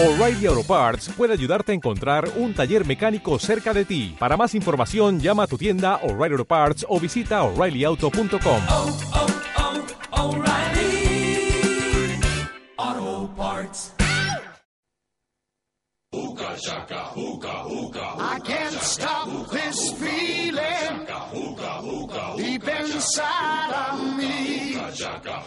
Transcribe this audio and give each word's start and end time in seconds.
O'Reilly 0.00 0.46
Auto 0.46 0.62
Parts 0.62 1.08
puede 1.08 1.32
ayudarte 1.32 1.72
a 1.72 1.74
encontrar 1.74 2.30
un 2.36 2.54
taller 2.54 2.86
mecánico 2.86 3.36
cerca 3.40 3.74
de 3.74 3.84
ti. 3.84 4.14
Para 4.16 4.36
más 4.36 4.54
información, 4.54 5.18
llama 5.18 5.42
a 5.42 5.46
tu 5.48 5.58
tienda 5.58 5.96
O'Reilly 6.04 6.34
Auto 6.34 6.44
Parts 6.44 6.86
o 6.88 7.00
visita 7.00 7.42
oreillyauto.com. 7.42 8.62
oh, 8.68 8.96
oh, 10.12 10.36
O'Reilly 10.36 11.50
Auto 12.76 13.28
Parts. 13.34 13.92
I 18.20 18.40
can't 18.44 18.74
stop 18.80 19.50
this 19.50 19.92
feeling 19.94 21.06
deep 22.36 22.68
inside 22.68 23.72
of 23.74 23.97
me. 23.97 23.97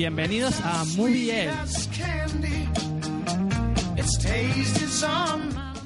Bienvenidos 0.00 0.58
a 0.64 0.82
Movie 0.96 1.42
Edge. 1.42 1.90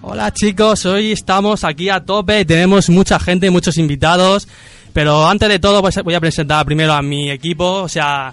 Hola 0.03 0.33
chicos, 0.33 0.87
hoy 0.87 1.11
estamos 1.11 1.65
aquí 1.65 1.89
a 1.89 1.99
tope, 1.99 2.45
tenemos 2.45 2.89
mucha 2.91 3.19
gente, 3.19 3.51
muchos 3.51 3.77
invitados, 3.77 4.47
pero 4.93 5.27
antes 5.27 5.49
de 5.49 5.59
todo 5.59 5.83
pues, 5.83 6.01
voy 6.05 6.15
a 6.15 6.21
presentar 6.21 6.65
primero 6.65 6.93
a 6.93 7.03
mi 7.03 7.29
equipo, 7.29 7.83
o 7.83 7.89
sea, 7.89 8.33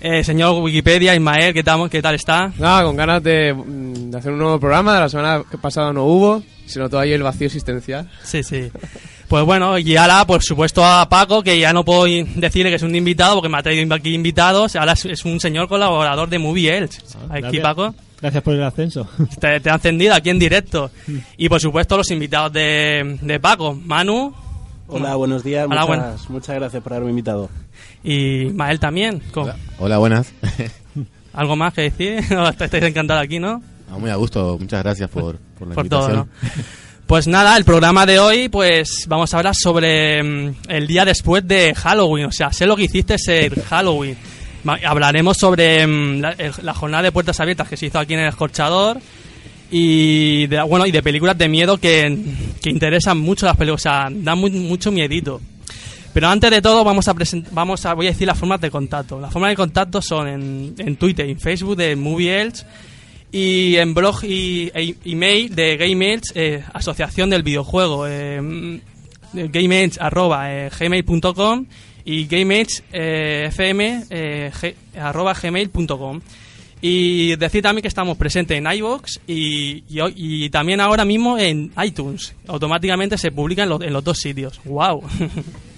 eh, 0.00 0.24
señor 0.24 0.60
Wikipedia, 0.60 1.14
Ismael, 1.14 1.54
¿qué 1.54 1.62
tal, 1.62 1.88
qué 1.88 2.02
tal 2.02 2.16
está? 2.16 2.52
Nada, 2.58 2.82
con 2.82 2.96
ganas 2.96 3.22
de, 3.22 3.54
mm, 3.54 4.10
de 4.10 4.18
hacer 4.18 4.32
un 4.32 4.38
nuevo 4.38 4.58
programa. 4.58 4.94
De 4.94 5.00
la 5.02 5.08
semana 5.08 5.44
pasada 5.60 5.92
no 5.92 6.02
hubo. 6.02 6.42
Se 6.66 6.80
notó 6.80 6.98
ahí 6.98 7.12
el 7.12 7.22
vacío 7.22 7.46
existencial. 7.46 8.10
Sí, 8.24 8.42
sí. 8.42 8.72
Pues 9.32 9.46
bueno, 9.46 9.78
y 9.78 9.96
ahora 9.96 10.26
por 10.26 10.42
supuesto 10.42 10.84
a 10.84 11.08
Paco, 11.08 11.42
que 11.42 11.58
ya 11.58 11.72
no 11.72 11.86
puedo 11.86 12.04
decirle 12.04 12.68
que 12.68 12.76
es 12.76 12.82
un 12.82 12.94
invitado 12.94 13.36
porque 13.36 13.48
me 13.48 13.56
ha 13.56 13.62
traído 13.62 13.94
aquí 13.94 14.12
invitados, 14.12 14.76
ahora 14.76 14.92
es, 14.92 15.24
un 15.24 15.40
señor 15.40 15.68
colaborador 15.68 16.28
de 16.28 16.38
Movie 16.38 16.76
Elch. 16.76 16.98
Aquí 17.30 17.40
gracias. 17.40 17.62
Paco. 17.62 17.94
Gracias 18.20 18.42
por 18.42 18.52
el 18.52 18.62
ascenso. 18.62 19.08
Te, 19.40 19.58
te 19.60 19.70
ha 19.70 19.74
encendido 19.76 20.12
aquí 20.14 20.28
en 20.28 20.38
directo. 20.38 20.90
Y 21.38 21.48
por 21.48 21.62
supuesto 21.62 21.96
los 21.96 22.10
invitados 22.10 22.52
de, 22.52 23.18
de 23.22 23.40
Paco, 23.40 23.72
Manu 23.74 24.34
Hola, 24.86 25.14
buenos 25.16 25.42
días. 25.42 25.66
Hola, 25.66 25.86
muchas, 25.86 26.28
muchas 26.28 26.56
gracias 26.56 26.82
por 26.82 26.92
haberme 26.92 27.08
invitado. 27.12 27.48
y 28.04 28.50
Mael 28.54 28.78
también. 28.80 29.22
Con- 29.32 29.50
Hola, 29.78 29.96
buenas. 29.96 30.30
¿Algo 31.32 31.56
más 31.56 31.72
que 31.72 31.80
decir? 31.80 32.18
Estáis 32.60 32.84
encantados 32.84 33.24
aquí, 33.24 33.38
¿no? 33.38 33.62
Ah, 33.90 33.96
muy 33.96 34.10
a 34.10 34.16
gusto, 34.16 34.58
muchas 34.60 34.82
gracias 34.82 35.08
por, 35.08 35.38
por 35.58 35.68
la 35.68 35.74
Por 35.74 35.88
todo, 35.88 36.10
invitación. 36.10 36.28
¿no? 36.42 36.81
Pues 37.06 37.26
nada, 37.26 37.56
el 37.58 37.64
programa 37.64 38.06
de 38.06 38.18
hoy, 38.18 38.48
pues 38.48 39.04
vamos 39.06 39.32
a 39.34 39.36
hablar 39.36 39.54
sobre 39.54 40.22
mm, 40.22 40.54
el 40.68 40.86
día 40.86 41.04
después 41.04 41.46
de 41.46 41.74
Halloween. 41.74 42.26
O 42.26 42.32
sea, 42.32 42.52
sé 42.52 42.64
lo 42.64 42.74
que 42.76 42.84
hiciste 42.84 43.16
en 43.26 43.54
Halloween. 43.62 44.16
Hablaremos 44.86 45.36
sobre 45.36 45.86
mm, 45.86 46.20
la, 46.62 46.74
jornada 46.74 47.02
de 47.02 47.12
puertas 47.12 47.38
abiertas 47.40 47.68
que 47.68 47.76
se 47.76 47.86
hizo 47.86 47.98
aquí 47.98 48.14
en 48.14 48.20
el 48.20 48.28
Escorchador. 48.28 48.98
Y 49.70 50.46
de, 50.46 50.62
bueno, 50.62 50.86
y 50.86 50.90
de 50.90 51.02
películas 51.02 51.36
de 51.36 51.48
miedo 51.48 51.76
que, 51.78 52.18
que 52.62 52.70
interesan 52.70 53.18
mucho 53.18 53.44
las 53.46 53.56
películas. 53.56 53.80
O 53.80 53.82
sea, 53.82 54.08
dan 54.10 54.38
mu- 54.38 54.48
mucho 54.48 54.90
miedito. 54.90 55.40
Pero 56.14 56.28
antes 56.28 56.50
de 56.50 56.60
todo 56.62 56.84
vamos 56.84 57.08
a 57.08 57.14
vamos 57.52 57.86
a 57.86 57.94
voy 57.94 58.06
a 58.06 58.10
decir 58.10 58.26
las 58.26 58.38
formas 58.38 58.60
de 58.60 58.70
contacto. 58.70 59.18
Las 59.20 59.32
formas 59.32 59.50
de 59.50 59.56
contacto 59.56 60.00
son 60.02 60.28
en, 60.28 60.74
en 60.78 60.96
Twitter 60.96 61.26
en 61.28 61.40
Facebook 61.40 61.76
de 61.76 61.96
Movie 61.96 62.40
Elch 62.42 62.64
y 63.32 63.76
en 63.76 63.94
blog 63.94 64.22
y 64.24 64.70
e- 64.74 64.94
email 65.06 65.54
de 65.54 65.78
Game 65.78 66.12
Elch, 66.12 66.32
eh, 66.34 66.62
asociación 66.74 67.30
del 67.30 67.42
videojuego 67.42 68.06
eh, 68.06 68.40
mm, 68.40 68.80
arroba 69.98 70.52
eh, 70.52 70.70
y 72.04 72.26
gameelch 72.26 72.82
eh, 72.92 73.50
y 76.84 77.36
decir 77.36 77.62
también 77.62 77.82
que 77.82 77.88
estamos 77.88 78.18
presentes 78.18 78.58
en 78.58 78.66
iVoox 78.66 79.20
y, 79.26 79.84
y, 79.88 80.50
también 80.50 80.80
ahora 80.80 81.04
mismo 81.04 81.38
en 81.38 81.72
iTunes. 81.82 82.34
Automáticamente 82.48 83.16
se 83.16 83.30
publica 83.30 83.62
en 83.62 83.82
en 83.82 83.92
los 83.92 84.02
dos 84.02 84.18
sitios. 84.18 84.60
¡Wow! 84.64 85.04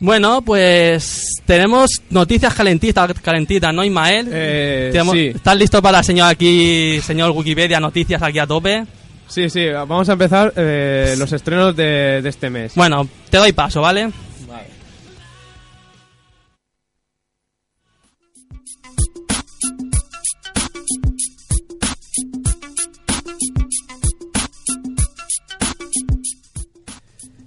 bueno, 0.00 0.42
pues 0.42 1.34
tenemos 1.46 1.90
noticias 2.10 2.54
calentitas, 2.54 3.12
calentitas 3.22 3.72
¿no, 3.72 3.84
Ismael? 3.84 4.28
Eh, 4.32 4.88
Tenemos- 4.92 5.14
sí. 5.14 5.26
¿Estás 5.34 5.56
listo 5.56 5.80
para, 5.82 6.02
señor 6.02 6.28
aquí, 6.30 7.00
señor 7.02 7.30
Wikipedia, 7.32 7.78
noticias 7.80 8.22
aquí 8.22 8.38
a 8.38 8.46
tope? 8.46 8.84
Sí, 9.28 9.48
sí, 9.48 9.68
vamos 9.68 10.08
a 10.08 10.14
empezar 10.14 10.52
eh, 10.56 11.14
los 11.16 11.32
estrenos 11.32 11.76
de, 11.76 12.20
de 12.22 12.28
este 12.28 12.50
mes. 12.50 12.72
Bueno, 12.74 13.06
te 13.30 13.36
doy 13.36 13.52
paso, 13.52 13.80
¿vale? 13.80 14.10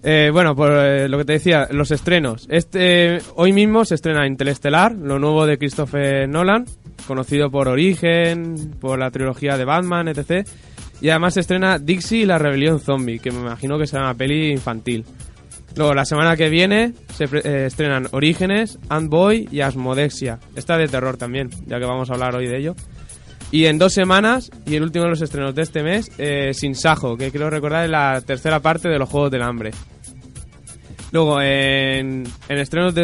Eh, 0.06 0.31
bueno, 0.34 0.53
por 0.53 0.69
eh, 0.72 1.08
lo 1.08 1.18
que 1.18 1.25
te 1.25 1.34
decía, 1.34 1.68
los 1.72 1.90
estrenos. 1.91 2.46
Este 2.50 3.19
Hoy 3.36 3.53
mismo 3.53 3.86
se 3.86 3.96
estrena 3.96 4.28
Interestelar, 4.28 4.91
lo 4.94 5.18
nuevo 5.18 5.46
de 5.46 5.58
Christopher 5.58 6.28
Nolan, 6.28 6.66
conocido 7.08 7.50
por 7.50 7.69
Origen, 7.69 8.75
por 8.81 9.00
la 9.00 9.12
trilogía 9.12 9.58
de 9.58 9.63
Batman, 9.63 10.09
etc. 10.09 10.46
Y 11.00 11.09
además 11.09 11.36
se 11.36 11.40
estrena 11.40 11.80
Dixie 11.80 12.24
y 12.24 12.25
la 12.25 12.38
rebelión 12.38 12.81
zombie, 12.81 13.19
que 13.19 13.31
me 13.31 13.40
imagino 13.40 13.78
que 13.80 13.88
será 13.88 14.03
una 14.03 14.13
peli 14.13 14.52
infantil. 14.52 15.06
Luego, 15.75 15.94
la 15.94 16.06
semana 16.06 16.36
que 16.36 16.50
viene 16.50 16.94
se 17.13 17.24
eh, 17.25 17.66
estrenan 17.66 18.08
Orígenes, 18.12 18.80
Ant-Boy 18.90 19.47
y 19.52 19.62
Asmodexia. 19.62 20.40
Esta 20.56 20.78
de 20.78 20.88
terror 20.88 21.16
también, 21.16 21.50
ya 21.66 21.80
que 21.80 21.86
vamos 21.86 22.09
a 22.09 22.13
hablar 22.13 22.36
hoy 22.36 22.47
de 22.47 22.58
ello. 22.58 22.75
Y 23.52 23.66
en 23.66 23.78
dos 23.78 23.94
semanas, 23.94 24.52
y 24.66 24.75
el 24.75 24.84
último 24.84 25.06
de 25.06 25.12
los 25.12 25.22
estrenos 25.22 25.56
de 25.56 25.62
este 25.62 25.81
mes, 25.81 26.12
eh, 26.18 26.53
Sin 26.53 26.75
Sajo, 26.75 27.16
que 27.16 27.31
creo 27.31 27.50
recordar 27.50 27.86
es 27.86 27.90
la 27.90 28.22
tercera 28.22 28.59
parte 28.59 28.90
de 28.90 29.00
los 29.00 29.09
Juegos 29.09 29.31
del 29.31 29.44
Hambre. 29.44 29.72
Luego, 31.13 31.40
en, 31.40 32.24
en 32.50 32.57
estrenos 32.57 32.96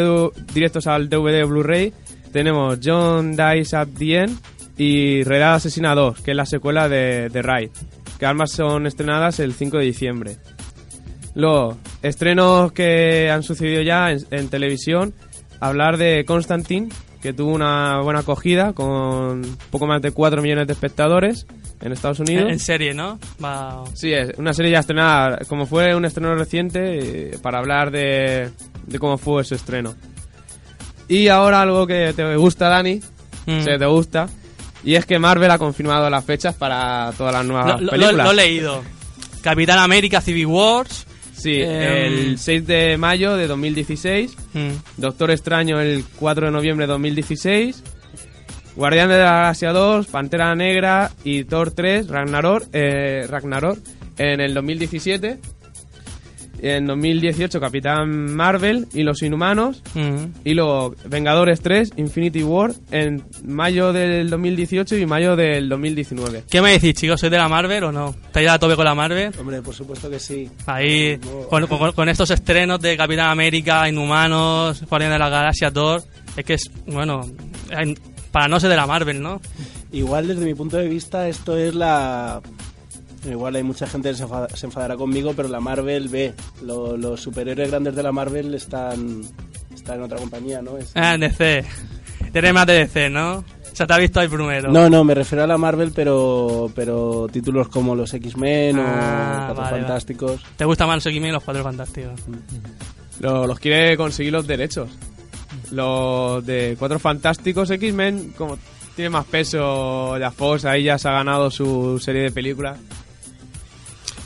directos 0.52 0.88
al 0.88 1.08
DVD 1.08 1.46
Blu-ray, 1.46 1.92
tenemos 2.32 2.80
John 2.82 3.36
Dies 3.36 3.72
at 3.72 3.86
the 3.96 4.16
End 4.16 4.36
y 4.76 5.22
Redada 5.22 5.54
Asesina 5.54 5.94
2, 5.94 6.20
que 6.20 6.32
es 6.32 6.36
la 6.36 6.44
secuela 6.44 6.88
de, 6.88 7.28
de 7.28 7.40
Raid, 7.40 7.70
que 8.18 8.26
ambas 8.26 8.50
son 8.50 8.88
estrenadas 8.88 9.38
el 9.38 9.54
5 9.54 9.78
de 9.78 9.84
diciembre. 9.84 10.36
Luego, 11.36 11.78
estrenos 12.02 12.72
que 12.72 13.30
han 13.30 13.44
sucedido 13.44 13.80
ya 13.82 14.10
en, 14.10 14.26
en 14.32 14.48
televisión, 14.48 15.14
hablar 15.60 15.96
de 15.96 16.24
Constantine, 16.24 16.88
que 17.22 17.32
tuvo 17.32 17.52
una 17.52 18.00
buena 18.00 18.20
acogida 18.20 18.72
con 18.72 19.42
poco 19.70 19.86
más 19.86 20.02
de 20.02 20.10
4 20.10 20.42
millones 20.42 20.66
de 20.66 20.72
espectadores 20.72 21.46
en 21.80 21.92
Estados 21.92 22.20
Unidos. 22.20 22.44
En, 22.44 22.50
en 22.50 22.58
serie, 22.58 22.94
¿no? 22.94 23.18
Va- 23.42 23.84
Sí, 23.94 24.12
es 24.12 24.32
una 24.38 24.52
serie 24.52 24.72
ya 24.72 24.80
estrenada, 24.80 25.38
como 25.48 25.66
fue 25.66 25.94
un 25.94 26.04
estreno 26.04 26.34
reciente, 26.34 27.30
eh, 27.34 27.38
para 27.42 27.58
hablar 27.58 27.90
de, 27.90 28.50
de 28.86 28.98
cómo 28.98 29.16
fue 29.18 29.44
su 29.44 29.54
estreno. 29.54 29.94
Y 31.08 31.28
ahora 31.28 31.62
algo 31.62 31.86
que 31.86 32.12
te 32.14 32.36
gusta, 32.36 32.68
Dani, 32.68 33.00
Mm. 33.46 33.62
se 33.64 33.78
te 33.78 33.86
gusta, 33.86 34.28
y 34.84 34.94
es 34.94 35.06
que 35.06 35.18
Marvel 35.18 35.50
ha 35.50 35.58
confirmado 35.58 36.08
las 36.10 36.24
fechas 36.24 36.54
para 36.54 37.10
todas 37.16 37.32
las 37.32 37.44
nuevas 37.46 37.80
Lo, 37.80 37.86
lo- 37.86 37.90
películas. 37.92 38.26
lo 38.26 38.30
he 38.32 38.34
leído. 38.36 38.82
Capitán 39.42 39.78
América 39.78 40.20
Civil 40.20 40.46
Wars. 40.46 41.06
Sí, 41.34 41.52
Eh, 41.54 42.06
el 42.06 42.38
6 42.38 42.66
de 42.66 42.98
mayo 42.98 43.34
de 43.34 43.46
2016, 43.46 44.36
mm, 44.52 44.68
Doctor 44.98 45.30
Extraño 45.30 45.80
el 45.80 46.04
4 46.16 46.46
de 46.46 46.52
noviembre 46.52 46.86
de 46.86 46.92
2016, 46.92 47.82
Guardianes 48.76 49.16
de 49.16 49.22
la 49.24 49.32
Galaxia 49.32 49.72
2, 49.72 50.06
Pantera 50.06 50.54
Negra 50.54 51.10
y 51.24 51.44
Thor 51.44 51.70
3, 51.72 52.08
Ragnarok, 52.08 52.64
eh, 52.72 53.26
Ragnarok 53.28 53.78
en 54.18 54.40
el 54.40 54.54
2017. 54.54 55.38
En 56.62 56.84
2018 56.86 57.58
Capitán 57.58 58.34
Marvel 58.34 58.86
y 58.92 59.02
Los 59.02 59.22
Inhumanos. 59.22 59.82
Mm. 59.94 60.24
Y 60.44 60.52
luego 60.52 60.94
Vengadores 61.06 61.62
3, 61.62 61.92
Infinity 61.96 62.42
War, 62.42 62.72
en 62.90 63.24
mayo 63.44 63.94
del 63.94 64.28
2018 64.28 64.96
y 64.98 65.06
mayo 65.06 65.36
del 65.36 65.70
2019. 65.70 66.44
¿Qué 66.50 66.60
me 66.60 66.72
decís, 66.72 66.92
chicos? 66.94 67.18
¿Sois 67.18 67.30
de 67.32 67.38
la 67.38 67.48
Marvel 67.48 67.84
o 67.84 67.92
no? 67.92 68.14
¿Estáis 68.26 68.50
a 68.50 68.58
tope 68.58 68.76
con 68.76 68.84
la 68.84 68.94
Marvel? 68.94 69.32
Hombre, 69.40 69.62
por 69.62 69.74
supuesto 69.74 70.10
que 70.10 70.18
sí. 70.18 70.50
Ahí, 70.66 71.18
con, 71.48 71.66
con- 71.66 71.92
con 71.92 72.08
estos 72.10 72.30
estrenos 72.30 72.78
de 72.78 72.94
Capitán 72.94 73.30
América, 73.30 73.88
Inhumanos, 73.88 74.82
Guardianes 74.86 75.14
de 75.14 75.18
la 75.18 75.30
Galaxia, 75.30 75.70
Thor. 75.70 76.02
Es 76.36 76.44
que 76.44 76.54
es, 76.54 76.70
bueno, 76.86 77.22
en- 77.70 77.98
para 78.32 78.48
no 78.48 78.58
ser 78.60 78.70
de 78.70 78.76
la 78.76 78.86
Marvel, 78.86 79.20
¿no? 79.22 79.40
Igual 79.92 80.28
desde 80.28 80.44
mi 80.44 80.54
punto 80.54 80.76
de 80.76 80.88
vista 80.88 81.28
esto 81.28 81.56
es 81.56 81.74
la... 81.74 82.40
Igual 83.28 83.56
hay 83.56 83.62
mucha 83.62 83.86
gente 83.86 84.08
que 84.10 84.14
se, 84.16 84.22
enfada- 84.24 84.48
se 84.56 84.64
enfadará 84.66 84.96
conmigo, 84.96 85.34
pero 85.36 85.48
la 85.48 85.60
Marvel 85.60 86.08
ve. 86.08 86.32
Lo- 86.62 86.96
los 86.96 87.20
superhéroes 87.20 87.70
grandes 87.70 87.94
de 87.94 88.02
la 88.02 88.12
Marvel 88.12 88.54
están, 88.54 89.20
están 89.74 89.96
en 89.98 90.02
otra 90.04 90.16
compañía, 90.18 90.62
¿no? 90.62 90.78
Es- 90.78 90.92
Ah, 90.94 91.16
DC. 91.18 91.64
Tienes 92.32 92.54
más 92.54 92.66
de 92.66 92.72
DC, 92.74 93.10
¿no? 93.10 93.38
O 93.38 93.44
sea, 93.76 93.86
te 93.86 93.92
has 93.92 93.98
visto 94.00 94.20
ahí 94.20 94.28
primero. 94.28 94.70
No, 94.72 94.88
no, 94.88 95.04
me 95.04 95.14
refiero 95.14 95.44
a 95.44 95.46
la 95.46 95.58
Marvel, 95.58 95.92
pero, 95.94 96.70
pero 96.74 97.26
títulos 97.30 97.68
como 97.68 97.94
los 97.94 98.12
X-Men 98.14 98.78
Ah, 98.78 98.80
o 98.82 98.84
Cuatro 98.84 99.54
vale, 99.64 99.70
vale. 99.72 99.82
Fantásticos. 99.84 100.40
¿Te 100.56 100.64
gusta 100.64 100.86
más 100.86 100.96
los 100.96 101.06
X-Men 101.06 101.28
y 101.28 101.32
los 101.32 101.42
Cuatro 101.44 101.62
Fantásticos? 101.62 102.20
Lo- 103.20 103.46
los 103.46 103.58
quiere 103.60 103.96
conseguir 103.98 104.32
los 104.32 104.46
derechos. 104.46 104.88
Los 105.72 106.44
de 106.44 106.76
Cuatro 106.78 106.98
Fantásticos 106.98 107.70
X-Men, 107.70 108.32
como 108.36 108.58
tiene 108.96 109.10
más 109.10 109.24
peso, 109.26 110.18
ya 110.18 110.30
Fox 110.30 110.64
ahí 110.64 110.84
ya 110.84 110.98
se 110.98 111.08
ha 111.08 111.12
ganado 111.12 111.50
su 111.50 111.98
serie 111.98 112.22
de 112.22 112.30
películas. 112.32 112.78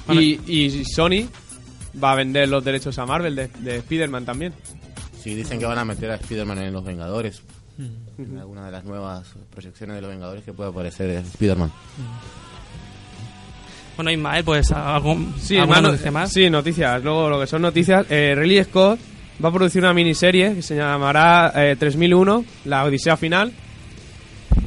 Bueno. 0.07 0.21
Y, 0.21 0.41
y 0.47 0.85
Sony 0.85 1.27
va 2.03 2.13
a 2.13 2.15
vender 2.17 2.49
los 2.49 2.65
derechos 2.65 2.99
a 2.99 3.07
Marvel 3.07 3.37
de, 3.37 3.49
de 3.49 3.77
Spider-Man 3.77 4.25
también. 4.25 4.53
Sí, 5.23 5.35
dicen 5.35 5.59
que 5.59 5.65
van 5.67 5.79
a 5.79 5.85
meter 5.85 6.11
a 6.11 6.17
Spider-Man 6.17 6.59
en 6.59 6.73
Los 6.73 6.85
Vengadores. 6.85 7.43
En 8.19 8.39
alguna 8.39 8.67
de 8.67 8.73
las 8.73 8.85
nuevas 8.85 9.27
proyecciones 9.51 9.97
de 9.97 10.03
Los 10.03 10.11
Vengadores 10.11 10.45
que 10.45 10.53
puede 10.53 10.71
aparecer 10.71 11.11
Spider-Man. 11.11 11.73
Bueno, 13.97 14.11
Ismael, 14.11 14.45
pues 14.45 14.73
algún, 14.73 15.35
Sí, 15.39 15.57
¿alguna 15.57 15.77
hermano, 15.79 15.93
noticia 15.93 16.11
más? 16.11 16.33
sí, 16.33 16.51
noticias. 16.51 17.03
Luego 17.03 17.29
lo 17.31 17.41
que 17.41 17.47
son 17.47 17.63
noticias, 17.63 18.05
eh, 18.11 18.35
Ridley 18.37 18.65
Scott 18.65 18.99
va 19.43 19.49
a 19.49 19.53
producir 19.53 19.83
una 19.83 19.95
miniserie 19.95 20.55
que 20.55 20.63
se 20.63 20.77
llamará 20.77 21.53
eh, 21.55 21.77
3001, 21.79 22.45
la 22.65 22.85
Odisea 22.85 23.17
Final. 23.17 23.53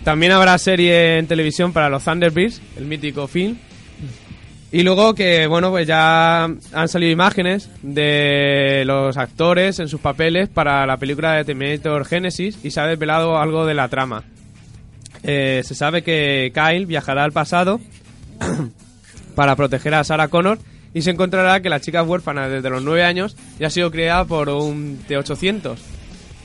También 0.03 0.31
habrá 0.31 0.57
serie 0.57 1.17
en 1.17 1.27
televisión 1.27 1.73
para 1.73 1.89
los 1.89 2.03
Thunderbirds, 2.03 2.61
el 2.77 2.85
mítico 2.85 3.27
film. 3.27 3.57
Y 4.69 4.83
luego 4.83 5.15
que, 5.15 5.47
bueno, 5.47 5.69
pues 5.69 5.87
ya 5.87 6.43
han 6.43 6.87
salido 6.89 7.11
imágenes 7.11 7.69
de 7.81 8.83
los 8.85 9.15
actores 9.15 9.79
en 9.79 9.87
sus 9.87 10.01
papeles 10.01 10.49
para 10.49 10.85
la 10.85 10.97
película 10.97 11.33
de 11.33 11.45
Terminator 11.45 12.05
Genesis 12.05 12.59
y 12.63 12.71
se 12.71 12.81
ha 12.81 12.85
desvelado 12.87 13.37
algo 13.37 13.65
de 13.65 13.73
la 13.73 13.87
trama. 13.87 14.23
Eh, 15.23 15.61
se 15.63 15.73
sabe 15.73 16.03
que 16.03 16.51
Kyle 16.53 16.85
viajará 16.85 17.23
al 17.23 17.31
pasado 17.31 17.79
para 19.35 19.55
proteger 19.55 19.93
a 19.93 20.03
Sarah 20.03 20.27
Connor 20.27 20.59
y 20.93 21.01
se 21.01 21.11
encontrará 21.11 21.61
que 21.61 21.69
la 21.69 21.79
chica 21.79 22.01
es 22.01 22.07
huérfana 22.07 22.47
desde 22.47 22.69
los 22.69 22.81
9 22.81 23.03
años 23.03 23.35
y 23.59 23.65
ha 23.65 23.69
sido 23.69 23.91
criada 23.91 24.25
por 24.25 24.49
un 24.49 25.03
T-800 25.07 25.75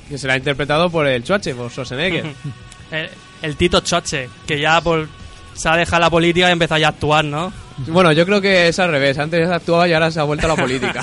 que 0.08 0.18
será 0.18 0.36
interpretado 0.36 0.90
por 0.90 1.06
el 1.06 1.24
Chuache, 1.24 1.54
por 1.54 1.70
Schwarzenegger. 1.70 2.26
El, 2.90 3.08
el 3.40 3.56
Tito 3.56 3.80
Choche, 3.80 4.28
que 4.46 4.60
ya 4.60 4.78
por, 4.82 5.08
se 5.54 5.66
ha 5.66 5.76
dejado 5.76 6.00
la 6.00 6.10
política 6.10 6.50
y 6.50 6.52
empezó 6.52 6.76
ya 6.76 6.88
a 6.88 6.90
actuar, 6.90 7.24
¿no? 7.24 7.50
bueno, 7.88 8.12
yo 8.12 8.26
creo 8.26 8.40
que 8.40 8.68
es 8.68 8.78
al 8.78 8.90
revés. 8.90 9.18
Antes 9.18 9.48
actuaba 9.48 9.88
y 9.88 9.92
ahora 9.92 10.10
se 10.10 10.20
ha 10.20 10.24
vuelto 10.24 10.46
a 10.46 10.50
la 10.50 10.56
política. 10.56 11.02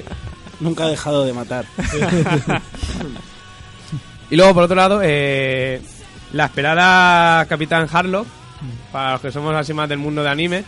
Nunca 0.60 0.84
ha 0.84 0.88
dejado 0.88 1.24
de 1.24 1.32
matar. 1.32 1.64
y 4.30 4.36
luego, 4.36 4.54
por 4.54 4.64
otro 4.64 4.76
lado, 4.76 5.00
eh, 5.02 5.80
la 6.32 6.46
esperada 6.46 7.46
Capitán 7.46 7.88
Harlock, 7.90 8.26
para 8.92 9.12
los 9.12 9.20
que 9.20 9.32
somos 9.32 9.54
así 9.54 9.72
más 9.72 9.88
del 9.88 9.98
mundo 9.98 10.22
de 10.22 10.30
anime, 10.30 10.64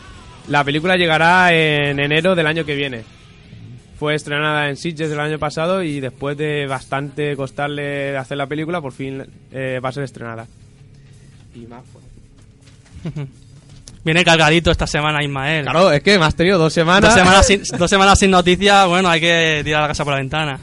la 0.48 0.64
película 0.64 0.96
llegará 0.96 1.52
en 1.52 1.98
enero 2.00 2.34
del 2.34 2.46
año 2.46 2.64
que 2.64 2.74
viene. 2.74 3.02
Fue 3.98 4.14
estrenada 4.14 4.68
en 4.68 4.76
Sitges 4.76 5.10
el 5.10 5.20
año 5.20 5.38
pasado 5.38 5.82
y 5.82 6.00
después 6.00 6.36
de 6.36 6.66
bastante 6.66 7.36
costarle 7.36 8.16
hacer 8.16 8.36
la 8.36 8.46
película, 8.46 8.80
por 8.80 8.92
fin 8.92 9.24
eh, 9.52 9.80
va 9.82 9.88
a 9.88 9.92
ser 9.92 10.04
estrenada. 10.04 10.46
Y 11.54 11.66
más 11.66 11.82
pues. 11.92 13.14
Viene 14.04 14.22
cargadito 14.22 14.70
esta 14.70 14.86
semana 14.86 15.22
Ismael. 15.22 15.64
Claro, 15.64 15.90
es 15.90 16.02
que 16.02 16.18
me 16.18 16.26
has 16.26 16.34
tenido 16.34 16.58
dos 16.58 16.72
semanas. 16.72 17.14
Dos 17.14 17.14
semanas, 17.14 17.46
sin, 17.46 17.62
dos 17.78 17.88
semanas 17.88 18.18
sin 18.18 18.30
noticias, 18.30 18.86
bueno, 18.86 19.08
hay 19.08 19.20
que 19.20 19.62
tirar 19.64 19.80
la 19.80 19.88
casa 19.88 20.04
por 20.04 20.12
la 20.12 20.18
ventana. 20.18 20.60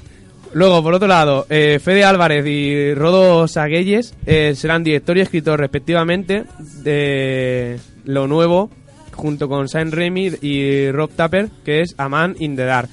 Luego, 0.53 0.83
por 0.83 0.93
otro 0.93 1.07
lado, 1.07 1.47
eh, 1.49 1.79
Fede 1.81 2.03
Álvarez 2.03 2.45
y 2.45 2.93
Rodo 2.93 3.47
Saguelles 3.47 4.13
eh, 4.25 4.53
serán 4.55 4.83
director 4.83 5.17
y 5.17 5.21
escritor 5.21 5.59
respectivamente 5.59 6.43
de 6.83 7.79
lo 8.03 8.27
nuevo, 8.27 8.69
junto 9.13 9.47
con 9.47 9.67
Sam 9.67 9.91
Raimi 9.91 10.31
y 10.41 10.91
Rob 10.91 11.11
Tapper, 11.11 11.49
que 11.63 11.81
es 11.81 11.95
A 11.97 12.09
Man 12.09 12.35
in 12.39 12.55
the 12.55 12.65
Dark. 12.65 12.89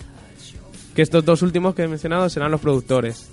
Que 0.95 1.03
estos 1.03 1.25
dos 1.25 1.43
últimos 1.43 1.75
que 1.75 1.83
he 1.83 1.89
mencionado 1.89 2.29
serán 2.29 2.51
los 2.51 2.61
productores. 2.61 3.31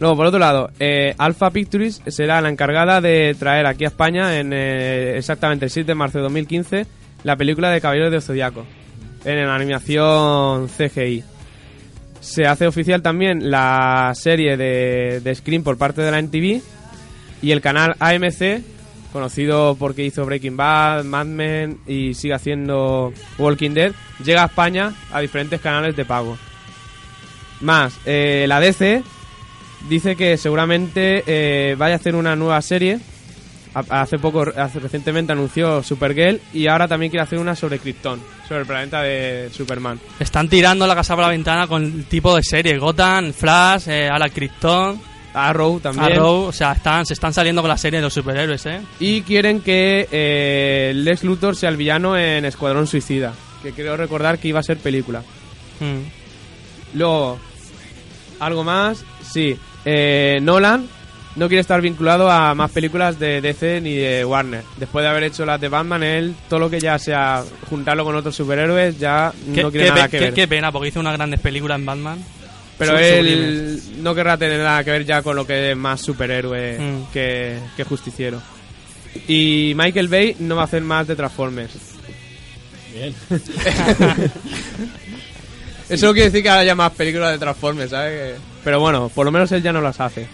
Luego, 0.00 0.16
por 0.16 0.26
otro 0.26 0.38
lado, 0.38 0.70
eh, 0.80 1.14
Alpha 1.18 1.50
Pictures 1.50 2.02
será 2.08 2.40
la 2.40 2.48
encargada 2.48 3.00
de 3.00 3.36
traer 3.38 3.66
aquí 3.66 3.84
a 3.84 3.88
España 3.88 4.38
en 4.38 4.52
eh, 4.52 5.16
exactamente 5.16 5.66
el 5.66 5.70
7 5.70 5.86
de 5.86 5.94
marzo 5.94 6.18
de 6.18 6.24
2015 6.24 6.86
la 7.24 7.36
película 7.36 7.70
de 7.70 7.80
Caballeros 7.80 8.10
del 8.10 8.22
Zodiaco 8.22 8.66
en 9.24 9.46
la 9.46 9.54
animación 9.54 10.68
CGI. 10.68 11.22
Se 12.20 12.46
hace 12.46 12.66
oficial 12.66 13.02
también 13.02 13.50
la 13.50 14.12
serie 14.14 14.56
de, 14.56 15.20
de 15.22 15.34
Scream 15.34 15.62
por 15.62 15.78
parte 15.78 16.02
de 16.02 16.10
la 16.10 16.18
NTV 16.18 16.62
y 17.42 17.50
el 17.50 17.60
canal 17.60 17.94
AMC, 17.98 18.62
conocido 19.12 19.76
porque 19.78 20.04
hizo 20.04 20.24
Breaking 20.24 20.56
Bad, 20.56 21.04
Mad 21.04 21.26
Men 21.26 21.78
y 21.86 22.14
sigue 22.14 22.34
haciendo 22.34 23.12
Walking 23.38 23.70
Dead, 23.70 23.92
llega 24.24 24.42
a 24.42 24.46
España 24.46 24.92
a 25.12 25.20
diferentes 25.20 25.60
canales 25.60 25.94
de 25.96 26.04
pago. 26.04 26.36
Más, 27.60 27.94
eh, 28.06 28.44
la 28.48 28.58
DC 28.60 29.02
dice 29.88 30.16
que 30.16 30.36
seguramente 30.36 31.22
eh, 31.26 31.76
vaya 31.78 31.94
a 31.94 31.96
hacer 31.96 32.14
una 32.16 32.34
nueva 32.34 32.60
serie. 32.62 32.98
A- 33.74 34.02
Hace 34.02 34.18
poco, 34.18 34.44
hace, 34.56 34.80
recientemente 34.80 35.32
anunció 35.32 35.82
Supergirl 35.82 36.40
y 36.52 36.66
ahora 36.66 36.88
también 36.88 37.08
quiere 37.10 37.22
hacer 37.22 37.38
una 37.38 37.54
sobre 37.56 37.78
Krypton, 37.78 38.20
sobre 38.46 38.60
el 38.62 38.66
planeta 38.66 39.00
de 39.02 39.48
Superman. 39.50 39.98
Están 40.18 40.48
tirando 40.48 40.86
la 40.86 40.94
casa 40.94 41.14
por 41.14 41.22
la 41.24 41.30
ventana 41.30 41.66
con 41.66 41.82
el 41.84 42.04
tipo 42.04 42.34
de 42.36 42.42
serie. 42.42 42.76
Gotham, 42.78 43.32
Flash, 43.32 43.88
eh, 43.88 44.08
Ala 44.10 44.28
Krypton, 44.28 45.00
Arrow 45.34 45.80
también. 45.80 46.12
Arrow. 46.12 46.42
O 46.44 46.52
sea, 46.52 46.72
están, 46.72 47.06
se 47.06 47.14
están 47.14 47.32
saliendo 47.32 47.62
con 47.62 47.68
la 47.68 47.78
serie 47.78 47.98
de 47.98 48.04
los 48.04 48.12
superhéroes, 48.14 48.66
¿eh? 48.66 48.80
Y 49.00 49.22
quieren 49.22 49.60
que 49.60 50.08
eh, 50.10 50.92
Lex 50.94 51.24
Luthor 51.24 51.56
sea 51.56 51.68
el 51.70 51.76
villano 51.76 52.16
en 52.16 52.44
Escuadrón 52.44 52.86
Suicida. 52.86 53.32
Que 53.62 53.72
creo 53.72 53.96
recordar 53.96 54.38
que 54.38 54.48
iba 54.48 54.60
a 54.60 54.62
ser 54.64 54.78
película. 54.78 55.20
Mm. 55.80 56.98
Luego, 56.98 57.38
algo 58.40 58.64
más. 58.64 59.04
Sí, 59.22 59.56
eh, 59.84 60.38
Nolan 60.42 60.86
no 61.36 61.48
quiere 61.48 61.62
estar 61.62 61.80
vinculado 61.80 62.30
a 62.30 62.54
más 62.54 62.70
películas 62.70 63.18
de 63.18 63.40
DC 63.40 63.80
ni 63.80 63.94
de 63.94 64.24
Warner. 64.24 64.62
Después 64.76 65.02
de 65.02 65.08
haber 65.08 65.22
hecho 65.24 65.46
las 65.46 65.58
de 65.60 65.68
Batman, 65.68 66.02
él, 66.02 66.34
todo 66.48 66.60
lo 66.60 66.68
que 66.70 66.78
ya 66.80 66.98
sea 66.98 67.42
juntarlo 67.70 68.04
con 68.04 68.14
otros 68.16 68.34
superhéroes, 68.36 68.98
ya 68.98 69.32
no 69.46 69.70
quiere 69.70 69.88
nada 69.88 70.08
que 70.08 70.18
qué- 70.18 70.24
ver. 70.24 70.34
qué 70.34 70.48
pena, 70.48 70.70
porque 70.70 70.88
hizo 70.88 71.00
unas 71.00 71.14
grandes 71.16 71.40
películas 71.40 71.78
en 71.78 71.86
Batman. 71.86 72.18
Pero 72.86 72.98
Son 72.98 73.04
él 73.04 73.82
no 73.98 74.14
querrá 74.14 74.36
tener 74.36 74.58
nada 74.58 74.82
que 74.84 74.90
ver 74.90 75.04
ya 75.04 75.22
con 75.22 75.36
lo 75.36 75.46
que 75.46 75.70
es 75.72 75.76
más 75.76 76.00
superhéroe 76.00 76.78
Mm. 76.78 77.12
que, 77.12 77.58
que 77.76 77.84
justiciero. 77.84 78.40
Y 79.28 79.72
Michael 79.76 80.08
Bay 80.08 80.36
no 80.38 80.56
va 80.56 80.62
a 80.62 80.64
hacer 80.64 80.82
más 80.82 81.06
de 81.06 81.16
Transformers. 81.16 81.72
Bien. 82.94 83.14
Eso 85.88 86.06
no 86.06 86.12
quiere 86.12 86.28
decir 86.30 86.42
que 86.42 86.48
haya 86.48 86.64
ya 86.64 86.74
más 86.74 86.92
películas 86.92 87.32
de 87.32 87.38
Transformers, 87.38 87.90
¿sabes? 87.90 88.36
Pero 88.64 88.80
bueno, 88.80 89.08
por 89.10 89.26
lo 89.26 89.32
menos 89.32 89.50
él 89.52 89.62
ya 89.62 89.72
no 89.72 89.80
las 89.82 90.00
hace. 90.00 90.26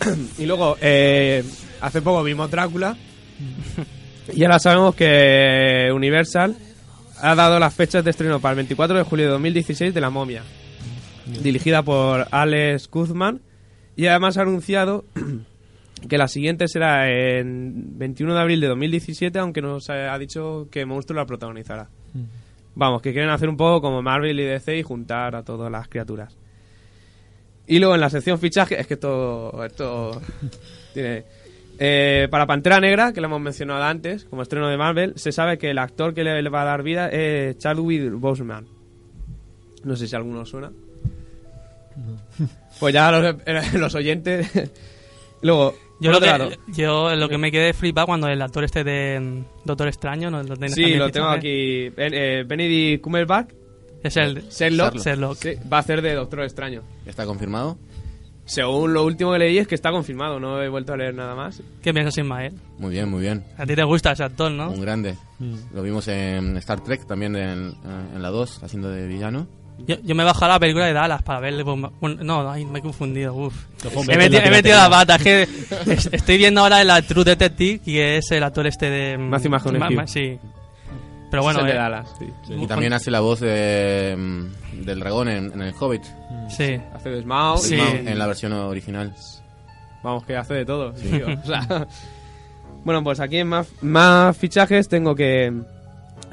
y 0.38 0.44
luego, 0.46 0.76
eh, 0.80 1.42
hace 1.80 2.02
poco 2.02 2.22
vimos 2.22 2.50
Drácula. 2.50 2.96
y 4.34 4.44
ahora 4.44 4.58
sabemos 4.58 4.94
que 4.94 5.90
Universal 5.94 6.56
ha 7.22 7.34
dado 7.34 7.58
las 7.58 7.72
fechas 7.72 8.04
de 8.04 8.10
estreno 8.10 8.40
para 8.40 8.52
el 8.52 8.56
24 8.56 8.98
de 8.98 9.04
julio 9.04 9.26
de 9.26 9.32
2016 9.32 9.94
de 9.94 10.00
La 10.00 10.10
Momia. 10.10 10.42
Dirigida 11.26 11.82
por 11.82 12.26
Alex 12.30 12.88
Guzman. 12.90 13.40
Y 13.96 14.06
además 14.06 14.38
ha 14.38 14.42
anunciado 14.42 15.04
que 16.08 16.18
la 16.18 16.28
siguiente 16.28 16.68
será 16.68 17.10
en 17.10 17.98
21 17.98 18.34
de 18.34 18.40
abril 18.40 18.60
de 18.60 18.68
2017, 18.68 19.38
aunque 19.38 19.62
nos 19.62 19.90
ha 19.90 20.18
dicho 20.18 20.68
que 20.70 20.86
Monstruo 20.86 21.16
la 21.16 21.26
protagonizará. 21.26 21.88
Vamos, 22.74 23.02
que 23.02 23.12
quieren 23.12 23.30
hacer 23.30 23.48
un 23.48 23.56
poco 23.56 23.82
como 23.82 24.02
Marvel 24.02 24.40
y 24.40 24.44
DC 24.44 24.78
y 24.78 24.82
juntar 24.82 25.36
a 25.36 25.42
todas 25.42 25.70
las 25.70 25.88
criaturas. 25.88 26.36
Y 27.66 27.78
luego 27.78 27.94
en 27.94 28.00
la 28.00 28.10
sección 28.10 28.38
fichaje, 28.38 28.80
es 28.80 28.86
que 28.86 28.94
esto, 28.94 29.64
esto 29.64 30.20
tiene... 30.94 31.24
Eh, 31.78 32.28
para 32.30 32.46
Pantera 32.46 32.78
Negra, 32.80 33.12
que 33.12 33.20
lo 33.20 33.26
hemos 33.26 33.40
mencionado 33.40 33.82
antes, 33.82 34.24
como 34.26 34.42
estreno 34.42 34.68
de 34.68 34.76
Marvel, 34.76 35.14
se 35.16 35.32
sabe 35.32 35.58
que 35.58 35.70
el 35.70 35.78
actor 35.78 36.14
que 36.14 36.22
le, 36.22 36.48
va 36.48 36.62
a 36.62 36.66
dar 36.66 36.82
vida 36.82 37.08
es 37.08 37.58
Chadwick 37.58 38.12
Boseman. 38.12 38.66
No 39.82 39.96
sé 39.96 40.06
si 40.06 40.14
alguno 40.14 40.42
os 40.42 40.50
suena. 40.50 40.70
Pues 42.80 42.94
ya 42.94 43.10
los, 43.10 43.36
los 43.74 43.94
oyentes. 43.94 44.50
Luego, 45.42 45.74
Yo 46.00 46.12
lo, 46.12 46.20
que, 46.20 46.26
lado- 46.26 46.50
yo 46.68 47.14
lo 47.16 47.28
que 47.28 47.36
me 47.38 47.50
quedé 47.50 47.72
flipado 47.72 48.06
cuando 48.06 48.28
el 48.28 48.40
actor 48.40 48.62
este 48.64 48.84
de 48.84 49.18
mm, 49.20 49.44
Doctor 49.64 49.88
Extraño, 49.88 50.30
¿no? 50.30 50.42
Lo 50.42 50.54
Sí, 50.68 50.94
lo 50.94 51.10
tengo 51.10 51.32
¿eh? 51.32 51.36
aquí. 51.36 51.88
Ben- 51.90 52.14
eh, 52.14 52.44
Benedict 52.46 53.02
Cumberbatch, 53.02 53.50
Es 54.04 54.16
el 54.16 54.48
Sherlock, 54.50 54.96
Sherlock. 54.98 55.36
sí, 55.38 55.54
va 55.72 55.78
a 55.78 55.80
hacer 55.80 56.00
de 56.00 56.14
Doctor 56.14 56.42
Extraño. 56.44 56.82
¿Ya 57.04 57.10
está 57.10 57.26
confirmado? 57.26 57.76
Según 58.44 58.92
lo 58.92 59.04
último 59.04 59.32
que 59.32 59.38
leí 59.38 59.58
es 59.58 59.68
que 59.68 59.74
está 59.76 59.90
confirmado, 59.92 60.38
no 60.40 60.60
he 60.62 60.68
vuelto 60.68 60.92
a 60.92 60.96
leer 60.96 61.14
nada 61.14 61.34
más. 61.36 61.62
¿Qué 61.82 61.92
piensas, 61.94 62.18
Ismael? 62.18 62.52
Muy 62.78 62.90
bien, 62.90 63.08
muy 63.08 63.20
bien. 63.20 63.44
A 63.56 63.64
ti 63.66 63.74
te 63.76 63.84
gusta 63.84 64.12
ese 64.12 64.24
actor, 64.24 64.50
¿no? 64.50 64.70
Un 64.70 64.80
grande. 64.80 65.16
Mm. 65.38 65.54
Lo 65.74 65.82
vimos 65.82 66.06
en 66.08 66.56
Star 66.58 66.82
Trek 66.82 67.06
también 67.06 67.36
en, 67.36 67.72
en 68.14 68.20
la 68.22 68.30
2, 68.30 68.62
haciendo 68.64 68.90
de 68.90 69.06
villano. 69.06 69.46
Yo, 69.86 69.96
yo 70.02 70.14
me 70.14 70.22
he 70.22 70.26
bajado 70.26 70.52
la 70.52 70.60
película 70.60 70.86
de 70.86 70.92
Dallas 70.92 71.22
para 71.22 71.40
verle. 71.40 71.64
pues, 71.64 71.78
bueno, 72.00 72.22
no, 72.22 72.50
ay, 72.50 72.64
me 72.64 72.78
he 72.78 72.82
confundido. 72.82 73.34
Uf. 73.34 73.54
He 74.08 74.16
metido, 74.16 74.40
la 74.40 74.46
he 74.46 74.50
metido 74.50 74.76
la 74.76 74.88
pata. 74.90 75.16
Es 75.16 75.22
que 75.22 75.42
es- 75.86 76.08
estoy 76.12 76.38
viendo 76.38 76.60
ahora 76.60 76.82
la 76.84 77.02
True 77.02 77.24
Detective, 77.24 77.80
que 77.84 78.16
es 78.18 78.30
el 78.30 78.42
actor 78.44 78.66
este 78.66 78.88
de. 78.90 79.18
mm, 79.18 79.28
Matthew 79.28 79.50
McConaughey. 79.50 79.96
Ma- 79.96 80.02
ma- 80.02 80.06
sí. 80.06 80.38
Pero 81.30 81.42
bueno, 81.44 81.60
Es 81.60 81.64
el 81.64 81.70
de 81.70 81.76
eh, 81.76 81.80
Dallas, 81.80 82.08
sí. 82.18 82.26
Y 82.60 82.66
también 82.66 82.92
hace 82.92 83.10
la 83.10 83.20
voz 83.20 83.40
de, 83.40 84.14
mm, 84.18 84.82
del 84.84 85.00
dragón 85.00 85.28
en, 85.28 85.52
en 85.52 85.62
el 85.62 85.74
Hobbit. 85.78 86.02
sí. 86.48 86.78
Hace 86.94 87.08
de 87.10 87.22
Smaug, 87.22 87.58
Sí. 87.58 87.78
En 87.80 88.18
la 88.18 88.26
versión 88.26 88.52
original. 88.52 89.14
Vamos, 90.04 90.24
que 90.26 90.36
hace 90.36 90.54
de 90.54 90.64
todo. 90.66 90.92
tío. 90.92 91.26
O 91.42 91.46
sea, 91.46 91.86
bueno, 92.84 93.02
pues 93.02 93.18
aquí 93.20 93.38
en 93.38 93.48
más, 93.48 93.68
más 93.80 94.36
fichajes 94.36 94.88
tengo 94.88 95.14
que 95.14 95.52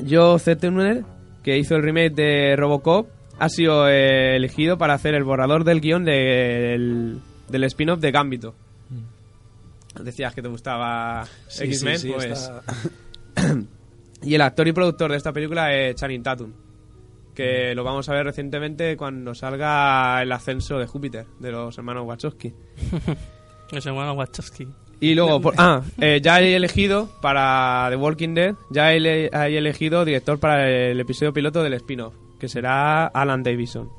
Joe 0.09 0.37
Zettener, 0.39 1.03
que 1.43 1.57
hizo 1.57 1.75
el 1.75 1.83
remake 1.83 2.13
de 2.15 2.55
Robocop, 2.57 3.07
ha 3.39 3.49
sido 3.49 3.87
eh, 3.89 4.35
elegido 4.35 4.77
para 4.77 4.93
hacer 4.93 5.15
el 5.15 5.23
borrador 5.23 5.63
del 5.63 5.81
guion 5.81 6.05
del, 6.05 7.19
del 7.49 7.63
spin-off 7.65 7.99
de 7.99 8.11
Gambito. 8.11 8.55
Decías 9.99 10.33
que 10.35 10.41
te 10.41 10.47
gustaba 10.47 11.25
Sí, 11.47 11.63
X-Men, 11.65 11.99
sí, 11.99 12.07
sí, 12.07 12.13
pues... 12.13 12.25
está- 12.25 12.63
Y 14.21 14.35
el 14.35 14.41
actor 14.41 14.67
y 14.67 14.73
productor 14.73 15.11
de 15.11 15.17
esta 15.17 15.31
película 15.31 15.73
es 15.73 15.95
Channing 15.95 16.21
Tatum, 16.23 16.51
que 17.33 17.73
lo 17.73 17.85
vamos 17.85 18.09
a 18.09 18.13
ver 18.13 18.25
recientemente 18.25 18.97
cuando 18.97 19.33
salga 19.33 20.21
el 20.21 20.29
ascenso 20.33 20.77
de 20.77 20.87
Júpiter, 20.87 21.25
de 21.39 21.51
los 21.53 21.77
hermanos 21.77 22.05
Wachowski. 22.05 22.53
Ese 23.71 23.91
bueno 23.91 24.13
Wachowski. 24.13 24.67
Y 24.99 25.15
luego, 25.15 25.39
por- 25.39 25.53
ah, 25.57 25.81
eh, 26.01 26.19
ya 26.21 26.41
he 26.41 26.53
elegido 26.57 27.09
para 27.21 27.87
The 27.89 27.95
Walking 27.95 28.33
Dead, 28.33 28.55
ya 28.69 28.93
he, 28.93 28.97
he 29.31 29.57
elegido 29.57 30.03
director 30.03 30.37
para 30.37 30.69
el 30.69 30.99
episodio 30.99 31.31
piloto 31.31 31.63
del 31.63 31.73
spin-off, 31.75 32.13
que 32.39 32.47
será 32.47 33.05
Alan 33.07 33.43
Davison. 33.43 33.89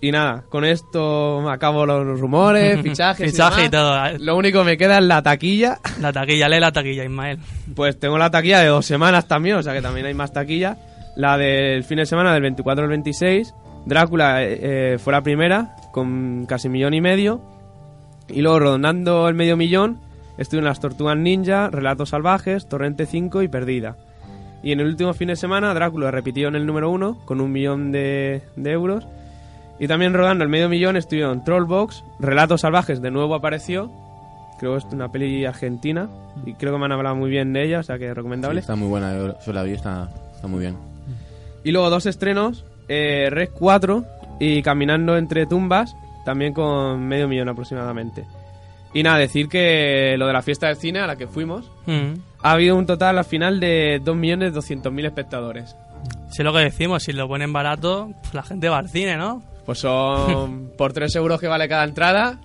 Y 0.00 0.12
nada, 0.12 0.44
con 0.48 0.64
esto 0.64 1.48
acabo 1.50 1.84
los 1.84 2.20
rumores, 2.20 2.80
fichajes. 2.82 3.32
Fichaje 3.32 3.64
y 3.64 3.68
todo. 3.68 3.96
Lo 4.18 4.36
único 4.36 4.60
que 4.60 4.64
me 4.64 4.76
queda 4.76 4.98
es 4.98 5.04
la 5.04 5.22
taquilla. 5.22 5.78
La 6.00 6.12
taquilla, 6.12 6.48
lee 6.48 6.60
la 6.60 6.72
taquilla, 6.72 7.04
Ismael. 7.04 7.38
Pues 7.74 7.98
tengo 7.98 8.16
la 8.16 8.30
taquilla 8.30 8.60
de 8.60 8.68
dos 8.68 8.86
semanas 8.86 9.26
también, 9.26 9.56
o 9.56 9.62
sea 9.62 9.72
que 9.72 9.82
también 9.82 10.06
hay 10.06 10.14
más 10.14 10.32
taquilla. 10.32 10.76
La 11.16 11.36
del 11.36 11.82
fin 11.82 11.98
de 11.98 12.06
semana 12.06 12.32
del 12.32 12.42
24 12.42 12.84
al 12.84 12.90
26. 12.90 13.52
Drácula 13.86 14.44
eh, 14.44 14.58
eh, 14.60 14.98
fue 14.98 15.12
la 15.12 15.22
primera, 15.22 15.74
con 15.92 16.46
casi 16.46 16.68
millón 16.68 16.94
y 16.94 17.00
medio. 17.00 17.40
Y 18.28 18.42
luego, 18.42 18.60
rondando 18.60 19.28
el 19.28 19.34
medio 19.34 19.56
millón, 19.56 19.98
estuvieron 20.36 20.68
las 20.68 20.78
Tortugas 20.78 21.16
Ninja, 21.16 21.70
Relatos 21.70 22.10
Salvajes, 22.10 22.68
Torrente 22.68 23.06
5 23.06 23.42
y 23.42 23.48
Perdida. 23.48 23.96
Y 24.62 24.72
en 24.72 24.80
el 24.80 24.86
último 24.86 25.14
fin 25.14 25.28
de 25.28 25.36
semana, 25.36 25.72
Drácula 25.74 26.10
repitió 26.10 26.48
en 26.48 26.56
el 26.56 26.66
número 26.66 26.90
1 26.90 27.18
con 27.24 27.40
un 27.40 27.52
millón 27.52 27.92
de, 27.92 28.42
de 28.56 28.70
euros. 28.72 29.06
Y 29.78 29.86
también 29.86 30.12
rodando 30.14 30.42
el 30.42 30.50
medio 30.50 30.68
millón 30.68 30.96
estuvieron 30.96 31.44
Trollbox, 31.44 32.02
Relatos 32.18 32.62
Salvajes 32.62 33.00
de 33.00 33.10
nuevo 33.12 33.34
apareció. 33.36 33.90
Creo 34.58 34.72
que 34.72 34.78
es 34.78 34.84
una 34.92 35.12
peli 35.12 35.44
argentina 35.44 36.08
y 36.44 36.54
creo 36.54 36.72
que 36.72 36.78
me 36.80 36.86
han 36.86 36.92
hablado 36.92 37.14
muy 37.14 37.30
bien 37.30 37.52
de 37.52 37.64
ella, 37.64 37.78
o 37.78 37.82
sea 37.84 37.96
que 37.98 38.06
es 38.06 38.10
Sí, 38.10 38.14
recomendable. 38.14 38.58
está 38.58 38.74
muy 38.74 38.88
buena, 38.88 39.14
yo, 39.16 39.36
yo 39.46 39.52
la 39.52 39.62
vi, 39.62 39.72
está, 39.74 40.08
está 40.34 40.48
muy 40.48 40.58
bien. 40.58 40.76
Y 41.62 41.70
luego 41.70 41.90
dos 41.90 42.06
estrenos, 42.06 42.64
eh, 42.88 43.28
Red 43.30 43.50
4 43.56 44.04
y 44.40 44.62
Caminando 44.62 45.16
entre 45.16 45.46
tumbas, 45.46 45.94
también 46.24 46.52
con 46.54 47.06
medio 47.06 47.28
millón 47.28 47.48
aproximadamente. 47.48 48.24
Y 48.94 49.04
nada, 49.04 49.18
decir 49.18 49.48
que 49.48 50.16
lo 50.18 50.26
de 50.26 50.32
la 50.32 50.42
fiesta 50.42 50.66
del 50.66 50.76
cine 50.76 50.98
a 50.98 51.06
la 51.06 51.14
que 51.14 51.28
fuimos, 51.28 51.70
Mm. 51.86 52.14
Ha 52.42 52.52
habido 52.52 52.76
un 52.76 52.86
total 52.86 53.18
al 53.18 53.24
final 53.24 53.60
de 53.60 54.00
2.200.000 54.02 55.06
espectadores. 55.06 55.76
Si 56.30 56.42
es 56.42 56.44
lo 56.44 56.52
que 56.52 56.60
decimos, 56.60 57.02
si 57.02 57.12
lo 57.12 57.26
ponen 57.28 57.52
barato, 57.52 58.10
pues 58.22 58.34
la 58.34 58.42
gente 58.42 58.68
va 58.68 58.78
al 58.78 58.88
cine, 58.88 59.16
¿no? 59.16 59.42
Pues 59.66 59.78
son 59.78 60.70
por 60.78 60.92
3 60.92 61.14
euros 61.16 61.40
que 61.40 61.48
vale 61.48 61.68
cada 61.68 61.84
entrada, 61.84 62.38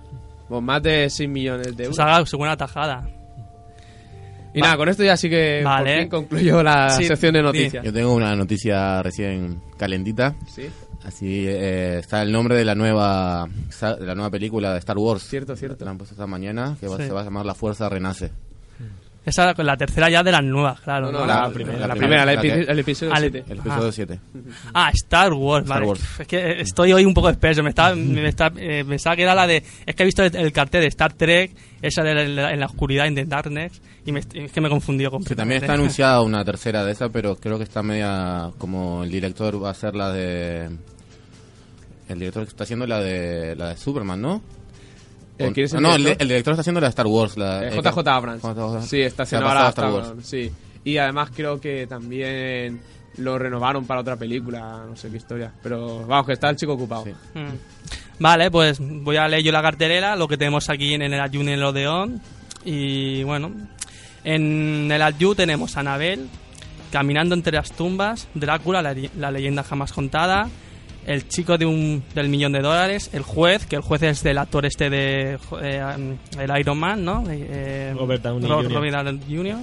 pues 0.48 0.62
más 0.62 0.82
de 0.82 1.08
6 1.10 1.28
millones 1.28 1.76
de 1.76 1.84
euros. 1.84 1.96
Se 1.96 2.02
haga 2.02 2.24
su 2.26 2.36
buena 2.38 2.56
tajada. 2.56 3.06
Y 4.56 4.60
nada, 4.60 4.76
con 4.76 4.88
esto 4.88 5.02
ya 5.02 5.16
sí 5.16 5.28
que 5.28 5.60
por 5.64 5.72
Vale. 5.72 6.00
fin 6.02 6.08
concluyo 6.08 6.62
la 6.62 6.90
Sí, 6.90 7.04
sección 7.04 7.32
de 7.34 7.42
noticias. 7.42 7.84
Yo 7.84 7.92
tengo 7.92 8.14
una 8.14 8.36
noticia 8.36 9.02
recién 9.02 9.60
calentita. 9.76 10.34
Sí, 10.46 10.68
Así 11.04 11.44
eh, 11.46 11.98
está 11.98 12.22
el 12.22 12.30
nombre 12.32 12.56
de 12.56 12.64
la 12.64 12.74
nueva 12.74 13.46
de 13.48 14.06
la 14.06 14.14
nueva 14.14 14.30
película 14.30 14.72
de 14.72 14.78
Star 14.78 14.96
Wars. 14.96 15.24
cierto, 15.24 15.54
cierto. 15.56 15.84
La 15.84 15.90
han 15.90 15.98
puesto 15.98 16.14
esta 16.14 16.26
mañana, 16.26 16.76
que 16.80 16.86
va- 16.86 16.96
se 16.96 17.10
va 17.12 17.20
a 17.20 17.24
llamar 17.24 17.44
La 17.44 17.54
Fuerza 17.54 17.88
Renace. 17.90 18.30
Esa 19.24 19.50
es 19.52 19.58
la 19.58 19.76
tercera 19.76 20.10
ya 20.10 20.22
de 20.22 20.30
las 20.30 20.44
nuevas, 20.44 20.80
claro. 20.80 21.10
No, 21.10 21.24
la, 21.24 21.44
La 21.44 21.50
primera, 21.50 21.72
primera, 21.72 21.86
la 21.88 21.94
primera, 21.94 22.22
el, 22.24 22.36
la 22.36 22.42
que- 22.42 22.72
el 22.72 22.78
episodio 22.78 23.12
Al- 23.14 23.20
7. 23.22 23.44
El 23.48 23.58
episodio 23.58 23.88
Ah. 23.88 23.92
7. 23.92 24.20
Ah, 24.74 24.90
Star 24.92 25.32
Wars, 25.32 25.64
Star 25.64 25.78
vale. 25.78 25.86
Wars. 25.88 26.20
Es 26.20 26.26
que 26.26 26.60
estoy 26.60 26.92
hoy 26.92 27.04
un 27.06 27.14
poco 27.14 27.30
espeso. 27.30 27.62
Me 27.62 27.70
estaba, 27.70 27.94
me 27.94 28.28
está, 28.28 28.52
eh, 28.56 28.84
pensaba 28.86 29.16
que 29.16 29.22
era 29.22 29.34
la 29.34 29.46
de. 29.46 29.62
Es 29.86 29.94
que 29.94 30.02
he 30.02 30.06
visto 30.06 30.22
el, 30.22 30.36
el 30.36 30.52
cartel 30.52 30.82
de 30.82 30.88
Star 30.88 31.14
Trek, 31.14 31.52
esa 31.80 32.02
de 32.02 32.26
la- 32.28 32.52
en 32.52 32.60
la 32.60 32.66
oscuridad, 32.66 33.06
in 33.06 33.14
the 33.14 33.24
darkness, 33.24 33.80
y 34.04 34.12
me, 34.12 34.20
es 34.20 34.52
que 34.52 34.60
me 34.60 34.68
he 34.68 34.70
confundido 34.70 35.10
Que 35.10 35.14
completamente. 35.14 35.36
también 35.36 35.62
está 35.62 35.72
anunciada 35.72 36.20
una 36.22 36.44
tercera 36.44 36.84
de 36.84 36.92
esa, 36.92 37.08
pero 37.08 37.36
creo 37.36 37.56
que 37.56 37.64
está 37.64 37.82
media 37.82 38.50
como 38.58 39.04
el 39.04 39.10
director 39.10 39.62
va 39.62 39.68
a 39.68 39.72
hacer 39.72 39.94
la 39.96 40.12
de 40.12 40.68
el 42.08 42.18
director 42.18 42.42
está 42.42 42.64
haciendo 42.64 42.86
la 42.86 43.00
de 43.00 43.56
la 43.56 43.70
de 43.70 43.76
Superman, 43.78 44.20
¿no? 44.20 44.42
Eh, 45.38 45.48
O- 45.48 45.52
¿quién 45.52 45.66
es 45.66 45.74
el 45.74 45.82
no, 45.82 45.90
el, 45.94 46.02
director? 46.02 46.22
el 46.22 46.28
director 46.28 46.52
está 46.52 46.60
haciendo 46.60 46.80
la 46.80 46.86
de 46.86 46.90
Star 46.90 47.06
Wars, 47.06 47.36
la 47.36 47.66
Eh, 47.68 47.70
JJ 47.80 48.08
Abrams. 48.08 48.42
JJ. 48.42 48.82
Sí, 48.86 49.00
está 49.00 49.22
haciendo 49.24 49.48
ahora 49.48 49.68
Star 49.70 49.86
Star 49.86 49.92
Wars. 50.14 50.26
Sí. 50.26 50.50
Y 50.84 50.96
además 50.98 51.30
creo 51.34 51.60
que 51.60 51.86
también 51.86 52.80
lo 53.16 53.38
renovaron 53.38 53.86
para 53.86 54.00
otra 54.00 54.16
película, 54.16 54.84
no 54.88 54.96
sé 54.96 55.08
qué 55.10 55.16
historia. 55.16 55.52
Pero 55.62 56.06
vamos, 56.06 56.26
que 56.26 56.32
está 56.34 56.50
el 56.50 56.56
chico 56.56 56.72
ocupado. 56.74 57.04
Sí. 57.04 57.12
Mm. 57.34 58.18
Vale, 58.18 58.50
pues 58.50 58.78
voy 58.80 59.16
a 59.16 59.26
leer 59.26 59.42
yo 59.42 59.50
la 59.52 59.62
cartelera, 59.62 60.14
lo 60.14 60.28
que 60.28 60.36
tenemos 60.36 60.68
aquí 60.70 60.94
en 60.94 61.02
el 61.02 61.12
y 61.32 61.40
en 61.40 61.48
el 61.48 61.64
Odeón. 61.64 62.20
Y 62.64 63.22
bueno, 63.24 63.50
en 64.24 64.90
el 64.90 65.02
Adju 65.02 65.34
tenemos 65.34 65.76
a 65.76 65.80
Anabel, 65.80 66.28
Caminando 66.92 67.34
entre 67.34 67.54
las 67.56 67.72
tumbas, 67.72 68.28
Drácula, 68.34 68.80
la, 68.80 68.94
la 69.18 69.30
leyenda 69.32 69.64
jamás 69.64 69.92
contada, 69.92 70.48
El 71.06 71.28
chico 71.28 71.58
de 71.58 71.66
un, 71.66 72.02
del 72.14 72.28
millón 72.28 72.52
de 72.52 72.60
dólares, 72.60 73.10
El 73.12 73.22
juez, 73.22 73.66
que 73.66 73.76
el 73.76 73.82
juez 73.82 74.02
es 74.02 74.22
del 74.22 74.38
actor 74.38 74.64
este 74.64 74.88
de 74.88 75.38
eh, 75.62 76.16
el 76.38 76.58
Iron 76.60 76.78
Man, 76.78 77.04
¿no? 77.04 77.24
Eh, 77.28 77.92
Robert 77.96 78.22
Downey 78.22 78.48
Ro- 78.48 78.56
Jr.. 78.62 78.72
Robert 78.72 78.94
Downey 78.94 79.20
Jr. 79.28 79.56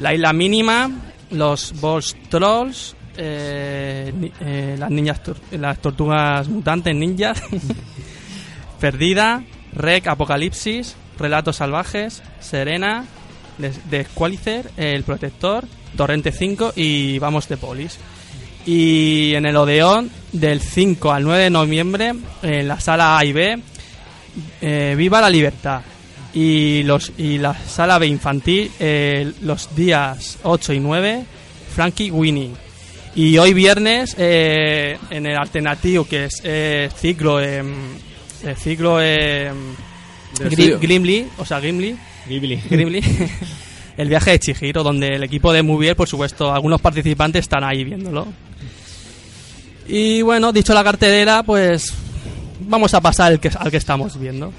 La 0.00 0.14
isla 0.14 0.32
mínima, 0.32 0.90
los 1.30 1.80
Balls 1.80 2.16
Trolls, 2.28 2.96
eh, 3.16 4.12
eh, 4.40 4.76
las 4.78 4.90
niñas 4.90 5.20
las 5.52 5.78
tortugas 5.80 6.48
mutantes 6.48 6.94
ninjas, 6.94 7.42
Perdida, 8.80 9.42
Rec 9.72 10.06
Apocalipsis, 10.06 10.96
Relatos 11.18 11.56
Salvajes, 11.56 12.22
Serena, 12.40 13.04
Des- 13.58 13.90
Desqualicer, 13.90 14.70
El 14.76 15.02
Protector, 15.02 15.64
Torrente 15.96 16.30
5 16.32 16.72
y 16.76 17.18
Vamos 17.18 17.48
de 17.48 17.56
Polis. 17.56 17.98
Y 18.70 19.34
en 19.34 19.46
el 19.46 19.56
Odeón, 19.56 20.10
del 20.30 20.60
5 20.60 21.10
al 21.10 21.24
9 21.24 21.44
de 21.44 21.50
noviembre, 21.50 22.12
en 22.42 22.68
la 22.68 22.78
sala 22.78 23.16
A 23.16 23.24
y 23.24 23.32
B, 23.32 23.58
eh, 24.60 24.94
Viva 24.94 25.22
la 25.22 25.30
Libertad. 25.30 25.80
Y, 26.34 26.82
los, 26.82 27.12
y 27.16 27.38
la 27.38 27.54
sala 27.54 27.98
B 27.98 28.06
infantil, 28.08 28.70
eh, 28.78 29.32
los 29.40 29.74
días 29.74 30.38
8 30.42 30.74
y 30.74 30.80
9, 30.80 31.24
Frankie 31.74 32.10
Winnie. 32.10 32.50
Y 33.14 33.38
hoy 33.38 33.54
viernes, 33.54 34.14
eh, 34.18 34.98
en 35.08 35.24
el 35.24 35.36
alternativo, 35.38 36.04
que 36.04 36.26
es 36.26 36.42
eh, 36.44 36.90
ciclo, 36.94 37.40
em, 37.40 37.72
eh, 38.44 38.54
ciclo 38.54 38.98
Del 38.98 39.50
Gri- 40.38 40.50
estudio. 40.50 40.78
Gimli, 40.80 41.26
o 41.38 41.44
sea, 41.46 41.58
Gimli, 41.62 41.96
Ghibli. 42.28 42.58
Gimli, 42.68 43.00
el 43.96 44.08
viaje 44.10 44.32
de 44.32 44.38
Chihiro, 44.40 44.82
donde 44.82 45.06
el 45.16 45.22
equipo 45.24 45.54
de 45.54 45.62
Movier, 45.62 45.96
por 45.96 46.06
supuesto, 46.06 46.52
algunos 46.52 46.82
participantes 46.82 47.40
están 47.40 47.64
ahí 47.64 47.82
viéndolo. 47.82 48.28
Y 49.88 50.20
bueno, 50.22 50.52
dicho 50.52 50.74
la 50.74 50.84
cartelera, 50.84 51.42
pues 51.42 51.94
vamos 52.60 52.92
a 52.92 53.00
pasar 53.00 53.32
al 53.32 53.40
que, 53.40 53.48
al 53.48 53.70
que 53.70 53.78
estamos 53.78 54.18
viendo. 54.20 54.52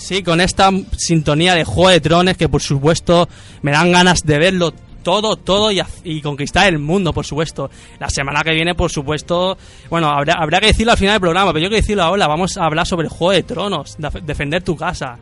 Sí, 0.00 0.22
con 0.22 0.40
esta 0.40 0.70
sintonía 0.96 1.54
de 1.54 1.64
Juego 1.64 1.90
de 1.90 2.00
Trones 2.00 2.36
que 2.36 2.48
por 2.48 2.62
supuesto 2.62 3.28
me 3.62 3.70
dan 3.72 3.92
ganas 3.92 4.22
de 4.24 4.38
verlo 4.38 4.72
todo, 5.02 5.36
todo 5.36 5.70
y, 6.04 6.20
conquistar 6.20 6.66
el 6.68 6.78
mundo, 6.78 7.12
por 7.14 7.24
supuesto. 7.24 7.70
La 7.98 8.10
semana 8.10 8.42
que 8.42 8.52
viene, 8.52 8.74
por 8.74 8.90
supuesto, 8.90 9.56
bueno, 9.88 10.08
habrá, 10.10 10.34
habrá 10.34 10.60
que 10.60 10.66
decirlo 10.66 10.92
al 10.92 10.98
final 10.98 11.14
del 11.14 11.20
programa, 11.22 11.52
pero 11.54 11.64
yo 11.64 11.70
que 11.70 11.76
decirlo 11.76 12.02
ahora, 12.02 12.26
vamos 12.26 12.56
a 12.58 12.64
hablar 12.66 12.86
sobre 12.86 13.06
el 13.06 13.10
Juego 13.12 13.32
de 13.32 13.42
Tronos, 13.42 13.96
de- 13.98 14.20
defender 14.22 14.62
tu 14.62 14.76
casa. 14.76 15.18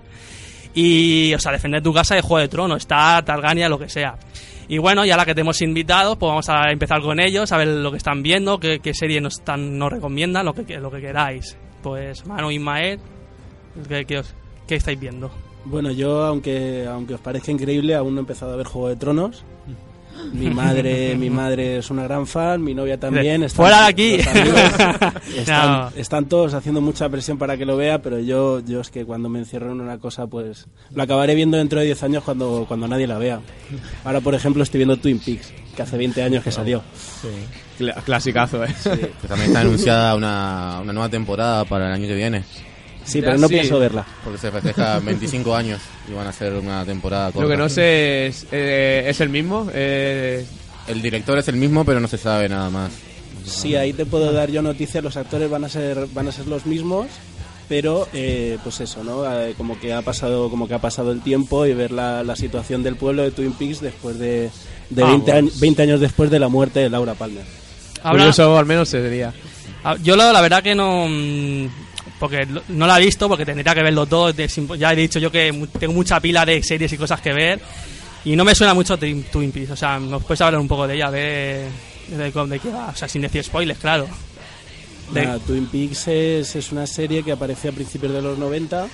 Y, 0.75 1.33
o 1.35 1.39
sea, 1.39 1.53
defender 1.53 1.83
tu 1.83 1.93
casa 1.93 2.15
de 2.15 2.21
Juego 2.23 2.39
de 2.41 2.49
Tronos, 2.49 2.79
está 2.79 3.23
Targaryen, 3.25 3.71
lo 3.71 3.79
que 3.79 3.89
sea. 3.89 4.17
Y 4.69 4.79
bueno, 4.79 5.05
ya 5.05 5.17
la 5.17 5.25
que 5.25 5.35
te 5.35 5.41
hemos 5.41 5.63
invitado, 5.63 6.19
pues 6.19 6.29
vamos 6.29 6.49
a 6.49 6.71
empezar 6.71 7.01
con 7.01 7.21
ellos, 7.21 7.53
a 7.53 7.57
ver 7.57 7.69
lo 7.69 7.91
que 7.91 7.97
están 7.97 8.23
viendo, 8.23 8.59
qué, 8.59 8.81
qué 8.81 8.93
serie 8.95 9.21
nos, 9.21 9.39
están, 9.39 9.79
nos 9.79 9.91
recomiendan, 9.93 10.45
lo 10.45 10.55
que, 10.55 10.79
lo 10.79 10.91
que 10.91 11.01
queráis. 11.01 11.57
Pues, 11.83 12.27
Manu 12.27 12.51
Ismael, 12.51 12.99
¿qué, 13.89 14.05
qué 14.05 14.19
os- 14.19 14.35
qué 14.69 14.77
estáis 14.77 15.01
viendo? 15.01 15.31
Bueno, 15.65 15.91
yo, 15.91 16.23
aunque, 16.25 16.87
aunque 16.89 17.15
os 17.15 17.21
parezca 17.21 17.51
increíble, 17.51 17.95
aún 17.97 18.15
no 18.15 18.21
he 18.21 18.23
empezado 18.23 18.53
a 18.53 18.57
ver 18.57 18.67
Juego 18.67 18.89
de 18.89 18.97
Tronos. 18.97 19.43
Mi 20.33 20.51
madre, 20.51 21.15
mi 21.19 21.31
madre 21.31 21.79
es 21.79 21.91
una 21.91 22.05
gran 22.05 22.27
fan, 22.27 22.63
mi 22.63 22.75
novia 22.75 22.99
también. 22.99 23.43
están- 23.43 23.57
¡Fuera 23.57 23.83
de 23.83 23.87
aquí! 23.89 24.15
están, 25.37 25.71
No. 25.71 25.91
están 25.97 26.27
todos 26.27 26.55
haciendo 26.55 26.81
mucha 26.81 27.09
presión 27.09 27.39
para 27.39 27.57
que 27.57 27.65
lo 27.67 27.77
vea, 27.77 28.01
pero 28.03 28.19
yo, 28.19 28.61
yo 28.61 28.81
es 28.81 28.91
que 28.91 29.05
cuando 29.05 29.29
me 29.29 29.39
encierro 29.41 29.71
en 29.73 29.81
una 29.81 29.99
cosa, 29.99 30.27
pues 30.27 30.67
lo 30.95 31.03
acabaré 31.03 31.35
viendo 31.35 31.57
dentro 31.57 31.79
de 31.81 31.87
10 31.87 32.03
años 32.05 32.25
cuando, 32.25 32.65
cuando 32.67 32.89
nadie 32.89 33.07
la 33.07 33.19
vea. 33.19 33.41
Ahora, 34.05 34.21
por 34.21 34.35
ejemplo, 34.35 34.63
estoy 34.63 34.79
viendo 34.79 34.97
Twin 34.97 35.19
Peaks, 35.21 35.53
que 35.77 35.83
hace 35.83 35.97
20 35.97 36.23
años 36.23 36.43
que 36.43 36.51
salió. 36.51 36.83
Cla- 37.79 38.03
clasicazo, 38.03 38.65
¿eh? 38.65 38.75
Que 39.23 39.29
también 39.29 39.51
está 39.51 39.61
anunciada 39.61 40.15
una, 40.17 40.81
una 40.83 40.93
nueva 40.93 41.09
temporada 41.09 41.65
para 41.65 41.87
el 41.89 41.93
año 41.93 42.09
que 42.09 42.15
viene. 42.17 42.43
Sí, 43.09 43.21
Ya 43.21 43.29
pero 43.29 43.39
no 43.39 43.49
sí. 43.49 43.55
pienso 43.55 43.79
verla. 43.79 44.05
Porque 44.23 44.39
se 44.39 44.51
festeja 44.51 44.99
25 45.05 45.55
años 45.57 45.81
y 46.09 46.13
van 46.13 46.27
a 46.27 46.31
hacer 46.31 46.53
una 46.55 46.85
temporada 46.85 47.27
corta. 47.33 47.41
Lo 47.43 47.49
que 47.49 47.57
no 47.57 47.69
sé 47.69 48.27
es, 48.27 48.47
eh, 48.53 49.05
¿es 49.09 49.21
el 49.21 49.31
mismo. 49.31 49.69
Eh, 49.73 50.45
El 50.87 51.01
director 51.03 51.39
es 51.39 51.49
el 51.49 51.57
mismo, 51.57 51.85
pero 51.85 52.01
no 52.01 52.09
se 52.09 52.19
sabe 52.19 52.49
nada 52.49 52.69
más. 52.71 52.91
Sí, 53.45 53.75
ahí 53.77 53.93
te 53.95 54.05
puedo 54.05 54.31
dar 54.33 54.51
yo 54.51 54.61
noticias, 54.63 55.03
los 55.03 55.17
actores 55.17 55.49
van 55.49 55.65
a 55.65 55.69
ser 55.71 56.07
van 56.13 56.29
a 56.29 56.33
ser 56.33 56.47
los 56.49 56.67
mismos, 56.67 57.07
pero 57.67 58.07
eh, 58.13 58.59
pues 58.63 58.81
eso, 58.81 59.03
¿no? 59.03 59.25
Eh, 59.41 59.55
como 59.57 59.79
que 59.81 59.95
ha 59.95 60.03
pasado 60.03 60.51
como 60.51 60.69
que 60.69 60.75
ha 60.75 60.81
pasado 60.81 61.13
el 61.13 61.23
tiempo 61.23 61.65
y 61.65 61.73
ver 61.73 61.91
la, 61.93 62.23
la 62.25 62.37
situación 62.37 62.83
del 62.83 62.97
pueblo 62.97 63.23
de 63.23 63.31
Twin 63.31 63.53
Peaks 63.53 63.81
después 63.81 64.19
de, 64.19 64.51
de 64.91 65.03
Ah, 65.03 65.07
20, 65.11 65.23
bueno. 65.33 65.39
años, 65.39 65.61
20 65.61 65.83
años 65.83 66.01
después 66.01 66.31
de 66.31 66.39
la 66.39 66.49
muerte 66.49 66.81
de 66.81 66.91
Laura 66.91 67.15
Palmer. 67.15 67.45
Habla- 68.03 68.21
curioso 68.25 68.59
al 68.59 68.67
menos 68.67 68.91
sería. 68.91 69.33
Ah, 69.83 69.97
Yo 70.03 70.15
la, 70.17 70.31
la 70.33 70.41
verdad 70.43 70.63
que 70.63 70.75
no. 70.75 71.07
Porque 72.19 72.47
no 72.69 72.87
la 72.87 72.99
he 73.01 73.05
visto, 73.05 73.29
porque 73.29 73.47
tendría 73.47 73.75
que 73.75 73.83
verlo 73.83 74.07
todo. 74.07 74.31
Ya 74.77 74.93
he 74.93 74.97
dicho 74.97 75.19
yo 75.19 75.31
que 75.31 75.67
tengo 75.79 75.93
mucha 75.93 76.19
pila 76.21 76.45
de 76.45 76.63
series 76.63 76.93
y 76.93 76.97
cosas 76.97 77.21
que 77.21 77.33
ver. 77.33 77.61
Y 78.25 78.35
no 78.35 78.45
me 78.45 78.55
suena 78.55 78.75
mucho 78.75 78.99
Twin, 78.99 79.25
Peaks. 79.53 79.71
O 79.71 79.77
sea, 79.77 79.99
¿nos 80.01 80.25
puedes 80.25 80.41
hablar 80.41 80.61
un 80.61 80.67
poco 80.69 80.87
de 80.89 80.97
ella? 80.97 81.11
De, 81.11 81.69
de, 82.09 82.31
de 82.33 82.59
qué 82.59 82.71
va. 82.71 82.89
O 82.89 82.97
sea, 82.97 83.07
sin 83.09 83.23
decir 83.23 83.45
spoilers, 83.45 83.79
claro. 83.79 84.09
De- 85.13 85.39
Twin 85.47 85.67
Peaks 85.67 86.09
es, 86.09 86.57
es 86.57 86.73
una 86.73 86.87
serie 86.87 87.23
que 87.23 87.33
apareció 87.33 87.71
a 87.71 87.73
principios 87.73 88.13
de 88.13 88.21
los 88.21 88.37
90. 88.37 88.89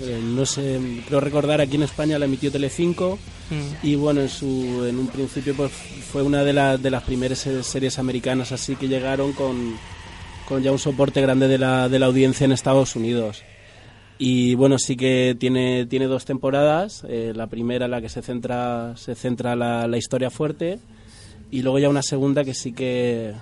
Eh, 0.00 0.20
no 0.24 0.46
sé, 0.46 0.80
creo 1.06 1.20
recordar 1.20 1.60
aquí 1.60 1.76
en 1.76 1.82
España 1.82 2.18
la 2.18 2.24
emitió 2.24 2.50
Telecinco. 2.50 3.18
Mm. 3.50 3.86
Y 3.86 3.94
bueno, 3.96 4.22
en, 4.22 4.28
su, 4.30 4.86
en 4.88 4.98
un 4.98 5.08
principio 5.08 5.54
pues, 5.54 5.70
fue 6.10 6.22
una 6.22 6.42
de, 6.44 6.54
las 6.54 6.82
de 6.82 6.90
las 6.90 7.02
primeras 7.02 7.38
se- 7.40 7.62
series 7.62 7.98
americanas 7.98 8.52
así 8.52 8.74
que 8.76 8.88
llegaron 8.88 9.32
con, 9.34 9.76
con 10.52 10.62
ya 10.62 10.70
un 10.70 10.78
soporte 10.78 11.22
grande 11.22 11.48
de 11.48 11.56
la, 11.56 11.88
de 11.88 11.98
la 11.98 12.06
audiencia 12.06 12.44
en 12.44 12.52
Estados 12.52 12.94
Unidos. 12.94 13.42
Y 14.18 14.54
bueno, 14.54 14.78
sí 14.78 14.96
que 14.96 15.34
tiene, 15.40 15.86
tiene 15.86 16.06
dos 16.06 16.26
temporadas. 16.26 17.04
eh, 17.08 17.32
la 17.34 17.46
primera 17.46 17.86
en 17.86 17.90
la 17.90 18.02
que 18.02 18.10
se 18.10 18.20
centra, 18.20 18.94
se 18.96 19.14
centra 19.14 19.56
la, 19.56 19.86
la 19.88 19.96
historia 19.96 20.28
fuerte. 20.30 20.78
Y 21.50 21.62
luego 21.62 21.78
ya 21.78 21.88
una 21.88 22.02
segunda 22.02 22.44
que 22.44 22.52
sí 22.52 22.72
que, 22.72 23.32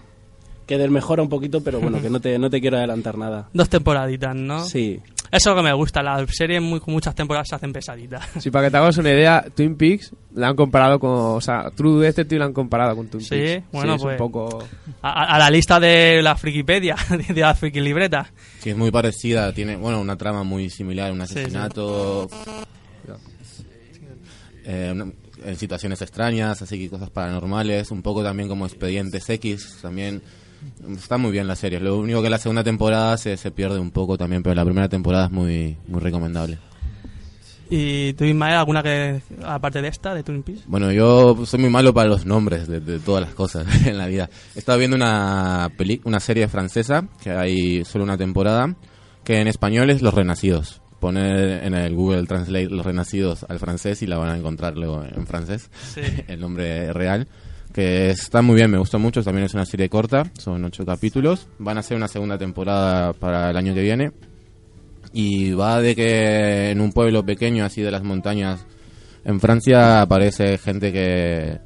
que 0.66 0.78
desmejora 0.78 1.22
un 1.22 1.28
poquito, 1.28 1.62
pero 1.62 1.80
bueno, 1.80 2.00
que 2.00 2.10
no 2.10 2.20
te, 2.20 2.38
no 2.38 2.48
te 2.48 2.60
quiero 2.60 2.76
adelantar 2.76 3.18
nada. 3.18 3.48
Dos 3.52 3.68
temporaditas, 3.68 4.36
¿no? 4.36 4.64
Sí, 4.64 5.00
Eso 5.32 5.50
es 5.50 5.56
lo 5.56 5.62
que 5.62 5.68
me 5.68 5.72
gusta. 5.72 6.02
Las 6.02 6.28
series 6.34 6.60
muy, 6.60 6.80
con 6.80 6.92
muchas 6.92 7.14
temporadas 7.14 7.46
se 7.48 7.54
hacen 7.54 7.72
pesaditas. 7.72 8.26
Sí, 8.40 8.50
para 8.50 8.66
que 8.66 8.70
te 8.72 8.76
hagas 8.78 8.98
una 8.98 9.10
idea, 9.10 9.44
Twin 9.54 9.76
Peaks 9.76 10.12
la 10.34 10.48
han 10.48 10.56
comparado 10.56 10.98
con. 10.98 11.10
O 11.10 11.40
sea, 11.40 11.70
True 11.74 12.04
Detective 12.06 12.38
la 12.40 12.46
han 12.46 12.52
comparado 12.52 12.96
con 12.96 13.06
Twin 13.08 13.22
Sí, 13.22 13.30
Peaks. 13.30 13.66
bueno, 13.72 13.94
es 13.94 14.02
pues- 14.02 14.12
un 14.14 14.18
poco. 14.18 14.64
A, 15.02 15.34
a- 15.36 15.38
la 15.38 15.50
lista 15.50 15.78
de 15.78 16.20
la 16.22 16.34
Frikipedia, 16.36 16.96
de 17.28 17.40
la 17.40 17.54
Friki 17.54 17.80
Libreta. 17.80 18.30
Sí, 18.58 18.70
es 18.70 18.76
muy 18.76 18.90
parecida. 18.90 19.52
Tiene, 19.52 19.76
bueno, 19.76 20.00
una 20.00 20.16
trama 20.16 20.42
muy 20.42 20.68
similar. 20.68 21.12
Un 21.12 21.20
Sí, 21.26 21.34
sí. 21.34 21.40
asesinato. 21.40 22.28
eh, 24.64 24.90
una- 24.92 25.12
en 25.44 25.56
situaciones 25.56 26.02
extrañas, 26.02 26.60
así 26.60 26.78
que 26.78 26.90
cosas 26.90 27.08
paranormales. 27.10 27.90
Un 27.90 28.02
poco 28.02 28.22
también 28.22 28.48
como 28.48 28.66
Expedientes 28.66 29.28
X. 29.30 29.78
También. 29.80 30.22
Está 30.92 31.18
muy 31.18 31.30
bien 31.30 31.46
la 31.46 31.56
serie. 31.56 31.80
Lo 31.80 31.98
único 31.98 32.22
que 32.22 32.30
la 32.30 32.38
segunda 32.38 32.62
temporada 32.64 33.16
se, 33.16 33.36
se 33.36 33.50
pierde 33.50 33.78
un 33.78 33.90
poco 33.90 34.16
también, 34.18 34.42
pero 34.42 34.54
la 34.54 34.64
primera 34.64 34.88
temporada 34.88 35.26
es 35.26 35.30
muy, 35.30 35.76
muy 35.88 36.00
recomendable. 36.00 36.58
¿Y 37.72 38.14
tú, 38.14 38.24
Ismael, 38.24 38.56
alguna 38.56 38.82
que, 38.82 39.22
aparte 39.44 39.80
de 39.80 39.88
esta, 39.88 40.12
de 40.12 40.24
Twin 40.24 40.42
Peaks? 40.42 40.62
Bueno, 40.66 40.90
yo 40.90 41.46
soy 41.46 41.60
muy 41.60 41.70
malo 41.70 41.94
para 41.94 42.08
los 42.08 42.26
nombres 42.26 42.66
de, 42.66 42.80
de 42.80 42.98
todas 42.98 43.22
las 43.24 43.32
cosas 43.32 43.64
en 43.86 43.96
la 43.96 44.08
vida. 44.08 44.28
He 44.56 44.58
estado 44.58 44.76
viendo 44.78 44.96
una, 44.96 45.70
peli 45.76 46.00
una 46.04 46.18
serie 46.18 46.48
francesa, 46.48 47.06
que 47.22 47.30
hay 47.30 47.84
solo 47.84 48.02
una 48.02 48.18
temporada, 48.18 48.74
que 49.22 49.40
en 49.40 49.46
español 49.46 49.88
es 49.90 50.02
Los 50.02 50.14
Renacidos. 50.14 50.82
Poner 50.98 51.64
en 51.64 51.74
el 51.74 51.94
Google 51.94 52.26
Translate 52.26 52.68
Los 52.70 52.84
Renacidos 52.84 53.46
al 53.48 53.58
francés 53.60 54.02
y 54.02 54.06
la 54.06 54.18
van 54.18 54.30
a 54.30 54.36
encontrar 54.36 54.76
luego 54.76 55.04
en 55.04 55.26
francés, 55.26 55.70
Sí. 55.94 56.00
el 56.28 56.40
nombre 56.40 56.92
real. 56.92 57.28
Que 57.72 58.10
está 58.10 58.42
muy 58.42 58.56
bien, 58.56 58.70
me 58.70 58.78
gusta 58.78 58.98
mucho, 58.98 59.22
también 59.22 59.46
es 59.46 59.54
una 59.54 59.64
serie 59.64 59.88
corta, 59.88 60.24
son 60.38 60.64
ocho 60.64 60.84
capítulos. 60.84 61.46
Van 61.58 61.76
a 61.76 61.80
hacer 61.80 61.96
una 61.96 62.08
segunda 62.08 62.36
temporada 62.36 63.12
para 63.12 63.50
el 63.50 63.56
año 63.56 63.74
que 63.74 63.82
viene. 63.82 64.12
Y 65.12 65.52
va 65.52 65.80
de 65.80 65.94
que 65.94 66.70
en 66.70 66.80
un 66.80 66.92
pueblo 66.92 67.24
pequeño, 67.24 67.64
así 67.64 67.80
de 67.82 67.90
las 67.90 68.02
montañas, 68.02 68.66
en 69.24 69.40
Francia 69.40 70.02
aparece 70.02 70.58
gente 70.58 70.92
que, 70.92 71.58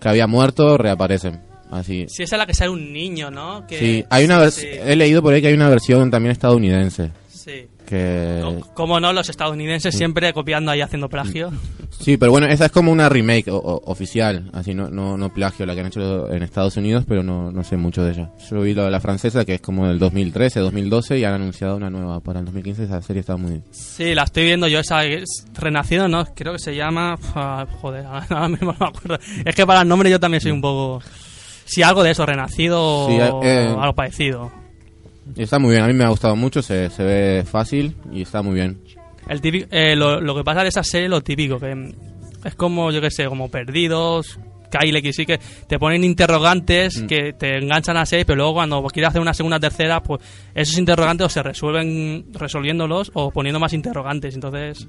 que 0.00 0.08
había 0.08 0.26
muerto, 0.26 0.76
reaparecen. 0.78 1.40
Así. 1.70 2.06
Sí, 2.08 2.22
esa 2.22 2.36
es 2.36 2.38
la 2.38 2.46
que 2.46 2.54
sale 2.54 2.70
un 2.70 2.92
niño, 2.92 3.30
¿no? 3.30 3.66
Que, 3.66 3.78
Sí, 3.78 4.04
hay 4.08 4.24
una 4.24 4.50
sí, 4.50 4.66
he 4.68 4.94
leído 4.94 5.20
por 5.22 5.34
ahí 5.34 5.40
que 5.40 5.48
hay 5.48 5.54
una 5.54 5.68
versión 5.68 6.10
también 6.10 6.32
estadounidense. 6.32 7.10
sí. 7.28 7.68
Que... 7.86 8.42
Como 8.74 9.00
no, 9.00 9.12
los 9.12 9.28
estadounidenses 9.30 9.94
siempre 9.96 10.32
copiando 10.32 10.70
ahí 10.72 10.80
haciendo 10.80 11.08
plagio. 11.08 11.50
Sí, 12.00 12.16
pero 12.16 12.32
bueno, 12.32 12.46
esa 12.48 12.66
es 12.66 12.72
como 12.72 12.92
una 12.92 13.08
remake 13.08 13.48
o- 13.48 13.56
o- 13.56 13.90
oficial, 13.90 14.50
así 14.52 14.74
no, 14.74 14.90
no, 14.90 15.16
no 15.16 15.32
plagio, 15.32 15.64
la 15.64 15.74
que 15.74 15.80
han 15.80 15.86
hecho 15.86 16.30
en 16.30 16.42
Estados 16.42 16.76
Unidos, 16.76 17.04
pero 17.08 17.22
no, 17.22 17.50
no 17.52 17.64
sé 17.64 17.76
mucho 17.76 18.02
de 18.04 18.12
ella. 18.12 18.30
Yo 18.50 18.60
vi 18.60 18.74
la, 18.74 18.90
la 18.90 19.00
francesa, 19.00 19.44
que 19.44 19.54
es 19.54 19.60
como 19.60 19.86
del 19.88 19.98
2013, 19.98 20.60
2012, 20.60 21.18
y 21.18 21.24
han 21.24 21.34
anunciado 21.34 21.76
una 21.76 21.88
nueva 21.88 22.20
para 22.20 22.40
el 22.40 22.44
2015. 22.46 22.84
Esa 22.84 23.00
serie 23.00 23.20
está 23.20 23.36
muy... 23.36 23.62
Sí, 23.70 24.14
la 24.14 24.24
estoy 24.24 24.44
viendo 24.44 24.68
yo, 24.68 24.80
esa 24.80 25.04
es 25.04 25.46
Renacido, 25.54 26.08
¿no? 26.08 26.24
Creo 26.34 26.52
que 26.52 26.58
se 26.58 26.74
llama... 26.74 27.16
joder, 27.80 28.04
ahora 28.30 28.48
mismo 28.48 28.72
no 28.72 28.78
me 28.78 28.86
acuerdo. 28.88 29.18
Es 29.44 29.54
que 29.54 29.64
para 29.66 29.82
el 29.82 29.88
nombre 29.88 30.10
yo 30.10 30.20
también 30.20 30.40
soy 30.40 30.50
un 30.52 30.60
poco... 30.60 31.00
Sí, 31.64 31.82
algo 31.82 32.02
de 32.04 32.10
eso, 32.12 32.24
Renacido 32.26 33.06
Sí, 33.08 33.18
o 33.20 33.42
eh, 33.42 33.74
algo 33.78 33.92
parecido. 33.94 34.52
Está 35.36 35.58
muy 35.58 35.72
bien, 35.72 35.82
a 35.82 35.88
mí 35.88 35.94
me 35.94 36.04
ha 36.04 36.08
gustado 36.08 36.36
mucho, 36.36 36.62
se, 36.62 36.90
se 36.90 37.02
ve 37.04 37.44
fácil 37.44 37.96
y 38.12 38.22
está 38.22 38.42
muy 38.42 38.54
bien. 38.54 38.78
El 39.28 39.40
típico, 39.40 39.66
eh, 39.70 39.96
lo, 39.96 40.20
lo 40.20 40.34
que 40.36 40.44
pasa 40.44 40.62
de 40.62 40.68
esa 40.68 40.84
serie, 40.84 41.08
lo 41.08 41.20
típico, 41.20 41.58
que 41.58 41.94
es 42.44 42.54
como, 42.54 42.90
yo 42.92 43.00
que 43.00 43.10
sé, 43.10 43.26
como 43.26 43.50
perdidos, 43.50 44.38
Kyle 44.70 45.00
que 45.02 45.12
sí 45.12 45.26
que 45.26 45.38
te 45.66 45.78
ponen 45.78 46.04
interrogantes 46.04 47.02
Mm. 47.02 47.06
que 47.06 47.32
te 47.32 47.58
enganchan 47.58 47.96
a 47.96 48.06
serie, 48.06 48.24
pero 48.24 48.36
luego 48.36 48.54
cuando 48.54 48.82
quieres 48.84 49.10
hacer 49.10 49.20
una 49.20 49.34
segunda 49.34 49.58
tercera, 49.60 50.02
pues 50.02 50.20
esos 50.54 50.78
interrogantes 50.78 51.26
o 51.26 51.28
se 51.28 51.42
resuelven 51.42 52.26
resolviéndolos 52.32 53.10
o 53.14 53.30
poniendo 53.30 53.60
más 53.60 53.72
interrogantes. 53.72 54.34
Entonces, 54.34 54.86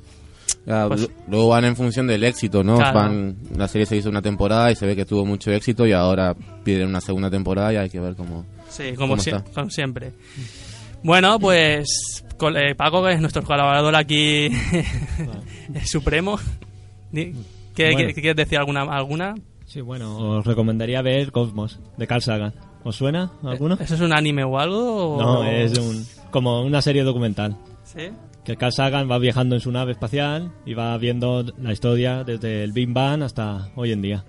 Ya, 0.66 0.88
Pues- 0.88 1.02
lu- 1.02 1.10
luego 1.30 1.48
van 1.50 1.66
en 1.66 1.76
función 1.76 2.08
del 2.08 2.24
éxito, 2.24 2.64
¿no? 2.64 2.76
Claro. 2.78 3.00
Van, 3.00 3.38
la 3.56 3.68
serie 3.68 3.86
se 3.86 3.96
hizo 3.98 4.10
una 4.10 4.22
temporada 4.22 4.70
y 4.72 4.76
se 4.76 4.86
ve 4.86 4.96
que 4.96 5.06
tuvo 5.06 5.26
mucho 5.26 5.52
éxito 5.52 5.86
y 5.88 5.94
ahora 5.94 6.36
piden 6.64 6.90
una 6.90 7.00
segunda 7.02 7.30
temporada 7.30 7.72
y 7.74 7.78
hay 7.78 7.90
que 7.90 8.00
ver 8.00 8.16
cómo... 8.16 8.46
sí, 8.70 8.94
como, 8.96 9.14
¿Cómo 9.14 9.24
sie- 9.24 9.36
está? 9.38 9.44
como 9.54 9.70
siempre. 9.70 10.12
Bueno, 11.04 11.40
pues 11.40 12.24
eh, 12.56 12.76
Paco, 12.76 13.04
que 13.06 13.14
es 13.14 13.22
nuestro 13.22 13.44
colaborador 13.44 13.96
aquí 13.96 14.50
supremo. 15.86 16.40
¿Qué, 17.14 17.34
Bueno. 17.78 17.98
qué- 17.98 18.14
qué 18.14 18.22
quieres 18.22 18.36
decir 18.36 18.58
alguna? 18.58 18.82
alguna? 18.84 19.36
Sí, 19.66 19.82
bueno, 19.82 20.18
os 20.38 20.46
recomendaría 20.46 21.02
ver 21.02 21.32
Cosmos, 21.32 21.80
de 21.98 22.08
Carl 22.08 22.22
Sagan. 22.22 22.54
¿Os 22.84 22.96
suena 22.96 23.32
alguno? 23.44 23.78
¿Eso 23.80 23.96
es 23.96 24.02
un 24.02 24.14
anime 24.14 24.44
o 24.44 24.58
algo? 24.60 25.16
o- 25.16 25.22
No, 25.22 25.44
es 25.44 25.78
un, 25.78 26.06
como 26.32 26.62
una 26.64 26.82
serie 26.82 27.04
documental. 27.04 27.58
¿Sí? 27.84 28.10
Que 28.48 28.56
Carl 28.56 28.72
Sagan 28.72 29.12
va 29.12 29.20
viajando 29.20 29.56
en 29.56 29.62
su 29.62 29.70
nave 29.74 29.92
espacial 29.92 30.54
y 30.66 30.74
va 30.74 30.98
viendo 30.98 31.44
la 31.58 31.74
historia 31.74 32.24
desde 32.24 32.64
el 32.64 32.72
Big 32.72 32.88
Bang 32.94 33.22
hasta 33.22 33.68
hoy 33.76 33.92
en 33.92 34.02
día. 34.02 34.24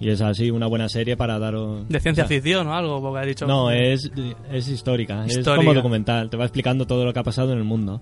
Y 0.00 0.08
es 0.08 0.22
así 0.22 0.50
una 0.50 0.66
buena 0.66 0.88
serie 0.88 1.14
para 1.14 1.38
daros... 1.38 1.86
De 1.90 2.00
ciencia 2.00 2.24
o 2.24 2.26
sea, 2.26 2.34
ficción 2.38 2.66
o 2.68 2.74
algo, 2.74 3.02
porque 3.02 3.18
ha 3.18 3.26
dicho. 3.26 3.46
No, 3.46 3.70
es, 3.70 4.10
es 4.50 4.68
histórica, 4.68 5.26
es 5.26 5.40
como 5.46 5.74
documental. 5.74 6.30
Te 6.30 6.38
va 6.38 6.44
explicando 6.46 6.86
todo 6.86 7.04
lo 7.04 7.12
que 7.12 7.18
ha 7.18 7.22
pasado 7.22 7.52
en 7.52 7.58
el 7.58 7.64
mundo. 7.64 8.00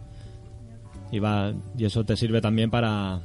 Y, 1.11 1.19
va, 1.19 1.53
y 1.77 1.85
eso 1.85 2.05
te 2.05 2.17
sirve 2.17 2.41
también 2.41 2.71
para, 2.71 3.21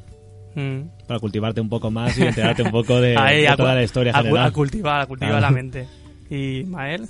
Mm. 0.56 1.06
para 1.08 1.20
cultivarte 1.20 1.62
un 1.62 1.70
poco 1.70 1.92
más 1.92 2.18
y 2.18 2.24
enterarte 2.24 2.64
un 2.64 2.72
poco 2.72 3.00
de, 3.00 3.16
Ahí, 3.18 3.42
de 3.42 3.48
a, 3.50 3.56
toda 3.56 3.76
la 3.76 3.84
historia 3.84 4.12
a 4.12 4.24
general. 4.24 4.48
a 4.48 4.52
cultivar, 4.52 5.02
a 5.02 5.06
cultivar 5.06 5.34
Claro. 5.38 5.46
la 5.46 5.52
mente. 5.52 5.88
¿Y 6.32 6.64
Mael? 6.66 7.08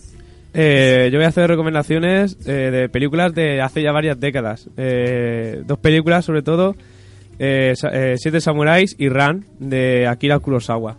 Eh, 0.53 1.09
yo 1.11 1.17
voy 1.17 1.25
a 1.25 1.29
hacer 1.29 1.47
recomendaciones 1.49 2.37
eh, 2.45 2.51
de 2.71 2.89
películas 2.89 3.33
de 3.33 3.61
hace 3.61 3.81
ya 3.81 3.91
varias 3.91 4.19
décadas. 4.19 4.69
Eh, 4.77 5.61
dos 5.65 5.79
películas, 5.79 6.25
sobre 6.25 6.41
todo, 6.41 6.75
eh, 7.39 7.73
eh, 7.91 8.15
Siete 8.17 8.41
Samuráis 8.41 8.95
y 8.99 9.07
Ran, 9.09 9.45
de 9.59 10.07
Akira 10.07 10.39
Kurosawa. 10.39 10.97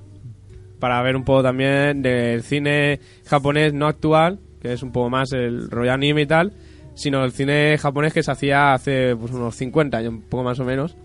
Para 0.78 1.00
ver 1.02 1.16
un 1.16 1.24
poco 1.24 1.42
también 1.42 2.02
del 2.02 2.42
cine 2.42 2.98
japonés 3.26 3.72
no 3.74 3.86
actual, 3.86 4.38
que 4.60 4.72
es 4.72 4.82
un 4.82 4.90
poco 4.90 5.10
más 5.10 5.32
el 5.32 5.70
rollo 5.70 5.92
anime 5.92 6.22
y 6.22 6.26
tal, 6.26 6.52
sino 6.94 7.24
el 7.24 7.32
cine 7.32 7.76
japonés 7.78 8.12
que 8.12 8.22
se 8.22 8.32
hacía 8.32 8.72
hace 8.72 9.14
pues, 9.16 9.32
unos 9.32 9.54
50 9.54 9.98
años, 9.98 10.12
un 10.14 10.22
poco 10.22 10.44
más 10.44 10.58
o 10.60 10.64
menos. 10.64 10.96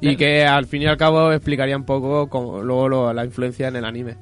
Y 0.00 0.16
que 0.16 0.44
al 0.44 0.66
fin 0.66 0.82
y 0.82 0.86
al 0.86 0.96
cabo 0.98 1.32
explicaría 1.32 1.76
un 1.76 1.84
poco 1.84 2.28
cómo- 2.28 2.60
luego 2.62 2.88
lo- 2.88 3.12
la 3.14 3.24
influencia 3.24 3.68
en 3.68 3.76
el 3.76 3.84
anime. 3.84 4.16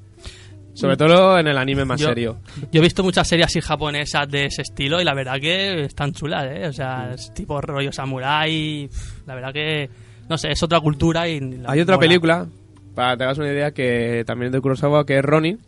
Sobre 0.74 0.96
todo 0.96 1.38
en 1.38 1.46
el 1.46 1.56
anime 1.56 1.84
más 1.84 2.00
Yo- 2.00 2.08
serio. 2.08 2.38
Yo 2.72 2.80
he 2.80 2.82
visto 2.82 3.02
muchas 3.04 3.26
series 3.28 3.46
así 3.46 3.60
japonesas 3.60 4.28
de 4.28 4.46
ese 4.46 4.62
estilo 4.62 5.00
y 5.00 5.04
la 5.04 5.14
verdad 5.14 5.40
que 5.40 5.84
están 5.84 6.12
chulas, 6.12 6.46
¿eh? 6.50 6.66
O 6.66 6.72
sea, 6.72 7.12
es 7.14 7.32
tipo 7.32 7.60
rollo 7.60 7.92
samurai. 7.92 8.88
pf, 8.88 9.22
La 9.26 9.34
verdad 9.36 9.52
que, 9.52 9.88
no 10.28 10.36
sé, 10.36 10.50
es 10.50 10.62
otra 10.62 10.80
cultura 10.80 11.28
y... 11.28 11.38
la- 11.40 11.70
Hay 11.70 11.80
otra 11.80 11.94
mola. 11.96 12.06
película, 12.08 12.46
para 12.94 13.12
que 13.12 13.18
te 13.18 13.24
hagas 13.24 13.38
una 13.38 13.48
idea, 13.52 13.70
que 13.70 14.24
también 14.26 14.48
es 14.48 14.52
de 14.52 14.60
Kurosawa, 14.60 15.06
que 15.06 15.18
es 15.18 15.24
Ronin, 15.24 15.60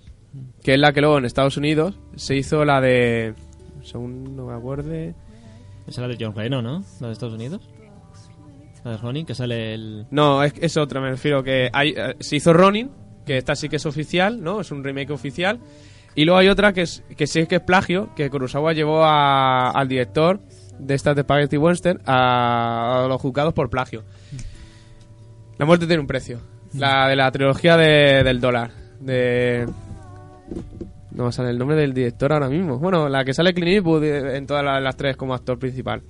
que 0.64 0.74
es 0.74 0.80
la 0.80 0.92
que 0.92 1.00
luego 1.00 1.18
en 1.18 1.24
Estados 1.24 1.56
Unidos 1.56 1.94
se 2.16 2.34
hizo 2.36 2.64
la 2.64 2.80
de... 2.80 3.34
Según 3.84 4.36
no 4.36 4.46
me 4.46 4.54
acuerde... 4.54 5.14
Esa 5.86 6.02
es 6.02 6.08
la 6.08 6.08
de 6.08 6.16
John 6.18 6.34
Reno, 6.34 6.60
¿no? 6.62 6.82
La 7.00 7.06
de 7.06 7.12
Estados 7.12 7.34
Unidos. 7.34 7.62
La 8.84 8.90
de 8.92 8.96
Ronin, 8.96 9.24
que 9.24 9.36
sale 9.36 9.74
el... 9.74 10.06
No, 10.10 10.42
es, 10.42 10.52
es 10.60 10.76
otra, 10.76 11.00
me 11.00 11.10
refiero 11.10 11.44
que 11.44 11.70
hay, 11.72 11.94
eh, 11.96 12.16
se 12.18 12.34
hizo 12.36 12.52
Ronin, 12.52 12.90
que 13.26 13.36
esta 13.36 13.54
sí 13.56 13.68
que 13.68 13.76
es 13.76 13.84
oficial, 13.86 14.42
¿no? 14.42 14.60
Es 14.60 14.70
un 14.70 14.82
remake 14.84 15.10
oficial. 15.10 15.58
Y 16.14 16.24
luego 16.24 16.38
hay 16.38 16.48
otra 16.48 16.72
que, 16.72 16.82
es, 16.82 17.02
que 17.16 17.26
sí 17.26 17.46
que 17.46 17.56
es 17.56 17.60
plagio, 17.60 18.08
que 18.16 18.30
Kurosawa 18.30 18.72
llevó 18.72 19.04
a- 19.04 19.68
al 19.70 19.88
director 19.88 20.40
de 20.78 20.94
estas 20.94 21.14
de 21.16 21.22
Spaghetti 21.22 21.56
Western 21.58 22.00
a, 22.06 23.04
a 23.04 23.08
los 23.08 23.20
juzgados 23.20 23.52
por 23.52 23.68
plagio. 23.68 24.02
La 25.58 25.66
muerte 25.66 25.86
tiene 25.86 26.00
un 26.00 26.06
precio. 26.06 26.38
La 26.74 27.08
de 27.08 27.16
la 27.16 27.30
trilogía 27.30 27.76
de- 27.76 28.22
del 28.24 28.40
dólar. 28.40 28.70
De... 29.00 29.66
No 31.12 31.32
sale 31.32 31.50
el 31.50 31.58
nombre 31.58 31.76
del 31.76 31.94
director 31.94 32.32
ahora 32.32 32.48
mismo. 32.48 32.78
Bueno, 32.78 33.08
la 33.08 33.24
que 33.24 33.32
sale 33.32 33.54
Clint 33.54 33.68
Eastwood 33.76 34.04
eh, 34.04 34.36
en 34.36 34.46
todas 34.46 34.62
la- 34.64 34.80
las 34.80 34.96
tres 34.96 35.16
como 35.16 35.34
actor 35.34 35.58
principal. 35.58 36.02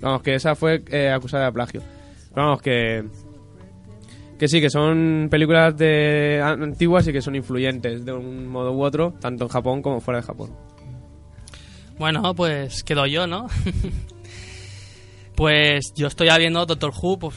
Vamos, 0.00 0.22
que 0.22 0.34
esa 0.34 0.54
fue 0.54 0.82
eh, 0.90 1.10
acusada 1.10 1.46
de 1.46 1.52
plagio. 1.52 1.82
Vamos, 2.34 2.62
que... 2.62 3.04
Que 4.42 4.48
sí, 4.48 4.60
que 4.60 4.70
son 4.70 5.28
películas 5.30 5.76
de 5.76 6.42
an- 6.44 6.64
antiguas 6.64 7.06
y 7.06 7.12
que 7.12 7.22
son 7.22 7.36
influyentes 7.36 8.04
de 8.04 8.12
un 8.12 8.48
modo 8.48 8.72
u 8.72 8.82
otro, 8.82 9.14
tanto 9.20 9.44
en 9.44 9.48
Japón 9.48 9.82
como 9.82 10.00
fuera 10.00 10.18
de 10.18 10.26
Japón. 10.26 10.50
Bueno, 11.96 12.34
pues 12.34 12.82
quedo 12.82 13.06
yo, 13.06 13.28
¿no? 13.28 13.46
pues 15.36 15.92
yo 15.94 16.08
estoy 16.08 16.28
viendo 16.38 16.66
Doctor 16.66 16.92
Who, 17.00 17.20
pues 17.20 17.34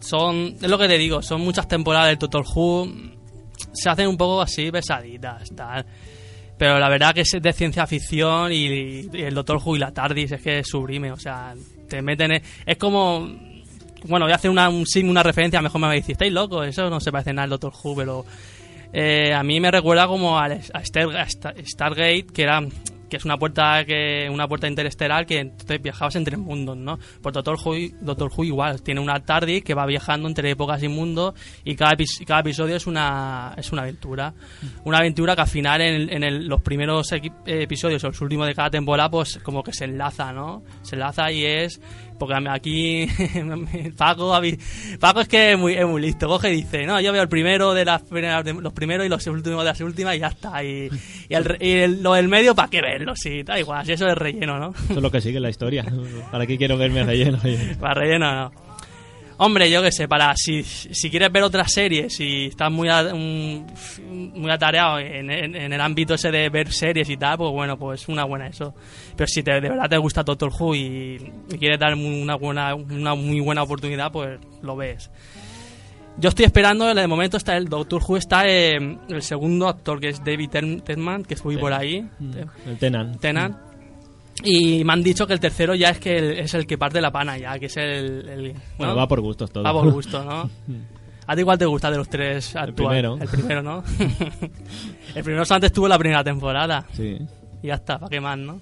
son, 0.00 0.56
es 0.60 0.68
lo 0.68 0.76
que 0.76 0.88
te 0.88 0.98
digo, 0.98 1.22
son 1.22 1.40
muchas 1.40 1.68
temporadas 1.68 2.08
del 2.08 2.18
Doctor 2.18 2.44
Who, 2.52 2.88
se 3.72 3.88
hacen 3.88 4.08
un 4.08 4.16
poco 4.16 4.40
así 4.42 4.72
pesaditas, 4.72 5.50
tal. 5.54 5.86
Pero 6.58 6.80
la 6.80 6.88
verdad 6.88 7.14
que 7.14 7.20
es 7.20 7.30
de 7.40 7.52
ciencia 7.52 7.86
ficción 7.86 8.52
y, 8.52 9.06
y 9.12 9.22
el 9.22 9.34
Doctor 9.34 9.60
Who 9.64 9.76
y 9.76 9.78
la 9.78 9.92
TARDIS 9.92 10.32
es 10.32 10.42
que 10.42 10.58
es 10.58 10.66
sublime, 10.68 11.12
o 11.12 11.16
sea, 11.16 11.54
te 11.88 12.02
meten... 12.02 12.32
en- 12.32 12.42
es 12.66 12.76
como... 12.76 13.49
Bueno, 14.08 14.24
voy 14.26 14.32
a 14.32 14.36
hacer 14.36 14.50
una, 14.50 14.68
un 14.68 14.86
sim, 14.86 15.08
una 15.08 15.22
referencia, 15.22 15.60
mejor 15.62 15.80
me 15.80 15.86
vais 15.86 15.98
a 15.98 16.02
decir, 16.02 16.12
estáis 16.12 16.32
locos, 16.32 16.66
eso 16.66 16.88
no 16.90 17.00
se 17.00 17.12
parece 17.12 17.32
nada 17.32 17.44
al 17.44 17.50
Doctor 17.50 17.72
Who, 17.82 17.94
pero... 17.96 18.24
eh, 18.92 19.32
a 19.34 19.42
mí 19.42 19.60
me 19.60 19.70
recuerda 19.70 20.06
como 20.08 20.38
al- 20.38 20.60
a, 20.72 20.80
Star- 20.80 21.16
a 21.16 21.22
Star- 21.24 21.54
Stargate, 21.64 22.26
que 22.32 22.42
era 22.42 22.60
que 23.08 23.16
es 23.16 23.24
una 23.24 23.36
puerta 23.36 23.84
que 23.84 24.28
una 24.32 24.46
puerta 24.46 24.68
interestelar 24.68 25.26
que 25.26 25.40
entonces 25.40 25.82
viajabas 25.82 26.14
entre 26.14 26.36
mundos, 26.36 26.76
¿no? 26.76 26.96
Pues 27.20 27.32
Doctor 27.34 27.56
Who, 27.56 27.74
Doctor 28.00 28.30
Who 28.36 28.44
igual, 28.44 28.82
tiene 28.82 29.00
una 29.00 29.18
TARDIS 29.18 29.64
que 29.64 29.74
va 29.74 29.84
viajando 29.84 30.28
entre 30.28 30.48
épocas 30.52 30.80
y 30.84 30.86
mundos 30.86 31.34
y 31.64 31.74
cada, 31.74 31.96
cada 32.24 32.40
episodio 32.42 32.76
es 32.76 32.86
una 32.86 33.52
es 33.56 33.72
una 33.72 33.82
aventura. 33.82 34.32
Una 34.84 34.98
aventura 34.98 35.34
que 35.34 35.40
al 35.40 35.48
final 35.48 35.80
en, 35.80 36.08
en 36.08 36.22
el- 36.22 36.46
los 36.46 36.62
primeros 36.62 37.10
eh, 37.10 37.20
episodios 37.46 38.04
o 38.04 38.06
los 38.10 38.20
últimos 38.20 38.46
de 38.46 38.54
cada 38.54 38.70
temporada 38.70 39.10
pues 39.10 39.40
como 39.42 39.64
que 39.64 39.72
se 39.72 39.86
enlaza, 39.86 40.32
¿no? 40.32 40.62
Se 40.82 40.94
enlaza 40.94 41.32
y 41.32 41.44
es 41.44 41.80
porque 42.20 42.34
aquí 42.48 43.06
Paco, 43.96 44.40
Paco 45.00 45.20
es 45.22 45.28
que 45.28 45.52
es 45.52 45.58
muy, 45.58 45.74
es 45.74 45.86
muy 45.86 46.00
listo, 46.02 46.28
coge 46.28 46.52
y 46.52 46.56
dice, 46.58 46.86
no, 46.86 47.00
yo 47.00 47.12
veo 47.12 47.22
el 47.22 47.28
primero 47.28 47.74
de 47.74 47.84
las 47.84 48.08
de- 48.08 48.52
los 48.60 48.72
primeros 48.72 49.04
y 49.06 49.08
los 49.08 49.26
últimos 49.26 49.60
de 49.60 49.64
las 49.64 49.80
últimas 49.80 50.14
y 50.14 50.18
ya 50.20 50.28
está. 50.28 50.62
Y, 50.62 50.88
y, 51.28 51.34
el, 51.34 51.56
y 51.60 51.70
el- 51.72 52.02
lo 52.02 52.12
del 52.14 52.28
medio, 52.28 52.54
¿para 52.54 52.68
qué 52.68 52.80
verlo? 52.80 53.16
Sí, 53.16 53.42
da 53.42 53.58
igual, 53.58 53.84
si 53.86 53.92
eso 53.92 54.06
es 54.06 54.16
relleno, 54.16 54.58
¿no? 54.58 54.70
Eso 54.84 54.94
es 54.96 55.02
lo 55.02 55.10
que 55.10 55.20
sigue 55.20 55.40
la 55.40 55.50
historia. 55.50 55.84
¿Para 56.30 56.46
qué 56.46 56.56
quiero 56.56 56.76
verme 56.76 57.02
relleno? 57.02 57.38
Para 57.80 57.94
relleno, 57.94 58.32
no. 58.34 58.69
Hombre, 59.42 59.70
yo 59.70 59.80
qué 59.82 59.90
sé, 59.90 60.06
para 60.06 60.36
si, 60.36 60.62
si 60.62 61.08
quieres 61.08 61.32
ver 61.32 61.42
otras 61.42 61.72
series 61.72 62.20
y 62.20 62.46
estás 62.48 62.70
muy, 62.70 62.90
a- 62.90 63.14
un- 63.14 63.66
muy 64.34 64.50
atareado 64.50 64.98
en, 64.98 65.30
en- 65.30 65.56
en 65.56 65.72
el 65.72 65.80
ámbito 65.80 66.12
ese 66.12 66.30
de 66.30 66.50
ver 66.50 66.70
series 66.70 67.08
y 67.08 67.16
tal, 67.16 67.38
pues 67.38 67.50
bueno, 67.50 67.78
pues 67.78 68.06
una 68.08 68.24
buena 68.24 68.48
eso. 68.48 68.74
Pero 69.16 69.26
si 69.26 69.42
te, 69.42 69.52
de 69.52 69.68
verdad 69.70 69.88
te 69.88 69.96
gusta 69.96 70.22
Doctor 70.22 70.50
Who 70.58 70.74
y, 70.74 71.32
y 71.52 71.58
quieres 71.58 71.78
dar 71.78 71.94
una, 71.94 72.34
buena, 72.36 72.74
una 72.74 73.14
muy 73.14 73.40
buena 73.40 73.62
oportunidad, 73.62 74.12
pues 74.12 74.38
lo 74.60 74.76
ves. 74.76 75.10
Yo 76.18 76.28
estoy 76.28 76.44
esperando, 76.44 76.92
de 76.94 77.06
momento 77.06 77.38
está 77.38 77.56
el 77.56 77.66
Doctor 77.66 78.02
Who, 78.06 78.18
está 78.18 78.44
eh, 78.46 78.76
el 79.08 79.22
segundo 79.22 79.68
actor 79.68 80.00
que 80.00 80.08
es 80.10 80.22
David 80.22 80.50
Ten- 80.50 80.80
Tennant, 80.82 81.24
que 81.26 81.32
estuvo 81.32 81.58
por 81.58 81.72
ahí. 81.72 82.06
El 82.66 82.76
Tenan. 82.78 83.18
Tennant. 83.18 83.56
Y 84.42 84.84
me 84.84 84.92
han 84.92 85.02
dicho 85.02 85.26
que 85.26 85.32
el 85.34 85.40
tercero 85.40 85.74
ya 85.74 85.90
es 85.90 85.98
que 85.98 86.16
el- 86.16 86.38
es 86.38 86.54
el 86.54 86.66
que 86.66 86.78
parte 86.78 87.00
la 87.00 87.10
pana 87.10 87.36
ya, 87.38 87.58
que 87.58 87.66
es 87.66 87.76
el... 87.76 88.28
el- 88.28 88.54
Bueno, 88.78 88.92
¿no? 88.94 88.96
va 88.96 89.06
por 89.08 89.20
gustos 89.20 89.50
todo. 89.50 89.62
Va 89.64 89.72
por 89.72 89.90
gusto, 89.92 90.24
¿no? 90.24 90.50
¿A 91.26 91.34
ti 91.34 91.40
igual 91.40 91.58
te 91.58 91.66
gusta 91.66 91.90
de 91.90 91.96
los 91.98 92.08
tres 92.08 92.56
actuales? 92.56 92.74
primero. 92.74 93.18
El 93.20 93.28
primero, 93.28 93.62
¿no? 93.62 93.84
el 95.14 95.22
primero 95.24 95.44
antes 95.48 95.72
tuvo 95.72 95.86
la 95.88 95.98
primera 95.98 96.24
temporada. 96.24 96.86
Sí. 96.92 97.18
Y 97.62 97.66
ya 97.68 97.74
está, 97.74 97.98
¿para 97.98 98.10
qué 98.10 98.20
más, 98.20 98.38
no? 98.38 98.60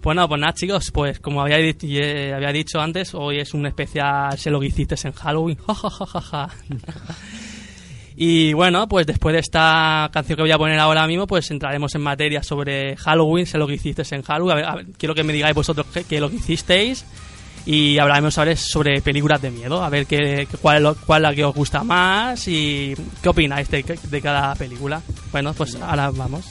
Pues 0.00 0.14
nada, 0.14 0.28
pues 0.28 0.40
nada, 0.40 0.52
chicos, 0.54 0.90
pues 0.92 1.18
como 1.20 1.42
había, 1.42 1.58
eh, 1.58 2.32
había 2.34 2.52
dicho 2.52 2.80
antes, 2.80 3.14
hoy 3.14 3.38
es 3.40 3.52
un 3.52 3.66
especial 3.66 4.38
Sé 4.38 4.48
lo 4.50 4.60
que 4.60 4.66
hiciste 4.66 4.94
en 5.04 5.12
Halloween. 5.12 5.56
Ja, 5.66 5.74
ja, 5.74 5.90
ja, 5.90 6.06
ja, 6.06 6.20
ja. 6.20 6.48
Y 8.20 8.52
bueno, 8.52 8.88
pues 8.88 9.06
después 9.06 9.32
de 9.32 9.38
esta 9.40 10.10
canción 10.12 10.36
que 10.36 10.42
voy 10.42 10.50
a 10.50 10.58
poner 10.58 10.78
ahora 10.80 11.06
mismo, 11.06 11.26
pues 11.26 11.50
entraremos 11.52 11.94
en 11.94 12.00
materia 12.02 12.42
sobre 12.42 12.96
Halloween, 12.96 13.46
Sé 13.46 13.58
lo 13.58 13.66
que 13.66 13.74
hiciste 13.74 14.02
en 14.14 14.22
Halloween. 14.22 14.64
A 14.64 14.74
ver, 14.74 14.86
quiero 14.98 15.14
que 15.14 15.22
me 15.22 15.32
digáis 15.32 15.54
vosotros 15.54 15.86
qué, 15.94 16.02
qué 16.04 16.20
lo 16.20 16.28
que 16.28 16.36
hicisteis. 16.36 17.04
Y 17.66 17.98
hablaremos 17.98 18.34
sobre, 18.34 18.56
películas 19.02 19.42
de 19.42 19.50
miedo, 19.50 19.82
a 19.84 19.90
ver 19.90 20.06
qué- 20.06 20.48
cuál, 20.62 20.78
es 20.78 20.82
lo- 20.82 20.94
cuál 20.96 21.22
es 21.24 21.28
la 21.30 21.34
que 21.34 21.44
os 21.44 21.54
gusta 21.54 21.84
más 21.84 22.48
y 22.48 22.94
qué 23.22 23.28
opináis 23.28 23.68
de, 23.70 23.82
de 24.10 24.20
cada 24.22 24.54
película. 24.54 25.02
Bueno, 25.32 25.52
pues 25.54 25.76
ahora 25.76 26.10
vamos. 26.10 26.46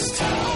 It's 0.00 0.16
time. 0.16 0.47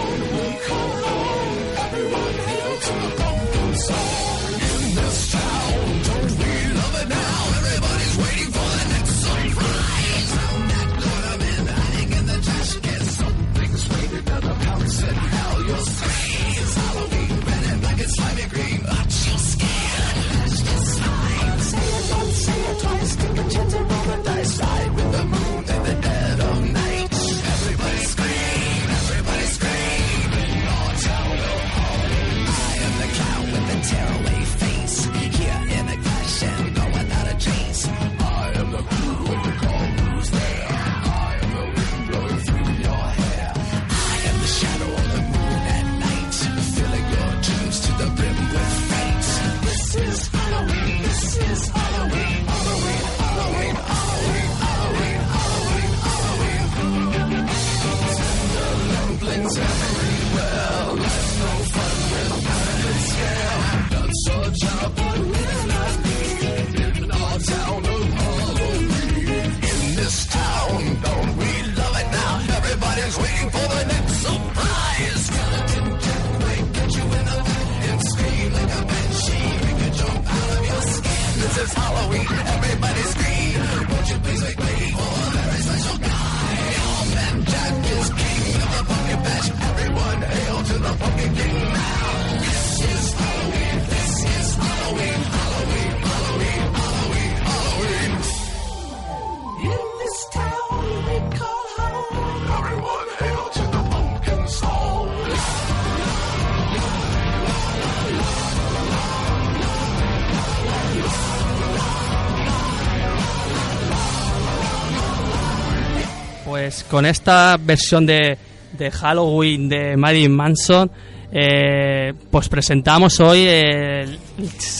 Pues 116.63 116.85
con 116.85 117.05
esta 117.07 117.57
versión 117.61 118.07
de, 118.07 118.39
de 118.79 118.91
Halloween 118.93 119.69
de 119.69 119.97
Marilyn 119.97 120.31
Manson, 120.31 120.89
eh, 121.33 122.15
pues 122.31 122.49
presentamos 122.49 123.19
hoy 123.19 123.41
el, 123.49 124.17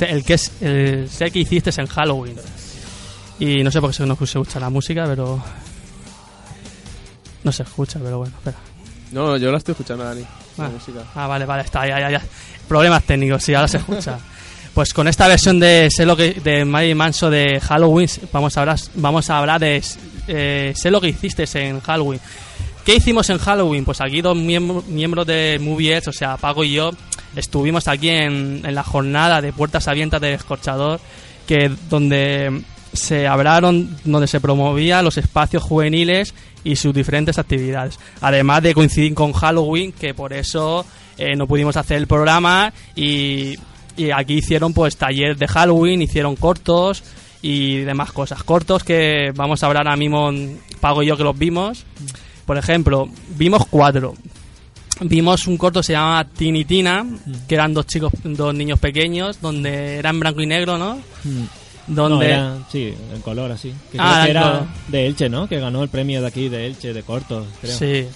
el 0.09 0.25
que 0.25 0.35
es 0.35 0.53
el 0.63 1.11
sé 1.11 1.33
que 1.33 1.41
hiciste 1.41 1.71
en 1.77 1.89
Halloween. 1.89 2.37
Y 3.41 3.65
no 3.65 3.73
sé 3.73 3.81
por 3.81 3.91
qué 3.91 3.97
se 3.97 4.07
no 4.07 4.15
se 4.15 4.23
escucha 4.25 4.61
la 4.61 4.71
música, 4.71 5.07
pero 5.09 5.43
no 7.43 7.51
se 7.51 7.65
escucha, 7.65 7.99
pero 8.01 8.19
bueno, 8.19 8.33
espera. 8.37 8.59
No, 9.11 9.37
yo 9.37 9.51
la 9.51 9.59
estoy 9.59 9.73
escuchando, 9.73 10.05
Dani. 10.05 10.23
La 10.59 10.67
Ah. 10.67 10.69
música. 10.69 11.01
Ah, 11.17 11.27
vale, 11.27 11.47
vale, 11.47 11.65
está, 11.65 11.85
ya, 11.85 11.99
ya, 11.99 12.11
ya. 12.13 12.23
Problemas 12.69 13.03
técnicos, 13.03 13.43
sí, 13.43 13.55
ahora 13.55 13.67
se 13.67 13.79
escucha. 13.79 14.21
Pues 14.75 14.95
con 14.95 15.07
esta 15.07 15.29
versión 15.29 15.61
de 15.61 15.89
sé 15.91 16.07
que 16.17 16.33
de 16.43 16.65
Marilyn 16.65 16.97
Manson 16.97 17.31
de 17.31 17.61
Halloween 17.61 18.09
vamos 18.33 18.57
a 18.57 18.61
hablar, 18.61 18.79
vamos 18.95 19.29
a 19.29 19.39
hablar 19.39 19.61
de 19.61 19.83
eh, 20.29 20.73
sé 20.75 20.91
lo 20.91 21.01
que 21.01 21.09
hiciste 21.09 21.45
en 21.61 21.81
Halloween. 21.81 22.21
¿Qué 22.85 22.97
hicimos 22.97 23.29
en 23.29 23.39
Halloween? 23.39 23.85
Pues 23.85 24.01
aquí 24.01 24.23
dos 24.23 24.37
miembro- 24.37 24.83
miembros 24.89 25.27
de 25.27 25.59
Movie 25.61 25.97
Edge, 25.99 26.09
o 26.09 26.13
sea, 26.13 26.37
Paco 26.39 26.65
y 26.65 26.73
yo, 26.73 26.91
estuvimos 27.37 27.87
aquí 27.87 28.09
en, 28.09 28.63
en 28.65 28.75
la 28.75 28.83
jornada 28.83 29.41
de 29.43 29.53
puertas 29.53 29.89
abiertas 29.89 30.21
del 30.23 30.35
Escorchador, 30.35 31.01
que 31.47 31.71
donde 31.91 32.63
se 32.95 33.27
hablaron, 33.29 33.97
donde 34.05 34.27
se 34.27 34.41
promovía 34.41 35.03
los 35.03 35.19
espacios 35.19 35.63
juveniles 35.63 36.35
y 36.65 36.77
sus 36.77 36.95
diferentes 36.95 37.39
actividades. 37.39 37.99
Además 38.23 38.63
de 38.63 38.75
coincidir 38.75 39.13
con 39.15 39.33
Halloween, 39.33 39.93
que 39.93 40.15
por 40.15 40.33
eso 40.33 40.85
eh, 41.19 41.37
no 41.37 41.47
pudimos 41.47 41.77
hacer 41.77 41.99
el 41.99 42.07
programa 42.07 42.73
y, 42.97 43.55
y 43.97 44.11
aquí 44.11 44.35
hicieron 44.35 44.73
pues 44.73 44.97
taller 44.97 45.37
de 45.37 45.47
Halloween, 45.49 46.03
hicieron 46.03 46.37
cortos 46.37 47.03
y 47.43 47.79
demás 47.79 48.13
cosas. 48.13 48.43
Cortos 48.43 48.85
que 48.85 49.33
vamos 49.35 49.63
a 49.63 49.67
hablar 49.67 49.87
ahora 49.87 49.97
mismo, 49.97 50.31
Pago 50.81 51.03
y 51.03 51.07
yo 51.07 51.17
que 51.17 51.25
los 51.25 51.37
vimos. 51.39 51.85
Por 52.47 52.57
ejemplo, 52.59 53.09
vimos 53.37 53.67
cuatro. 53.71 54.15
Vimos 55.01 55.47
un 55.47 55.57
corto 55.57 55.81
que 55.81 55.87
se 55.87 55.93
llama 55.95 56.25
Tini 56.37 56.65
Tina, 56.65 57.05
que 57.49 57.55
eran 57.55 57.75
dos 57.75 57.87
chicos, 57.87 58.13
dos 58.23 58.55
niños 58.55 58.79
pequeños, 58.79 59.41
donde 59.41 59.97
era 59.97 60.11
en 60.11 60.21
blanco 60.21 60.41
y 60.43 60.47
negro, 60.47 60.79
¿no? 60.79 60.99
Donde 61.87 62.17
No, 62.17 62.23
era, 62.23 62.59
sí, 62.71 62.95
en 63.13 63.21
color 63.23 63.51
así. 63.51 63.73
Que 63.91 63.99
Ah, 63.99 64.23
creo 64.23 64.25
que 64.25 64.31
en 64.31 64.37
era 64.37 64.43
color. 64.43 64.67
de 64.89 65.07
Elche, 65.07 65.29
¿no? 65.29 65.49
Que 65.49 65.59
ganó 65.59 65.83
el 65.83 65.89
premio 65.89 66.21
de 66.21 66.27
aquí 66.29 66.49
de 66.49 66.67
Elche 66.67 66.93
de 66.93 67.03
cortos, 67.03 67.47
creo. 67.61 67.77
Sí. 67.77 68.07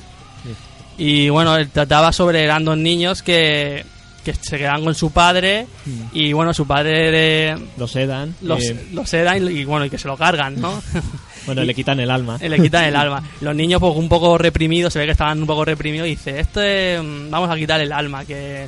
Y 0.99 1.29
bueno, 1.29 1.57
trataba 1.71 2.13
sobre 2.13 2.45
eran 2.45 2.65
dos 2.65 2.79
niños 2.79 3.23
que, 3.23 3.85
que 4.27 4.35
se 4.35 4.59
quedan 4.59 4.83
con 4.85 4.95
su 4.95 5.11
padre 5.13 5.67
y 6.13 6.33
bueno, 6.33 6.53
su 6.53 6.67
padre 6.67 7.11
de- 7.13 7.57
Lo 7.79 7.87
sedan. 7.87 8.35
los, 8.43 8.61
eh, 8.65 8.87
los 8.93 9.09
sedan 9.09 9.43
y, 9.47 9.61
y, 9.61 9.65
bueno, 9.65 9.85
y 9.87 9.91
que 9.91 9.99
se 9.99 10.09
lo 10.09 10.17
cargan, 10.17 10.61
¿no? 10.61 10.83
bueno, 11.47 11.63
le 11.63 11.73
quitan 11.75 12.01
el 12.01 12.11
alma. 12.11 12.37
le 12.39 12.59
quitan 12.61 12.85
el 12.85 12.97
alma. 12.97 13.23
Los 13.41 13.55
niños 13.55 13.79
pues 13.81 13.95
un 13.97 14.09
poco 14.09 14.37
reprimidos, 14.37 14.93
se 14.93 14.99
ve 14.99 15.05
que 15.07 15.13
estaban 15.13 15.41
un 15.41 15.47
poco 15.47 15.65
reprimidos 15.65 16.09
y 16.09 16.11
dice, 16.11 16.41
este 16.41 16.99
vamos 17.31 17.49
a 17.49 17.55
quitar 17.57 17.81
el 17.81 17.93
alma, 17.93 18.25
que 18.25 18.67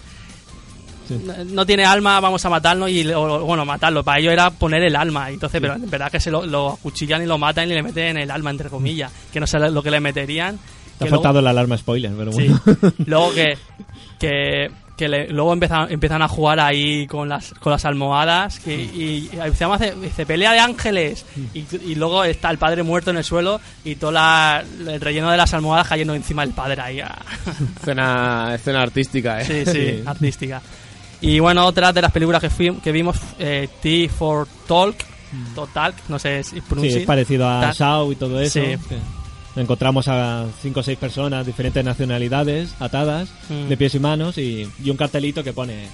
Sí. 1.09 1.19
no- 1.53 1.65
tiene 1.65 1.85
alma, 1.87 2.21
vamos 2.21 2.45
a 2.45 2.51
matarlo 2.51 2.87
y 2.87 3.11
o, 3.13 3.41
bueno, 3.47 3.65
matarlo. 3.65 4.05
Para 4.05 4.21
ello 4.21 4.31
era 4.31 4.51
poner 4.51 4.83
el 4.83 4.95
alma. 4.95 5.31
Entonces, 5.31 5.59
pero 5.61 5.75
en 5.75 5.89
verdad 5.91 6.11
que 6.13 6.21
se 6.21 6.31
lo, 6.31 6.45
lo 6.45 6.73
acuchillan 6.75 7.23
y 7.23 7.27
lo 7.27 7.39
matan 7.39 7.71
y 7.71 7.75
le 7.75 7.83
meten 7.83 8.19
el 8.19 8.31
alma 8.31 8.51
entre 8.51 8.69
comillas, 8.69 9.11
que 9.33 9.41
no 9.41 9.47
sé 9.47 9.59
lo 9.59 9.83
que 9.83 9.91
le 9.91 10.01
meterían. 10.01 10.57
Te 10.59 11.05
ha 11.05 11.07
que 11.07 11.11
luego- 11.11 11.23
faltado 11.23 11.41
la 11.43 11.51
alarma 11.51 11.79
spoiler, 11.79 12.13
pero 12.17 12.31
Sí. 12.33 12.47
bueno. 12.49 12.93
luego 13.07 13.33
que 13.33 13.55
que, 14.21 14.71
que 14.99 15.09
le- 15.09 15.29
luego 15.29 15.53
empiezan, 15.55 15.91
empiezan 15.91 16.21
a 16.21 16.29
jugar 16.29 16.61
ahí 16.61 17.07
con 17.07 17.29
las 17.29 17.55
con 17.61 17.73
las 17.73 17.85
almohadas 17.87 18.59
que, 18.59 18.75
y, 18.75 19.31
y 19.33 19.39
se 19.55 19.61
llama 19.61 19.79
pelea 20.27 20.53
de 20.53 20.59
ángeles 20.59 21.25
y, 21.55 21.65
y 21.87 21.95
luego 21.95 22.25
está 22.25 22.51
el 22.51 22.59
padre 22.59 22.83
muerto 22.83 23.11
en 23.11 23.17
el 23.19 23.25
suelo 23.25 23.61
y 23.85 23.95
todo 23.95 24.11
la- 24.11 24.63
el 24.87 25.01
relleno 25.01 25.31
de 25.31 25.37
las 25.37 25.55
almohadas 25.55 25.89
cayendo 25.89 26.15
encima 26.15 26.45
del 26.45 26.53
padre 26.55 26.83
ahí 26.83 27.01
ah. 27.01 27.17
Escena, 27.81 28.53
escena 28.55 28.83
artística, 28.83 29.41
¿eh? 29.41 29.45
sí, 29.65 29.71
sí, 29.73 30.03
artística 30.05 30.61
y 31.21 31.39
bueno 31.39 31.65
otra 31.65 31.93
de 31.93 32.03
las 32.03 32.13
películas 32.13 32.41
que, 32.41 32.51
fui- 32.51 32.79
que 32.83 32.93
vimos 32.93 33.17
eh, 33.39 33.69
T 33.81 34.09
for 34.09 34.47
Talk 34.67 34.97
Total 35.55 35.95
no 36.09 36.19
sé 36.19 36.43
si 36.43 36.57
Sí, 36.57 36.61
pronuncia 36.63 36.99
es 37.01 37.07
parecido 37.07 37.49
a 37.49 37.61
Ta- 37.61 37.73
Shaw 37.73 38.11
y 38.13 38.17
todo 38.17 38.41
eso. 38.41 38.61
Sí. 38.61 38.77
Encontramos 39.59 40.09
a 40.09 40.47
cinco 40.63 40.81
o 40.81 40.83
seis 40.83 40.99
personas, 40.99 41.45
diferentes 41.47 41.85
nacionalidades, 41.85 42.75
atadas, 42.81 43.29
Mm. 43.51 43.69
de 43.69 43.77
pies 43.77 43.95
y 43.95 43.99
manos, 43.99 44.39
y, 44.39 44.69
y 44.83 44.91
un 44.91 44.97
cartelito 44.97 45.43
que 45.43 45.53
pone, 45.53 45.85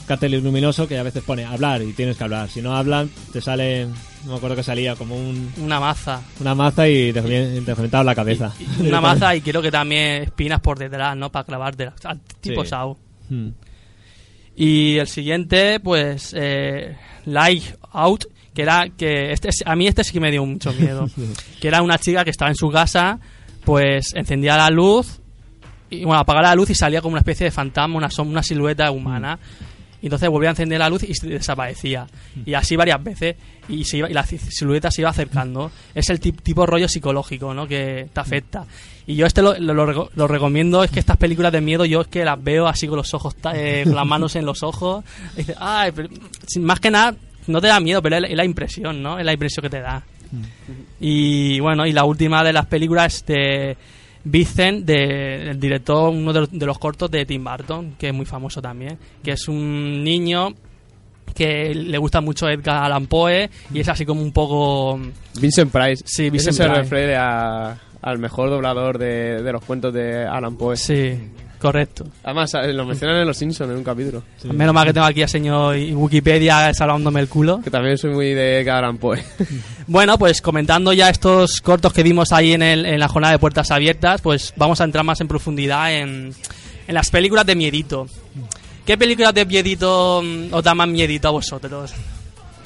un 0.00 0.06
cartel 0.06 0.42
luminoso 0.42 0.88
que 0.88 0.98
a 0.98 1.02
veces 1.02 1.22
pone 1.22 1.44
hablar 1.44 1.82
y 1.82 1.92
tienes 1.92 2.16
que 2.16 2.24
hablar. 2.24 2.48
Si 2.48 2.60
no 2.60 2.74
hablan, 2.76 3.08
te 3.32 3.40
sale, 3.40 3.86
no 4.24 4.32
me 4.32 4.36
acuerdo 4.36 4.56
que 4.56 4.62
salía, 4.62 4.96
como 4.96 5.16
un, 5.16 5.52
una 5.58 5.78
maza 5.78 6.20
una 6.40 6.54
maza 6.54 6.88
y 6.88 7.12
te, 7.12 7.20
reventaba 7.20 8.02
la 8.04 8.14
cabeza. 8.14 8.52
Y 8.80 8.88
una 8.88 9.00
maza 9.00 9.34
y 9.36 9.40
creo 9.40 9.62
que 9.62 9.70
también 9.70 10.22
espinas 10.24 10.60
por 10.60 10.78
detrás, 10.78 11.16
¿no? 11.16 11.30
Para 11.30 11.44
clavarte, 11.44 11.90
tipo 12.40 12.64
Sí. 12.64 12.70
Sao. 12.70 12.98
Mm. 13.28 13.48
Y 14.56 14.96
el 14.98 15.06
siguiente, 15.06 15.80
pues, 15.80 16.34
eh, 16.36 16.96
Light 17.26 17.64
Out, 17.92 18.24
que 18.60 18.62
era 18.62 18.88
que 18.96 19.32
este, 19.32 19.48
a 19.64 19.74
mí 19.76 19.86
este 19.86 20.04
sí 20.04 20.12
que 20.12 20.20
me 20.20 20.30
dio 20.30 20.44
mucho 20.44 20.72
miedo. 20.74 21.08
que 21.60 21.68
era 21.68 21.82
una 21.82 21.98
chica 21.98 22.24
que 22.24 22.30
estaba 22.30 22.50
en 22.50 22.56
su 22.56 22.68
casa, 22.70 23.18
pues 23.64 24.12
encendía 24.14 24.56
la 24.56 24.68
luz, 24.68 25.20
y 25.90 26.04
bueno, 26.04 26.20
apagaba 26.20 26.48
la 26.48 26.54
luz 26.54 26.70
y 26.70 26.74
salía 26.74 27.00
como 27.00 27.12
una 27.14 27.20
especie 27.20 27.44
de 27.44 27.50
fantasma, 27.50 27.96
una, 27.96 28.08
una 28.18 28.42
silueta 28.42 28.90
humana. 28.90 29.38
Y 30.02 30.06
entonces 30.06 30.30
volvía 30.30 30.48
a 30.48 30.52
encender 30.52 30.78
la 30.78 30.88
luz 30.88 31.02
y 31.02 31.14
se 31.14 31.26
desaparecía. 31.28 32.06
Y 32.46 32.54
así 32.54 32.74
varias 32.74 33.02
veces. 33.04 33.36
Y, 33.68 33.84
se 33.84 33.98
iba- 33.98 34.08
y 34.08 34.14
la 34.14 34.24
silueta 34.24 34.90
se 34.90 35.02
iba 35.02 35.10
acercando. 35.10 35.70
Es 35.94 36.08
el 36.08 36.18
tip- 36.20 36.40
tipo 36.42 36.64
rollo 36.64 36.88
psicológico, 36.88 37.52
¿no? 37.52 37.66
Que 37.66 38.08
te 38.10 38.18
afecta. 38.20 38.64
Y 39.06 39.16
yo 39.16 39.26
este 39.26 39.42
lo, 39.42 39.58
lo- 39.58 39.74
lo 39.74 39.86
reco- 39.86 40.10
lo 40.14 40.26
recomiendo. 40.26 40.82
Es 40.84 40.90
que 40.90 41.00
estas 41.00 41.18
películas 41.18 41.52
de 41.52 41.60
miedo 41.60 41.84
yo 41.84 42.00
es 42.00 42.06
que 42.08 42.24
las 42.24 42.42
veo 42.42 42.66
así 42.66 42.86
con 42.86 42.96
los 42.96 43.12
ojos, 43.12 43.34
eh, 43.52 43.82
con 43.84 43.94
las 43.94 44.06
manos 44.06 44.36
en 44.36 44.46
los 44.46 44.62
ojos. 44.62 45.04
Y 45.34 45.38
dices, 45.38 45.56
ay, 45.60 45.92
pero- 45.94 46.08
más 46.60 46.80
que 46.80 46.90
nada, 46.90 47.14
no 47.46 47.60
te 47.60 47.66
da 47.68 47.80
miedo, 47.80 48.00
pero 48.02 48.16
es 48.16 48.22
la, 48.22 48.28
es 48.28 48.36
la 48.36 48.44
impresión, 48.44 49.02
¿no? 49.02 49.18
Es 49.18 49.24
la 49.24 49.32
impresión 49.32 49.62
que 49.62 49.70
te 49.70 49.80
da. 49.80 50.02
Y 51.00 51.58
bueno, 51.60 51.86
y 51.86 51.92
la 51.92 52.04
última 52.04 52.44
de 52.44 52.52
las 52.52 52.66
películas 52.66 53.24
de 53.26 53.76
Vincent, 54.24 54.84
de, 54.84 55.50
el 55.50 55.58
director, 55.60 56.10
uno 56.10 56.32
de 56.32 56.40
los, 56.40 56.50
de 56.52 56.66
los 56.66 56.78
cortos 56.78 57.10
de 57.10 57.24
Tim 57.26 57.42
Burton, 57.42 57.94
que 57.98 58.08
es 58.08 58.14
muy 58.14 58.26
famoso 58.26 58.60
también, 58.60 58.98
que 59.24 59.32
es 59.32 59.48
un 59.48 60.04
niño 60.04 60.54
que 61.34 61.74
le 61.74 61.96
gusta 61.98 62.20
mucho 62.20 62.48
Edgar 62.48 62.84
Allan 62.84 63.06
Poe 63.06 63.48
y 63.72 63.80
es 63.80 63.88
así 63.88 64.04
como 64.04 64.20
un 64.20 64.32
poco... 64.32 65.00
Vincent 65.40 65.72
Price. 65.72 66.02
Sí, 66.06 66.24
Ese 66.26 66.30
Vincent 66.30 66.56
se 66.56 66.64
Price. 66.64 66.80
refiere 66.82 67.16
a- 67.16 67.78
al 68.02 68.18
mejor 68.18 68.50
doblador 68.50 68.98
de, 68.98 69.42
de 69.42 69.52
los 69.52 69.64
cuentos 69.64 69.92
de 69.94 70.24
Alan 70.26 70.56
Poe. 70.56 70.76
Sí, 70.76 71.18
correcto. 71.60 72.06
Además, 72.24 72.52
eh, 72.54 72.72
lo 72.72 72.84
mencionan 72.86 73.18
en 73.18 73.26
Los 73.26 73.36
Simpsons 73.36 73.70
en 73.70 73.76
un 73.76 73.84
capítulo. 73.84 74.22
Menos 74.52 74.74
mal 74.74 74.86
que 74.86 74.92
tengo 74.92 75.06
aquí 75.06 75.22
al 75.22 75.28
señor 75.28 75.76
Wikipedia 75.76 76.72
salvándome 76.74 77.20
el 77.20 77.28
culo. 77.28 77.60
Que 77.62 77.70
también 77.70 77.96
soy 77.98 78.10
muy 78.10 78.34
de 78.34 78.68
Allan 78.70 78.98
Poe. 78.98 79.22
Bueno, 79.86 80.16
pues 80.18 80.40
comentando 80.40 80.92
ya 80.92 81.10
estos 81.10 81.60
cortos 81.60 81.92
que 81.92 82.02
vimos 82.02 82.32
ahí 82.32 82.52
en, 82.52 82.62
el- 82.62 82.86
en 82.86 82.98
la 83.00 83.08
jornada 83.08 83.32
de 83.32 83.38
puertas 83.38 83.70
abiertas, 83.70 84.20
pues 84.22 84.52
vamos 84.56 84.80
a 84.80 84.84
entrar 84.84 85.04
más 85.04 85.20
en 85.20 85.28
profundidad 85.28 85.92
en, 85.92 86.32
en 86.86 86.94
las 86.94 87.10
películas 87.10 87.44
de 87.44 87.56
miedito. 87.56 88.06
¿Qué 88.86 88.96
películas 88.96 89.34
de 89.34 89.44
miedito 89.46 90.22
mm, 90.24 90.54
os 90.54 90.62
da 90.64 90.74
más 90.74 90.88
miedito 90.88 91.28
a 91.28 91.32
vosotros? 91.32 91.92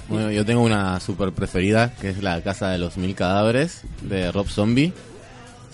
Bueno, 0.08 0.30
yo 0.30 0.44
tengo 0.44 0.62
una 0.62 1.00
super 1.00 1.32
preferida, 1.32 1.94
que 1.98 2.10
es 2.10 2.22
La 2.22 2.42
Casa 2.42 2.68
de 2.68 2.76
los 2.78 2.98
Mil 2.98 3.14
Cadáveres, 3.14 3.82
de 4.02 4.30
Rob 4.30 4.46
Zombie. 4.48 4.92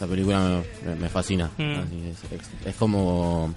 Esta 0.01 0.07
película 0.11 0.63
me, 0.99 1.09
fascina. 1.11 1.51
Mm. 1.59 1.63
Es, 2.11 2.33
es- 2.33 2.67
es 2.69 2.75
como 2.77 3.55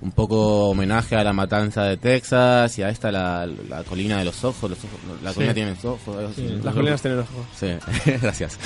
un 0.00 0.10
poco 0.10 0.70
homenaje 0.70 1.14
a 1.14 1.22
la 1.22 1.32
matanza 1.32 1.84
de 1.84 1.96
Texas 1.98 2.76
y 2.78 2.82
a 2.82 2.88
esta, 2.88 3.12
la, 3.12 3.46
la 3.68 3.84
colina 3.84 4.18
de 4.18 4.24
los 4.24 4.42
ojos. 4.42 4.68
Los 4.68 4.78
ojos 4.80 4.98
la 5.22 5.30
Sí. 5.30 5.34
colina 5.36 5.54
tiene 5.54 5.70
los 5.70 5.84
ojos. 5.84 6.30
así. 6.32 6.58
Las 6.64 6.74
colinas 6.74 7.00
tienen 7.00 7.20
ojos. 7.20 7.46
Sí, 7.56 7.68
gracias. 8.20 8.58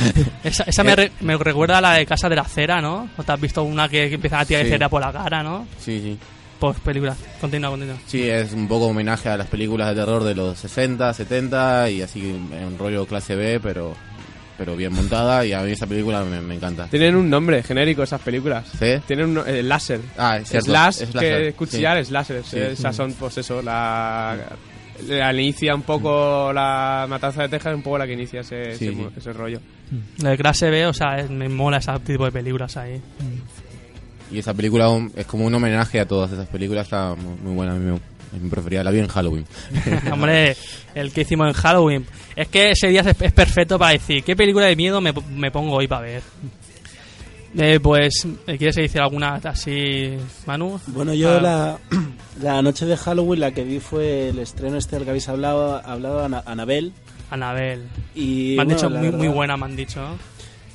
Esa, 0.43 0.63
esa 0.65 0.83
me, 0.85 0.97
re- 0.97 1.13
me 1.21 1.37
recuerda 1.37 1.77
a 1.77 1.81
la 1.83 1.93
de 1.93 2.07
Casa 2.07 2.31
de 2.31 2.37
la 2.37 2.45
Cera, 2.45 2.81
¿no? 2.81 3.11
¿O 3.19 3.23
te 3.23 3.31
has 3.33 3.41
visto 3.43 3.63
una 3.63 3.91
que, 3.91 4.09
que 4.09 4.15
empieza 4.15 4.41
a 4.41 4.47
tirar 4.47 4.65
Sí. 4.65 4.71
cera 4.71 4.89
por 4.89 5.03
la 5.03 5.13
cara, 5.13 5.43
no? 5.43 5.67
Sí, 5.79 6.01
sí. 6.01 6.19
pues 6.59 6.81
películas. 6.81 7.19
Continúa, 7.39 7.69
continúa. 7.69 7.97
Sí, 8.07 8.23
es 8.23 8.55
un 8.55 8.67
poco 8.69 8.87
homenaje 8.87 9.29
a 9.29 9.37
las 9.37 9.49
películas 9.49 9.91
de 9.91 9.97
terror 10.01 10.25
de 10.25 10.35
los 10.35 10.59
60, 10.59 11.13
70 11.13 11.91
y 11.91 12.01
así 12.01 12.21
en 12.53 12.79
rollo 12.79 13.05
clase 13.05 13.35
B, 13.37 13.61
pero 13.61 13.93
pero 14.59 14.75
bien 14.77 14.93
montada 14.93 15.45
y 15.45 15.53
a 15.53 15.63
mí 15.63 15.73
esa 15.73 15.87
película 15.87 16.25
me, 16.25 16.41
me 16.41 16.55
encanta. 16.55 16.87
Tienen 16.89 17.17
un 17.17 17.29
nombre 17.29 17.63
genérico 17.63 18.03
esas 18.03 18.21
películas. 18.21 18.67
¿Sí? 18.79 18.95
Tienen 19.07 19.37
un 19.39 19.47
eh, 19.47 19.63
láser. 19.63 20.01
Ah, 20.17 20.39
es 20.39 20.49
cierto. 20.49 20.67
Slash, 20.71 21.03
es 21.03 21.09
que 21.11 21.15
láser, 21.17 21.55
cuchillar 21.55 21.97
sí. 21.97 22.03
es 22.03 22.11
láser. 22.11 22.43
Sí. 22.45 22.59
Esas 22.59 22.95
son, 22.97 23.13
pues 23.13 23.39
eso, 23.39 23.61
la, 23.63 24.37
la 25.09 25.33
inicia 25.33 25.75
un 25.75 25.83
poco 25.83 26.53
la 26.53 27.07
matanza 27.09 27.43
de 27.43 27.49
Texas, 27.51 27.75
un 27.75 27.83
poco 27.83 27.99
la 27.99 28.07
que 28.07 28.15
inicia 28.15 28.41
ese, 28.41 28.77
Sí, 28.77 28.87
ese, 28.89 28.95
sí. 28.95 29.07
ese 29.17 29.33
rollo. 29.33 29.61
Lo 30.23 30.31
de 30.31 30.37
clase 30.37 30.71
B, 30.71 30.87
o 30.87 30.93
sea, 30.93 31.19
es- 31.19 31.31
me 31.31 31.49
mola 31.49 31.77
ese 31.79 31.93
tipo 32.01 32.25
de 32.25 32.33
películas 32.33 32.77
ahí. 32.77 33.01
Y 34.33 34.39
esa 34.39 34.53
película 34.55 34.89
es 35.15 35.27
como 35.27 35.47
un 35.47 35.55
homenaje 35.55 36.01
a 36.01 36.07
todas 36.07 36.33
esas 36.33 36.49
películas, 36.49 36.87
está 36.87 37.15
muy, 37.15 37.37
muy 37.43 37.55
buena, 37.55 37.73
a 37.73 37.77
mí 37.77 37.93
me, 37.93 38.01
es 38.39 38.43
mi 38.43 38.49
preferida, 38.51 38.83
la 38.85 38.91
vi 38.91 38.99
en 39.01 39.09
Halloween. 39.09 39.45
Hombre, 40.13 40.57
el 40.95 41.13
que 41.13 41.23
hicimos 41.23 41.47
en 41.49 41.53
Halloween. 41.55 42.07
Es 42.35 42.49
que 42.49 42.71
ese 42.71 42.89
día 42.89 43.01
es, 43.03 43.21
es 43.21 43.33
perfecto 43.33 43.79
para 43.79 43.93
decir, 43.93 44.23
¿qué 44.25 44.35
película 44.37 44.67
de 44.67 44.77
miedo 44.77 45.01
me, 45.01 45.13
me 45.35 45.51
pongo 45.51 45.77
hoy 45.77 45.87
para 45.89 46.03
ver? 46.03 46.23
Eh, 47.59 47.81
pues, 47.81 48.27
¿eh, 48.47 48.59
¿quieres 48.59 48.77
decir 48.77 49.01
alguna 49.01 49.37
así, 49.43 50.15
Manu? 50.45 50.79
Bueno, 50.89 51.15
yo 51.15 51.39
Ah, 51.39 51.41
la, 51.41 51.79
la 52.43 52.61
noche 52.61 52.85
de 52.85 52.97
Halloween 52.99 53.41
la 53.41 53.53
que 53.53 53.65
vi 53.65 53.81
fue 53.81 54.29
el 54.29 54.39
estreno 54.41 54.77
este 54.77 54.97
del 54.97 55.05
que 55.05 55.11
habéis 55.11 55.29
hablado, 55.29 55.81
hablado 55.85 56.23
Ana- 56.25 56.43
Anabel. 56.45 56.93
Anabel. 57.31 57.85
Y, 58.15 58.55
me 58.57 58.63
han 58.63 58.69
bueno, 58.69 58.75
dicho 58.81 58.91
muy, 58.91 59.01
verdad- 59.07 59.19
muy 59.19 59.29
buena, 59.29 59.57
me 59.57 59.65
han 59.65 59.77
dicho. 59.77 60.01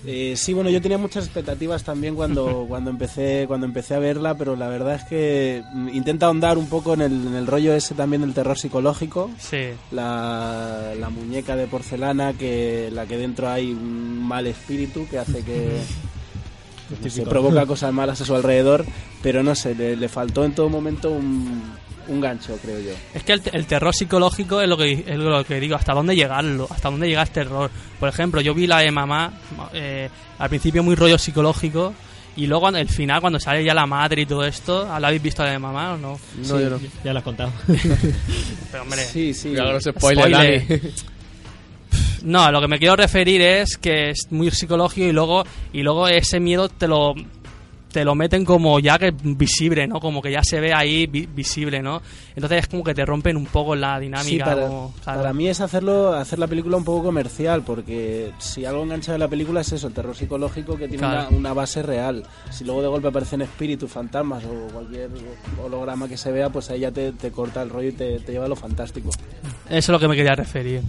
Eh, 0.05 0.33
sí, 0.35 0.53
bueno, 0.53 0.69
yo 0.69 0.81
tenía 0.81 0.97
muchas 0.97 1.25
expectativas 1.25 1.83
también 1.83 2.15
cuando, 2.15 2.65
cuando, 2.69 2.89
empecé, 2.89 3.45
cuando 3.47 3.65
empecé 3.65 3.95
a 3.95 3.99
verla, 3.99 4.35
pero 4.35 4.55
la 4.55 4.67
verdad 4.67 4.95
es 4.95 5.03
que 5.03 5.63
mm, 5.73 5.89
intenta 5.89 6.25
ahondar 6.25 6.57
un 6.57 6.67
poco 6.67 6.93
en 6.93 7.01
el, 7.01 7.27
en 7.27 7.35
el 7.35 7.47
rollo 7.47 7.73
ese 7.73 7.93
también 7.93 8.21
del 8.21 8.33
terror 8.33 8.57
psicológico. 8.57 9.29
Sí. 9.39 9.69
La, 9.91 10.93
la 10.99 11.09
muñeca 11.09 11.55
de 11.55 11.67
porcelana, 11.67 12.33
que 12.33 12.89
la 12.91 13.05
que 13.05 13.17
dentro 13.17 13.49
hay 13.49 13.71
un 13.71 14.25
mal 14.27 14.47
espíritu 14.47 15.07
que 15.09 15.19
hace 15.19 15.43
que 15.43 15.79
no 17.03 17.09
sé, 17.09 17.23
provoca 17.23 17.65
cosas 17.67 17.93
malas 17.93 18.21
a 18.21 18.25
su 18.25 18.35
alrededor, 18.35 18.85
pero 19.21 19.43
no 19.43 19.55
sé, 19.55 19.75
le, 19.75 19.95
le 19.95 20.09
faltó 20.09 20.45
en 20.45 20.55
todo 20.55 20.69
momento 20.69 21.11
un, 21.11 21.61
un 22.07 22.21
gancho, 22.21 22.57
creo 22.61 22.79
yo. 22.79 22.91
Es 23.13 23.23
que 23.23 23.33
el, 23.33 23.41
el 23.53 23.65
terror 23.65 23.93
psicológico 23.93 24.61
es 24.61 24.67
lo 24.67 24.77
que 24.77 25.03
es 25.05 25.17
lo 25.17 25.43
que 25.43 25.59
digo, 25.59 25.75
hasta 25.75 25.93
dónde 25.93 26.15
llegarlo, 26.15 26.67
hasta 26.69 26.89
dónde 26.89 27.07
llega 27.07 27.21
el 27.21 27.29
terror. 27.29 27.69
Por 27.99 28.09
ejemplo, 28.09 28.41
yo 28.41 28.53
vi 28.53 28.67
la 28.67 28.79
de 28.79 28.91
mamá, 28.91 29.31
eh, 29.73 30.09
al 30.39 30.49
principio 30.49 30.83
muy 30.83 30.95
rollo 30.95 31.17
psicológico, 31.17 31.93
y 32.35 32.47
luego 32.47 32.67
al 32.67 32.87
final, 32.87 33.19
cuando 33.21 33.39
sale 33.39 33.63
ya 33.63 33.73
la 33.73 33.85
madre 33.85 34.21
y 34.21 34.25
todo 34.25 34.45
esto, 34.45 34.85
¿la 34.99 35.07
habéis 35.07 35.21
visto 35.21 35.43
la 35.43 35.51
de 35.51 35.59
mamá 35.59 35.93
o 35.93 35.97
no? 35.97 36.19
No, 36.47 36.59
yo 36.59 36.69
no. 36.69 36.79
Ya 37.03 37.11
lo 37.13 37.19
has 37.19 37.25
contado. 37.25 37.51
Pero 38.71 38.83
hombre, 38.83 39.03
Sí, 39.05 39.33
sí. 39.33 39.53
Spoiler. 39.79 40.31
Dani. 40.31 40.81
no, 42.23 42.43
a 42.43 42.51
lo 42.51 42.61
que 42.61 42.67
me 42.67 42.79
quiero 42.79 42.95
referir 42.95 43.41
es 43.41 43.77
que 43.77 44.11
es 44.11 44.27
muy 44.29 44.49
psicológico 44.51 45.07
y 45.07 45.11
luego 45.11 45.43
y 45.73 45.81
luego 45.81 46.07
ese 46.07 46.39
miedo 46.39 46.69
te 46.69 46.87
lo 46.87 47.13
te 47.91 48.06
lo 48.06 48.15
meten 48.15 48.45
como 48.45 48.80
ya 48.80 48.97
que 48.97 49.13
visible, 49.23 49.86
¿no? 49.88 49.99
Como 49.99 50.21
que 50.21 50.32
ya 50.32 50.43
se 50.43 50.60
ve 50.60 50.73
ahí 50.73 51.08
vi- 51.08 51.25
visible, 51.25 51.82
¿no? 51.82 52.01
Entonces 52.36 52.60
es 52.60 52.67
como 52.67 52.84
que 52.84 52.93
te 52.93 53.06
rompen 53.06 53.36
un 53.38 53.45
poco 53.45 53.75
la 53.75 53.95
Sí, 53.97 54.01
dinámica. 54.04 54.45
para, 54.45 54.62
como- 54.67 54.93
para 55.04 55.34
mí 55.34 55.47
es 55.47 55.60
hacerlo, 55.62 56.13
hacer 56.13 56.39
la 56.39 56.47
película 56.47 56.77
un 56.77 56.86
poco 56.86 57.04
comercial, 57.04 57.63
porque 57.63 58.32
si 58.39 58.65
algo 58.65 58.84
engancha 58.84 59.12
de 59.12 59.17
la 59.19 59.27
película 59.27 59.62
es 59.62 59.71
eso, 59.73 59.88
el 59.88 59.93
terror 59.93 60.15
psicológico 60.15 60.77
que 60.77 60.88
tiene 60.88 60.99
Claro. 60.99 61.27
una, 61.30 61.38
una 61.38 61.54
base 61.54 61.84
real. 61.84 62.23
Si 62.49 62.63
luego 62.63 62.82
de 62.82 62.88
golpe 62.88 63.08
aparecen 63.10 63.41
espíritus, 63.41 63.91
fantasmas 63.91 64.43
o 64.45 64.67
cualquier 64.71 65.10
holograma 65.63 66.08
que 66.08 66.17
se 66.17 66.32
vea, 66.32 66.49
pues 66.49 66.69
ahí 66.69 66.80
ya 66.82 66.91
te, 66.91 67.12
te 67.12 67.32
corta 67.32 67.62
el 67.62 67.69
rollo 67.69 67.89
y 67.89 67.93
te, 67.93 68.19
te 68.19 68.32
lleva 68.32 68.45
a 68.45 68.49
lo 68.49 68.56
fantástico. 68.56 69.10
Eso 69.10 69.77
es 69.77 69.89
lo 69.89 69.99
que 69.99 70.08
me 70.08 70.15
quería 70.15 70.36
referir. 70.36 70.82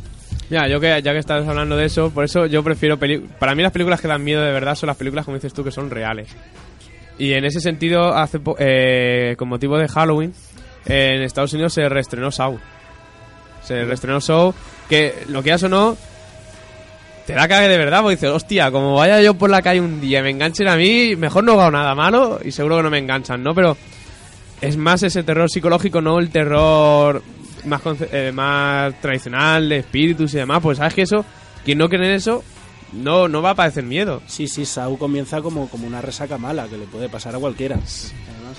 Mira, 0.50 0.68
yo 0.68 0.80
que 0.80 1.00
ya 1.02 1.12
que 1.12 1.18
estás 1.18 1.46
hablando 1.48 1.76
de 1.76 1.86
eso, 1.86 2.10
por 2.10 2.24
eso 2.24 2.46
yo 2.46 2.62
prefiero 2.62 2.98
peli 2.98 3.18
para 3.18 3.54
mí 3.54 3.62
las 3.62 3.72
películas 3.72 4.00
que 4.00 4.08
dan 4.08 4.22
miedo 4.22 4.42
de 4.42 4.52
verdad 4.52 4.74
son 4.74 4.86
las 4.88 4.96
películas 4.96 5.24
como 5.24 5.36
dices 5.36 5.52
tú 5.54 5.64
que 5.64 5.70
son 5.70 5.88
reales. 5.88 6.28
Y 7.18 7.32
en 7.34 7.44
ese 7.44 7.60
sentido, 7.60 8.14
hace 8.14 8.40
po- 8.40 8.56
eh, 8.58 9.34
con 9.38 9.48
motivo 9.48 9.78
de 9.78 9.88
Halloween, 9.88 10.32
eh, 10.86 11.14
en 11.16 11.22
Estados 11.22 11.52
Unidos 11.52 11.72
se 11.74 11.88
reestrenó 11.88 12.30
Saw. 12.30 12.58
Se 13.62 13.84
reestrenó 13.84 14.20
Saw, 14.20 14.54
que 14.88 15.24
lo 15.28 15.42
quieras 15.42 15.62
o 15.64 15.68
no, 15.68 15.96
te 17.26 17.34
da 17.34 17.46
cague 17.46 17.68
de 17.68 17.78
verdad, 17.78 18.00
porque 18.00 18.16
dices, 18.16 18.30
hostia, 18.30 18.70
como 18.72 18.94
vaya 18.96 19.20
yo 19.20 19.34
por 19.34 19.48
la 19.50 19.62
calle 19.62 19.80
un 19.80 20.00
día 20.00 20.18
y 20.18 20.22
me 20.22 20.30
enganchen 20.30 20.68
a 20.68 20.76
mí, 20.76 21.14
mejor 21.16 21.44
no 21.44 21.52
hago 21.60 21.70
nada 21.70 21.94
malo 21.94 22.40
y 22.44 22.50
seguro 22.50 22.78
que 22.78 22.82
no 22.82 22.90
me 22.90 22.98
enganchan, 22.98 23.42
¿no? 23.42 23.54
Pero 23.54 23.76
es 24.60 24.76
más 24.76 25.02
ese 25.04 25.22
terror 25.22 25.48
psicológico, 25.48 26.00
no 26.00 26.18
el 26.18 26.30
terror 26.30 27.22
más, 27.66 27.80
eh, 28.10 28.32
más 28.34 29.00
tradicional 29.00 29.68
de 29.68 29.78
espíritus 29.78 30.34
y 30.34 30.38
demás. 30.38 30.58
Pues 30.60 30.78
sabes 30.78 30.94
que 30.94 31.02
eso, 31.02 31.24
quien 31.64 31.78
no 31.78 31.88
cree 31.88 32.08
en 32.08 32.14
eso, 32.14 32.42
no, 32.92 33.28
no 33.28 33.42
va 33.42 33.50
a 33.50 33.54
padecer 33.54 33.84
miedo. 33.84 34.22
Sí, 34.26 34.46
sí, 34.48 34.64
Saúl 34.66 34.98
comienza 34.98 35.40
como, 35.40 35.68
como 35.68 35.86
una 35.86 36.00
resaca 36.00 36.38
mala 36.38 36.66
que 36.68 36.76
le 36.76 36.84
puede 36.86 37.08
pasar 37.08 37.34
a 37.34 37.38
cualquiera. 37.38 37.76
Además, 37.76 38.58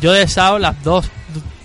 Yo 0.00 0.12
de 0.12 0.26
Sao, 0.28 0.58
las 0.58 0.82
dos, 0.82 1.08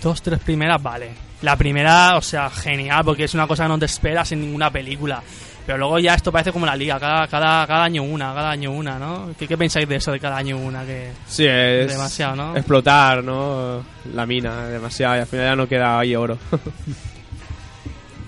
dos, 0.02 0.22
tres 0.22 0.38
primeras, 0.40 0.82
vale. 0.82 1.10
La 1.42 1.56
primera, 1.56 2.16
o 2.16 2.22
sea, 2.22 2.48
genial, 2.50 3.04
porque 3.04 3.24
es 3.24 3.34
una 3.34 3.46
cosa 3.46 3.64
que 3.64 3.68
no 3.68 3.78
te 3.78 3.84
esperas 3.86 4.32
en 4.32 4.40
ninguna 4.40 4.70
película. 4.70 5.22
Pero 5.66 5.78
luego 5.78 5.98
ya 5.98 6.14
esto 6.14 6.30
parece 6.30 6.52
como 6.52 6.64
la 6.64 6.76
liga, 6.76 6.98
cada, 7.00 7.26
cada, 7.26 7.66
cada 7.66 7.82
año 7.84 8.04
una, 8.04 8.32
cada 8.32 8.50
año 8.50 8.70
una, 8.70 8.98
¿no? 9.00 9.30
¿Qué, 9.36 9.48
qué 9.48 9.58
pensáis 9.58 9.88
de 9.88 9.96
eso 9.96 10.12
de 10.12 10.20
cada 10.20 10.36
año 10.36 10.56
una? 10.56 10.86
Que 10.86 11.10
Sí, 11.26 11.44
es 11.44 11.90
Demasiado, 11.90 12.36
¿no? 12.36 12.56
explotar, 12.56 13.22
¿no? 13.24 13.84
La 14.14 14.24
mina, 14.26 14.68
demasiado, 14.68 15.16
y 15.16 15.18
al 15.18 15.26
final 15.26 15.46
ya 15.46 15.56
no 15.56 15.68
queda 15.68 15.98
ahí 15.98 16.14
oro. 16.14 16.38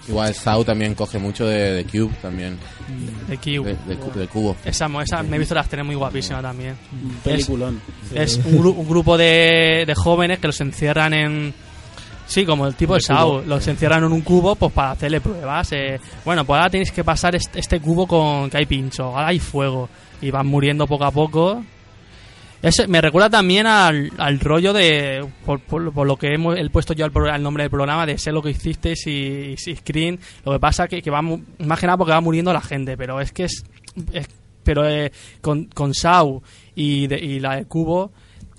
Igual 0.09 0.35
Saw 0.35 0.65
también 0.65 0.95
coge 0.95 1.19
mucho 1.19 1.47
de, 1.47 1.73
de 1.73 1.85
Cube 1.85 2.15
también, 2.23 2.57
de 3.29 3.37
Q. 3.37 3.65
de, 3.65 3.77
de 3.87 4.21
de 4.21 4.27
cubo. 4.29 4.57
Esa, 4.65 4.89
esa, 5.03 5.23
me 5.23 5.37
he 5.37 5.39
visto 5.39 5.55
las 5.55 5.69
tres 5.69 5.85
muy 5.85 5.95
guapísimas 5.95 6.43
también. 6.43 6.77
un 6.93 7.11
peliculón. 7.25 7.81
Es 8.15 8.37
un, 8.37 8.59
gru- 8.63 8.75
un 8.77 8.89
grupo 8.89 9.17
de, 9.19 9.85
de 9.87 9.95
jóvenes 9.95 10.39
que 10.39 10.47
los 10.49 10.61
encierran 10.61 11.13
en... 11.13 11.55
Sí, 12.27 12.45
como 12.45 12.67
el 12.67 12.75
tipo 12.75 12.95
de 12.95 13.01
Sau. 13.01 13.43
Los 13.47 13.67
encierran 13.69 14.05
en 14.05 14.13
un 14.13 14.21
cubo 14.21 14.55
pues 14.55 14.71
para 14.73 14.91
hacerle 14.91 15.21
pruebas. 15.21 15.73
eh. 15.73 15.99
Bueno, 16.27 16.45
pues 16.45 16.59
ahora 16.59 16.71
tenéis 16.71 16.93
que 16.93 17.03
pasar 17.03 17.35
este, 17.35 17.59
este 17.61 17.81
cubo 17.81 18.07
con 18.07 18.51
que 18.51 18.59
hay 18.59 18.67
pincho. 18.67 19.05
Ahora 19.05 19.29
hay 19.29 19.39
fuego. 19.39 19.89
Y 20.21 20.31
van 20.31 20.47
muriendo 20.47 20.87
poco 20.87 21.05
a 21.05 21.11
poco. 21.11 21.65
Ese, 22.61 22.89
me 22.89 23.01
recuerda 23.01 23.31
también 23.31 23.67
al, 23.67 24.11
al 24.19 24.41
rollo 24.41 24.73
de... 24.73 25.25
Por, 25.47 25.61
por- 25.61 25.93
lo 26.07 26.17
que 26.17 26.35
hemos 26.35 26.59
he 26.59 26.71
puesto 26.71 26.93
yo 26.93 27.05
pro- 27.13 27.33
el 27.33 27.43
nombre 27.43 27.63
del 27.63 27.71
programa, 27.71 28.05
de 28.05 28.19
sé 28.19 28.33
lo 28.33 28.43
que 28.43 28.51
hiciste 28.51 28.95
y, 29.07 29.55
y 29.55 29.77
Screen. 29.77 30.19
Lo 30.45 30.53
que 30.53 30.59
pasa 30.59 30.89
que, 30.89 31.01
que 31.01 31.11
va... 31.11 31.23
Más 31.23 31.79
que 31.81 31.87
porque 31.97 32.13
va 32.13 32.21
muriendo 32.21 32.53
la 32.53 32.61
gente. 32.61 32.97
Pero 32.97 33.21
es 33.21 33.31
que 33.33 33.45
es... 33.45 33.65
es- 34.13 34.29
pero 34.65 34.87
eh, 34.87 35.11
con, 35.41 35.65
con 35.67 35.95
Sau 35.95 36.43
y, 36.75 37.07
de- 37.07 37.19
y 37.19 37.41
la 37.41 37.57
de 37.57 37.65
Cubo 37.65 38.13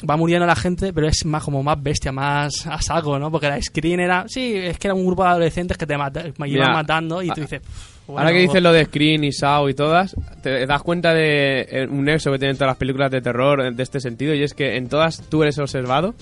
va 0.07 0.15
muriendo 0.17 0.45
la 0.45 0.55
gente, 0.55 0.93
pero 0.93 1.07
es 1.07 1.25
más 1.25 1.43
como 1.43 1.63
más 1.63 1.81
bestia, 1.81 2.11
más 2.11 2.65
a 2.67 2.81
saco, 2.81 3.17
¿no? 3.19 3.31
Porque 3.31 3.47
la 3.47 3.61
screen 3.61 3.99
era, 3.99 4.25
sí, 4.27 4.53
es 4.55 4.77
que 4.77 4.87
era 4.87 4.93
un 4.95 5.05
grupo 5.05 5.23
de 5.23 5.29
adolescentes 5.29 5.77
que 5.77 5.85
te 5.85 5.97
mata- 5.97 6.21
iban 6.27 6.49
Mira, 6.49 6.71
matando 6.73 7.21
y 7.21 7.29
tú 7.29 7.41
dices, 7.41 7.61
bueno, 8.07 8.21
Ahora 8.21 8.31
que 8.33 8.41
dices 8.41 8.61
lo 8.63 8.71
de 8.73 8.85
Screen 8.85 9.23
y 9.23 9.31
Saw 9.31 9.69
y 9.69 9.73
todas, 9.73 10.15
te 10.41 10.65
das 10.65 10.81
cuenta 10.81 11.13
de 11.13 11.61
eh, 11.69 11.87
un 11.87 12.05
nexo 12.05 12.31
que 12.31 12.39
tienen 12.39 12.55
todas 12.57 12.69
las 12.71 12.77
películas 12.77 13.11
de 13.11 13.21
terror 13.21 13.61
eh, 13.61 13.71
de 13.71 13.83
este 13.83 13.99
sentido, 13.99 14.33
y 14.33 14.41
es 14.43 14.53
que 14.53 14.77
en 14.77 14.87
todas 14.89 15.21
tú 15.29 15.43
eres 15.43 15.59
observado. 15.59 16.15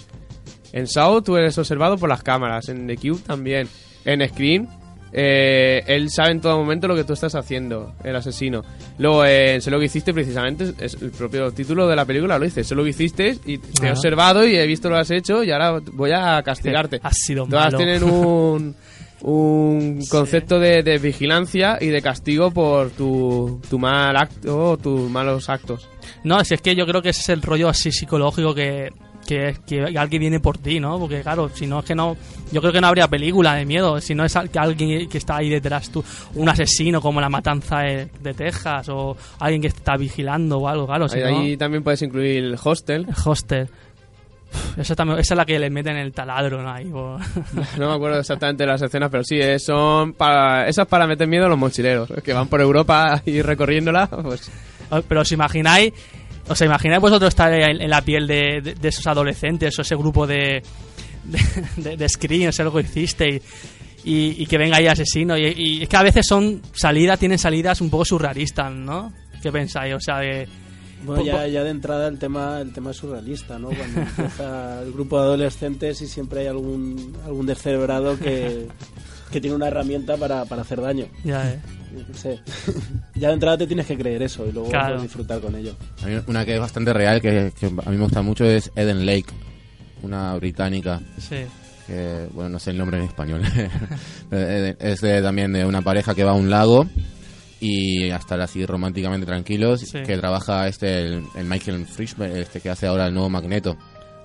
En 0.73 0.86
Saw 0.88 1.21
tú 1.21 1.38
eres 1.38 1.57
observado 1.57 1.97
por 1.97 2.09
las 2.09 2.23
cámaras, 2.23 2.67
en 2.69 2.88
The 2.88 2.97
Cube 2.97 3.21
también. 3.25 3.69
En 4.03 4.28
Screen, 4.28 4.67
eh, 5.20 5.84
él 5.88 6.11
sabe 6.11 6.30
en 6.30 6.41
todo 6.41 6.59
momento 6.59 6.88
lo 6.88 6.95
que 6.95 7.03
tú 7.03 7.13
estás 7.13 7.34
haciendo, 7.34 7.93
el 8.03 8.15
asesino. 8.15 8.63
Luego, 8.99 9.26
eh, 9.26 9.59
Sé 9.59 9.72
lo 9.72 9.80
que 9.80 9.86
hiciste, 9.86 10.13
precisamente, 10.13 10.74
es 10.80 10.93
el 11.01 11.09
propio 11.09 11.51
título 11.51 11.88
de 11.88 11.95
la 11.95 12.05
película, 12.05 12.38
lo 12.38 12.45
dice, 12.45 12.63
sé 12.63 12.76
lo 12.76 12.84
que 12.84 12.91
hiciste 12.91 13.36
y 13.45 13.57
te 13.57 13.88
he 13.88 13.91
observado 13.91 14.45
y 14.45 14.55
he 14.55 14.68
visto 14.68 14.89
lo 14.89 14.95
que 14.95 15.01
has 15.01 15.09
hecho 15.09 15.43
y 15.43 15.49
ahora 15.49 15.80
voy 15.93 16.11
a 16.11 16.43
castigarte. 16.43 16.99
Has 17.01 17.18
sido 17.18 17.47
Todas 17.47 17.74
malo. 17.74 17.78
tienen 17.80 18.03
un, 18.03 18.76
un 19.22 20.05
concepto 20.07 20.59
de, 20.59 20.84
de 20.84 20.99
vigilancia 20.99 21.80
y 21.82 21.88
de 21.88 22.01
castigo 22.03 22.51
por 22.51 22.91
tu, 22.91 23.59
tu 23.68 23.80
mal 23.80 24.15
acto 24.15 24.72
o 24.72 24.78
tus 24.78 25.09
malos 25.09 25.49
actos. 25.49 25.89
No, 26.24 26.43
si 26.43 26.53
es 26.53 26.61
que 26.61 26.76
yo 26.76 26.86
creo 26.86 27.01
que 27.01 27.09
ese 27.09 27.22
es 27.22 27.30
el 27.30 27.41
rollo 27.41 27.70
así 27.70 27.91
psicológico 27.91 28.53
que, 28.53 28.89
que, 29.28 29.57
que 29.67 29.84
alguien 29.97 30.21
viene 30.21 30.39
por 30.39 30.57
ti, 30.57 30.80
¿no? 30.80 30.97
Porque 30.97 31.21
claro, 31.21 31.49
si 31.53 31.67
no 31.67 31.80
es 31.80 31.86
que 31.86 31.93
no, 31.93 32.17
yo 32.51 32.61
creo 32.61 32.73
que 32.73 32.82
no 32.82 32.88
habría 32.88 33.07
película 33.07 33.53
de 33.53 33.65
miedo, 33.65 33.99
si 34.01 34.15
no 34.15 34.25
es 34.25 34.34
que 34.51 34.57
alguien 34.57 35.07
que 35.07 35.17
está 35.17 35.38
ahí 35.38 35.49
detrás 35.49 35.91
tú, 35.91 36.03
un 36.36 36.49
asesino 36.49 37.01
como 37.01 37.21
la 37.21 37.30
matanza 37.30 37.80
de, 37.80 38.07
de 38.21 38.34
Texas 38.34 38.89
o 38.89 39.15
alguien 39.39 39.61
que 39.61 39.67
está 39.67 39.97
vigilando 39.97 40.57
o 40.57 40.67
algo, 40.67 40.88
claro, 40.88 41.07
si 41.07 41.19
ahí, 41.19 41.34
no, 41.34 41.39
ahí 41.41 41.57
también 41.57 41.84
puedes 41.84 42.01
incluir 42.01 42.38
el 42.38 42.57
hostel. 42.63 43.05
el 43.07 43.15
hostel. 43.30 43.69
Esa, 44.78 44.95
también, 44.95 45.19
esa 45.19 45.34
es 45.34 45.38
la 45.38 45.45
que 45.45 45.59
le 45.59 45.69
meten 45.69 45.97
el 45.97 46.13
taladro, 46.13 46.63
¿no? 46.63 46.71
Ahí, 46.71 46.86
No 47.78 47.89
me 47.89 47.93
acuerdo 47.93 48.19
exactamente 48.19 48.65
las 48.65 48.82
escenas, 48.82 49.09
pero 49.11 49.23
sí, 49.23 49.39
eh, 49.39 49.59
son 49.59 50.13
para, 50.13 50.67
esas 50.69 50.88
para 50.88 51.05
meter 51.05 51.28
miedo 51.28 51.47
a 51.47 51.49
los 51.49 51.57
mochileros, 51.57 52.09
que 52.23 52.32
van 52.32 52.47
por 52.47 52.61
Europa 52.61 53.21
y 53.25 53.41
recorriéndola. 53.41 54.07
Pues, 54.07 54.49
Pero 55.09 55.21
os 55.21 55.32
imagináis 55.34 55.91
O 56.50 56.56
sea, 56.56 56.66
imagináis 56.68 57.02
vosotros 57.02 57.30
estar 57.30 57.52
en, 57.54 57.82
en 57.82 57.89
la 57.89 58.02
piel 58.02 58.26
de, 58.28 58.62
de- 58.64 58.76
de 58.76 58.88
esos 58.88 59.06
adolescentes 59.08 59.78
o 59.78 59.82
ese 59.82 59.95
grupo 59.95 60.26
de, 60.26 60.62
de, 61.78 62.10
screen, 62.10 62.50
o 62.50 62.52
sea, 62.52 62.70
que 62.72 62.80
hiciste 62.82 63.28
y, 63.30 63.41
y- 64.06 64.36
y 64.39 64.45
que 64.45 64.58
venga 64.58 64.78
ahí 64.78 64.88
asesino. 64.88 65.38
Y, 65.38 65.45
y 65.56 65.84
es 65.84 65.89
que 65.89 65.98
a 65.98 66.04
veces 66.04 66.26
son 66.26 66.62
salidas, 66.74 67.20
tienen 67.20 67.38
salidas 67.38 67.82
un 67.82 67.89
poco 67.89 68.06
surrealistas, 68.06 68.72
¿no? 68.72 69.12
¿Qué 69.41 69.52
pensáis? 69.52 69.93
O 69.93 70.00
sea, 70.00 70.20
de. 70.20 70.48
Bueno, 71.06 71.24
ya, 71.24 71.48
ya 71.48 71.64
de 71.64 71.70
entrada 71.70 72.08
el 72.08 72.18
tema 72.18 72.60
el 72.60 72.74
tema 72.74 72.89
es 72.91 72.98
surrealista, 72.98 73.60
¿no? 73.60 73.68
Cuando 73.70 74.02
empieza 74.02 74.82
el 74.82 74.91
grupo 74.91 75.18
de 75.20 75.26
adolescentes 75.26 76.02
y 76.02 76.08
siempre 76.08 76.41
hay 76.41 76.48
algún 76.48 77.16
algún 77.24 77.45
descerebrado 77.45 78.18
que, 78.18 78.68
que 79.32 79.39
tiene 79.39 79.56
una 79.56 79.68
herramienta 79.68 80.18
para, 80.18 80.45
para 80.45 80.64
hacer 80.64 80.82
daño. 80.82 81.06
ya, 81.24 81.52
eh. 81.52 81.60
Sé. 82.14 82.39
ya 83.16 83.28
de 83.30 83.34
entrada 83.36 83.58
te 83.58 83.68
tienes 83.68 83.86
que 83.86 83.98
creer 83.98 84.22
eso 84.24 84.45
y 84.48 84.52
luego 84.52 84.70
Claro. 84.70 84.88
puedes 84.95 85.04
disfrutar 85.04 85.39
con 85.39 85.56
ello. 85.56 85.76
A 86.04 86.08
mí 86.08 86.20
una 86.28 86.45
que 86.45 86.54
es 86.56 86.60
bastante 86.60 86.93
real, 86.93 87.22
que, 87.22 87.52
que 87.60 87.66
a 87.68 87.89
mí 87.89 87.98
me 87.98 88.04
gusta 88.04 88.22
mucho, 88.22 88.45
es 88.45 88.72
Eden 88.76 89.06
Lake, 89.06 89.26
una 90.04 90.36
británica. 90.36 91.00
Sí. 91.18 91.38
que 91.88 92.28
bueno 92.34 92.50
no 92.50 92.60
sé 92.60 92.72
el 92.72 92.78
nombre 92.78 92.98
en 92.98 93.06
español 93.06 93.41
es 94.32 95.02
de- 95.02 95.22
también 95.22 95.54
de 95.54 95.66
una 95.66 95.82
pareja 95.82 96.14
que 96.14 96.24
va 96.24 96.32
a 96.32 96.36
un 96.36 96.50
lago 96.50 96.86
y 97.60 98.10
a 98.12 98.18
estar 98.18 98.39
así 98.41 98.66
románticamente 98.66 99.26
tranquilos 99.26 99.82
Sí. 99.82 100.04
que 100.06 100.18
trabaja 100.18 100.68
este 100.68 101.00
el, 101.00 101.24
el 101.36 101.45
Michael 101.45 101.86
Frischberg 101.86 102.36
este 102.38 102.60
que 102.60 102.70
hace 102.70 102.88
ahora 102.88 103.08
el 103.08 103.14
nuevo 103.14 103.30
Magneto 103.30 103.78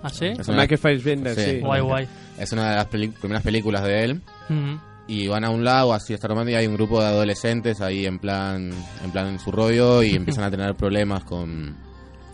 ¿Ah, 0.03 0.09
sí? 0.09 0.27
Es 0.27 0.49
una- 0.49 0.59
Michael 0.63 0.79
Fassbender, 0.81 1.35
Sí. 1.37 1.43
sí. 1.53 1.59
Guay, 1.61 1.81
guay. 1.81 2.09
es 2.37 2.51
una 2.53 2.71
de 2.71 2.77
las 2.77 2.87
peli- 2.87 3.09
primeras 3.09 3.45
películas 3.45 3.85
de 3.85 4.05
él 4.05 4.21
Ujú. 4.51 4.81
Y 5.09 5.27
van 5.27 5.45
a 5.45 5.51
un 5.51 5.65
lago 5.65 5.93
así 5.95 6.15
hasta 6.15 6.29
romántico 6.29 6.57
y 6.57 6.61
hay 6.61 6.67
un 6.67 6.75
grupo 6.75 7.01
de 7.01 7.07
adolescentes 7.07 7.81
ahí 7.81 8.07
en 8.07 8.19
plan 8.19 8.71
en 9.05 9.11
plan 9.11 9.29
en 9.29 9.39
su 9.39 9.51
rollo 9.53 10.03
y 10.03 10.11
empiezan 10.17 10.45
a 10.45 10.51
tener 10.51 10.75
problemas 10.77 11.25
con, 11.25 11.77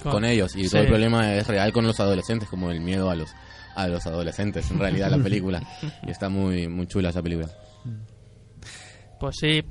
con 0.02 0.24
ellos 0.24 0.54
y 0.56 0.64
Sí. 0.64 0.70
todo 0.70 0.82
el 0.82 0.88
problema 0.88 1.34
es 1.34 1.46
real 1.46 1.72
con 1.72 1.86
los 1.86 1.98
adolescentes 2.00 2.48
como 2.48 2.70
el 2.70 2.80
miedo 2.80 3.10
a 3.10 3.14
los 3.14 3.30
a 3.74 3.86
los 3.88 4.06
adolescentes 4.06 4.70
en 4.70 4.78
realidad 4.78 5.10
la 5.10 5.18
película 5.18 5.62
y 6.06 6.10
está 6.10 6.28
muy 6.28 6.68
muy 6.68 6.86
chula 6.86 7.08
esa 7.10 7.22
película 7.22 7.48
Pues 9.20 9.34
sí. 9.40 9.62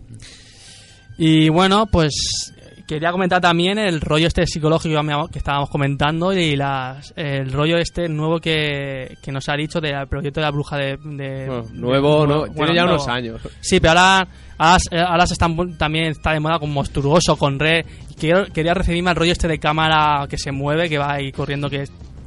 Y 1.20 1.50
bueno, 1.50 1.88
pues 1.88 2.54
quería 2.88 3.12
comentar 3.12 3.42
también 3.42 3.78
el 3.78 4.00
rollo 4.02 4.28
este 4.28 4.48
psicológico 4.48 5.00
que 5.32 5.40
estábamos 5.40 5.70
comentando 5.70 6.32
y 6.34 6.56
las, 6.56 7.14
el 7.18 7.52
rollo 7.52 7.78
este 7.78 8.08
nuevo 8.08 8.40
que, 8.40 9.18
que 9.22 9.32
nos 9.32 9.48
ha 9.50 9.54
dicho 9.56 9.80
del 9.82 10.08
proyecto 10.08 10.40
de 10.40 10.46
la 10.46 10.52
bruja 10.52 10.78
de... 10.78 10.98
de- 11.04 11.46
Bueno, 11.48 11.64
de- 11.64 11.74
nuevo, 11.74 12.26
no, 12.28 12.38
bueno, 12.40 12.54
tiene 12.54 12.76
ya 12.76 12.82
nuevo. 12.84 12.96
unos 12.96 13.08
años. 13.08 13.42
Sí, 13.60 13.80
pero 13.80 14.00
ahora, 14.00 14.28
ahora, 14.58 14.78
ahora 15.08 15.28
se 15.28 15.34
están, 15.34 15.78
también 15.78 16.06
está 16.08 16.32
de 16.32 16.40
moda 16.40 16.58
con 16.60 16.72
monstruoso, 16.72 17.36
con 17.38 17.60
red. 17.60 17.86
Quiero- 18.18 18.46
quería 18.48 18.74
referirme 18.74 19.10
al 19.10 19.16
rollo 19.18 19.34
este 19.34 19.48
de 19.48 19.60
cámara 19.60 20.26
que 20.30 20.38
se 20.38 20.52
mueve, 20.52 20.88
que 20.90 20.98
va 20.98 21.14
ahí 21.14 21.32
corriendo, 21.32 21.70
que, 21.70 21.84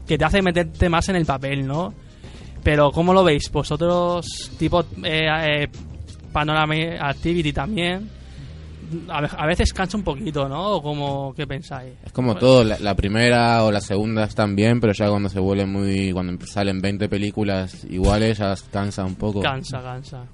que 0.07 0.19
te 0.19 0.25
hace 0.25 0.43
meterte 0.43 0.89
más 0.89 1.09
en 1.09 1.17
el 1.17 1.25
papel, 1.27 1.67
¿no? 1.67 1.95
Pero 2.63 2.91
¿cómo 2.93 3.15
lo 3.15 3.25
veis? 3.25 3.51
Vosotros, 3.51 4.27
tipo 4.59 4.83
eh, 5.03 5.23
eh, 5.63 5.69
Panorama 6.33 6.75
Activity 7.01 7.53
también, 7.55 8.11
a, 9.09 9.21
ve- 9.21 9.29
a 9.37 9.47
veces 9.47 9.73
cansa 9.73 9.97
un 9.97 10.03
poquito, 10.05 10.49
¿no? 10.49 10.73
¿O 10.77 10.83
cómo, 10.83 11.33
qué 11.37 11.47
pensáis? 11.47 11.93
Es 12.05 12.13
como 12.13 12.37
todo, 12.37 12.65
la, 12.65 12.79
la 12.79 12.95
primera 12.95 13.65
o 13.65 13.71
la 13.73 13.81
segunda 13.81 14.25
están 14.25 14.55
bien, 14.57 14.81
pero 14.81 14.93
ya 14.93 15.09
cuando 15.09 15.29
se 15.29 15.39
vuelve 15.41 15.67
muy. 15.67 16.13
cuando 16.13 16.45
salen 16.47 16.81
20 16.81 17.09
películas 17.09 17.85
iguales 17.89 18.39
ya 18.39 18.55
cansa 18.73 19.05
un 19.05 19.15
poco. 19.17 19.41
Cansa, 19.41 19.81
cansa. 19.83 20.25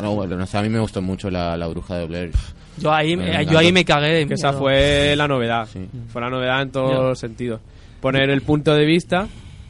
No, 0.00 0.14
bueno, 0.14 0.36
no 0.36 0.46
sé, 0.46 0.58
a 0.58 0.62
mí 0.62 0.68
me 0.68 0.80
gustó 0.80 1.00
mucho 1.00 1.30
la, 1.30 1.56
la 1.56 1.66
bruja 1.66 1.96
de 1.96 2.06
Blair. 2.06 2.30
Yo 2.76 2.92
ahí, 2.92 3.16
Me 3.16 3.42
eh, 3.42 3.46
yo 3.46 3.58
ahí 3.58 3.72
me 3.72 3.84
cagué 3.84 4.08
de 4.18 4.26
Que 4.26 4.34
esa 4.34 4.52
fue 4.52 5.16
la 5.16 5.26
novedad. 5.26 5.66
Sí. 5.72 5.80
Fue 6.08 6.20
la 6.20 6.28
novedad 6.30 6.62
en 6.62 6.70
todos 6.70 6.92
los 7.02 7.18
sentidos. 7.18 7.60
Poner 8.00 8.28
el 8.30 8.42
punto 8.42 8.74
de 8.74 8.84
vista, 8.84 9.26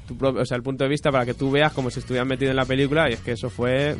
tu 0.06 0.16
propio- 0.18 0.42
o 0.42 0.44
sea, 0.44 0.56
el 0.56 0.62
punto 0.62 0.84
de 0.84 0.90
vista 0.90 1.10
para 1.10 1.24
que 1.24 1.32
tú 1.34 1.50
veas 1.50 1.72
como 1.72 1.88
si 1.90 2.00
estuvieras 2.00 2.28
metido 2.28 2.50
en 2.50 2.56
la 2.56 2.64
película. 2.66 3.08
Y 3.08 3.14
es 3.14 3.20
que 3.20 3.32
eso 3.32 3.48
fue. 3.48 3.96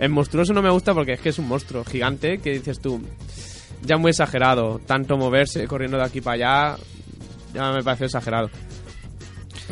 El 0.00 0.08
monstruoso 0.08 0.52
no 0.54 0.62
me 0.62 0.70
gusta 0.70 0.94
porque 0.94 1.12
es 1.12 1.20
que 1.20 1.28
es 1.28 1.38
un 1.38 1.46
monstruo 1.46 1.84
gigante 1.84 2.38
que 2.38 2.52
dices 2.54 2.80
tú. 2.80 3.00
Ya 3.84 3.96
muy 3.96 4.10
exagerado. 4.10 4.80
Tanto 4.86 5.16
moverse, 5.16 5.66
corriendo 5.66 5.96
de 5.98 6.04
aquí 6.04 6.20
para 6.20 6.34
allá. 6.74 6.82
Ya 7.54 7.72
me 7.72 7.82
pareció 7.82 8.06
exagerado. 8.06 8.50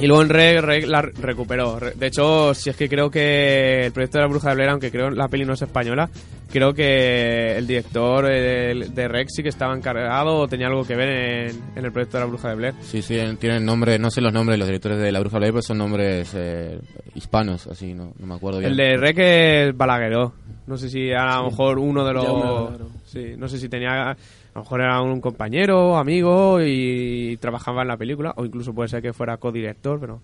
Y 0.00 0.06
luego 0.06 0.22
en 0.22 0.28
Reg, 0.28 0.61
Reg 0.61 0.86
la 0.86 1.02
recuperó. 1.02 1.80
Re- 1.80 1.92
De 1.96 2.06
hecho, 2.06 2.54
si 2.54 2.70
es 2.70 2.76
que 2.76 2.88
creo 2.88 3.11
que 3.11 3.86
el 3.86 3.92
proyecto 3.92 4.18
de 4.18 4.22
la 4.24 4.28
Bruja 4.28 4.50
de 4.50 4.54
Blair, 4.54 4.70
aunque 4.70 4.92
creo 4.92 5.11
la 5.11 5.26
peli 5.26 5.44
no 5.44 5.54
es 5.54 5.62
española, 5.62 6.09
creo 6.52 6.72
que 6.72 7.56
el 7.56 7.66
director 7.66 8.26
eh, 8.30 8.74
de 8.94 9.09
Reg 9.09 9.26
sí 9.28 9.42
que 9.42 9.48
estaba 9.48 9.74
encargado 9.76 10.36
o 10.36 10.46
tenía 10.46 10.68
algo 10.68 10.84
que 10.84 10.94
ver 10.94 11.09
en, 11.48 11.62
en 11.74 11.84
el 11.84 11.90
proyecto 11.90 12.16
de 12.16 12.22
la 12.24 12.28
Bruja 12.30 12.48
de 12.50 12.54
Blair. 12.54 12.74
Sí, 12.82 13.02
sí, 13.02 13.18
tienen 13.40 13.64
nombres, 13.64 13.98
no 13.98 14.09
sé 14.12 14.20
los 14.20 14.32
nombres 14.32 14.54
de 14.54 14.59
los 14.59 14.68
directores 14.68 14.98
de 15.00 15.11
la 15.11 15.18
bruja 15.18 15.34
de 15.36 15.40
Blair, 15.40 15.52
pero 15.52 15.62
son 15.62 15.78
nombres 15.78 16.32
eh, 16.36 16.78
hispanos, 17.16 17.66
así, 17.66 17.92
no, 17.92 18.12
no 18.20 18.26
me 18.28 18.34
acuerdo 18.36 18.61
bien. 18.61 18.70
El 18.70 18.76
de 18.76 18.96
Reg 18.98 19.18
es 19.18 19.76
Balagueró. 19.76 20.32
No 20.68 20.76
sé 20.76 20.90
si 20.90 21.10
a 21.12 21.38
lo 21.38 21.50
mejor 21.50 21.78
uno 21.78 22.04
de 22.04 22.12
los... 22.12 22.70
Sí, 23.06 23.34
no 23.38 23.48
sé 23.48 23.58
si 23.58 23.70
tenía... 23.70 24.10
A 24.10 24.16
lo 24.54 24.60
mejor 24.60 24.82
era 24.82 25.00
un 25.00 25.18
compañero, 25.20 25.96
amigo 25.96 26.60
y 26.62 27.38
trabajaba 27.38 27.82
en 27.82 27.88
la 27.88 27.96
película. 27.96 28.34
O 28.36 28.44
incluso 28.44 28.74
puede 28.74 28.90
ser 28.90 29.00
que 29.00 29.14
fuera 29.14 29.38
codirector, 29.38 29.98
pero... 29.98 30.20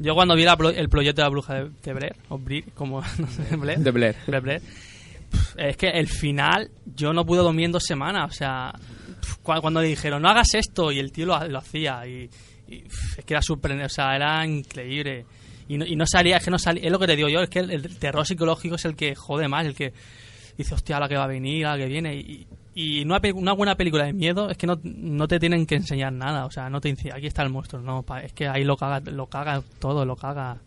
Yo 0.00 0.14
cuando 0.14 0.34
vi 0.34 0.42
la 0.42 0.58
el 0.74 0.88
proyecto 0.88 1.22
de 1.22 1.26
la 1.26 1.30
bruja 1.30 1.54
de, 1.54 1.70
de 1.84 1.92
Blair, 1.92 2.16
o 2.28 2.36
Blair, 2.36 2.64
como 2.74 3.00
no 3.18 3.28
sé, 3.28 3.54
Blair, 3.54 3.78
De 3.78 3.92
Blair. 3.92 4.16
de 4.26 4.40
Blair, 4.40 4.62
es 5.56 5.76
que 5.76 5.88
el 5.88 6.08
final 6.08 6.68
yo 6.96 7.12
no 7.12 7.24
pude 7.24 7.38
dormir 7.38 7.66
en 7.66 7.72
dos 7.72 7.84
semanas, 7.84 8.28
o 8.28 8.34
sea, 8.34 8.72
cuando 9.44 9.80
le 9.80 9.86
dijeron 9.86 10.20
no 10.20 10.28
hagas 10.28 10.52
esto 10.54 10.90
y 10.90 10.98
el 10.98 11.12
tío 11.12 11.26
lo, 11.26 11.46
lo 11.46 11.58
hacía 11.58 12.04
y, 12.08 12.28
y, 12.66 12.84
es 13.16 13.24
que 13.24 13.34
era 13.34 13.40
sorprendente, 13.40 13.86
o 13.86 13.94
sea, 13.94 14.16
era 14.16 14.44
increíble. 14.44 15.26
Y 15.68 15.78
no, 15.78 15.86
y 15.86 15.96
no 15.96 16.04
salía, 16.06 16.36
es 16.36 16.44
que 16.44 16.50
no 16.50 16.58
salía, 16.58 16.84
es 16.84 16.92
lo 16.92 16.98
que 16.98 17.06
te 17.06 17.16
digo 17.16 17.28
yo, 17.28 17.40
es 17.40 17.48
que 17.48 17.60
el, 17.60 17.98
terror 17.98 18.26
psicológico 18.26 18.74
es 18.74 18.84
el 18.84 18.94
que 18.96 19.14
jode 19.14 19.48
más, 19.48 19.64
el 19.66 19.74
que 19.74 19.92
dice, 20.58 20.74
hostia, 20.74 21.00
la 21.00 21.08
que 21.08 21.16
va 21.16 21.24
a 21.24 21.28
venir, 21.28 21.64
la 21.64 21.76
que 21.76 21.86
viene. 21.86 22.14
Y, 22.16 22.46
y 22.74 23.02
una, 23.04 23.20
una 23.34 23.52
buena 23.54 23.74
película 23.76 24.04
de 24.04 24.12
miedo 24.12 24.50
es 24.50 24.58
que 24.58 24.66
no, 24.66 24.78
no 24.82 25.26
te 25.28 25.38
tienen 25.38 25.64
que 25.64 25.76
enseñar 25.76 26.12
nada, 26.12 26.44
o 26.44 26.50
sea, 26.50 26.68
no 26.68 26.80
te 26.80 26.88
dicen, 26.90 27.12
aquí 27.14 27.26
está 27.26 27.42
el 27.42 27.50
monstruo, 27.50 27.80
no, 27.80 28.04
es 28.22 28.32
que 28.32 28.46
ahí 28.48 28.64
lo 28.64 28.76
caga, 28.76 29.00
lo 29.10 29.26
caga 29.26 29.62
todo, 29.78 30.04
lo 30.04 30.16
caga. 30.16 30.58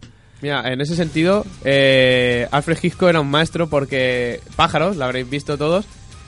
Mira, 0.42 0.72
en 0.72 0.82
ese 0.82 0.96
sentido, 0.96 1.46
eh, 1.66 2.48
Alfred 2.52 2.78
Hitchcock 2.82 3.10
era 3.10 3.20
un 3.22 3.30
maestro 3.30 3.68
porque 3.68 4.40
Pájaros, 4.56 4.96
lo 4.96 5.06
habréis 5.06 5.30
visto 5.30 5.58
todos, 5.58 5.86